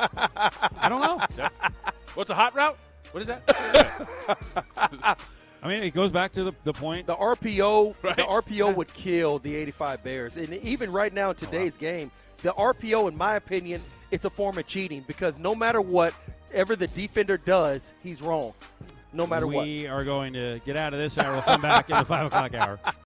I 0.77 0.87
don't 0.89 1.01
know. 1.01 1.49
What's 2.15 2.29
a 2.29 2.35
hot 2.35 2.53
route? 2.55 2.77
What 3.11 3.21
is 3.21 3.27
that? 3.27 5.17
I 5.61 5.67
mean, 5.67 5.83
it 5.83 5.93
goes 5.93 6.11
back 6.11 6.31
to 6.33 6.43
the, 6.43 6.53
the 6.63 6.73
point. 6.73 7.05
the 7.07 7.15
rpo 7.15 7.93
Right. 8.01 8.15
the 8.15 8.23
rpo 8.23 8.73
would 8.75 8.93
kill 8.93 9.39
the 9.39 9.55
85 9.55 10.03
bears 10.03 10.37
and 10.37 10.53
even 10.53 10.91
right 10.91 11.13
now 11.13 11.31
in 11.31 11.35
today's 11.35 11.77
game 11.77 12.11
the 12.43 12.49
rpo 12.51 13.09
in 13.11 13.17
my 13.17 13.35
opinion 13.35 13.81
it's 14.11 14.25
a 14.25 14.29
form 14.29 14.57
of 14.57 14.65
cheating 14.67 15.03
because 15.07 15.37
no 15.37 15.53
matter 15.53 15.81
what 15.81 16.13
ever 16.53 16.75
the 16.75 16.87
defender 16.87 17.37
does 17.37 17.93
he's 18.01 18.21
wrong 18.21 18.53
no 19.11 19.25
matter 19.25 19.47
what 19.47 19.65
we 19.65 19.87
are 19.87 20.03
going 20.03 20.33
to 20.33 20.61
get 20.65 20.77
out 20.77 20.93
of 20.93 20.99
this 20.99 21.17
hour. 21.17 21.33
We'll 21.33 21.41
come 21.41 21.61
back 21.61 21.89
in 21.89 21.97
the 21.97 22.05
five 22.05 22.27
o'clock 22.27 22.53
hour. 22.53 22.79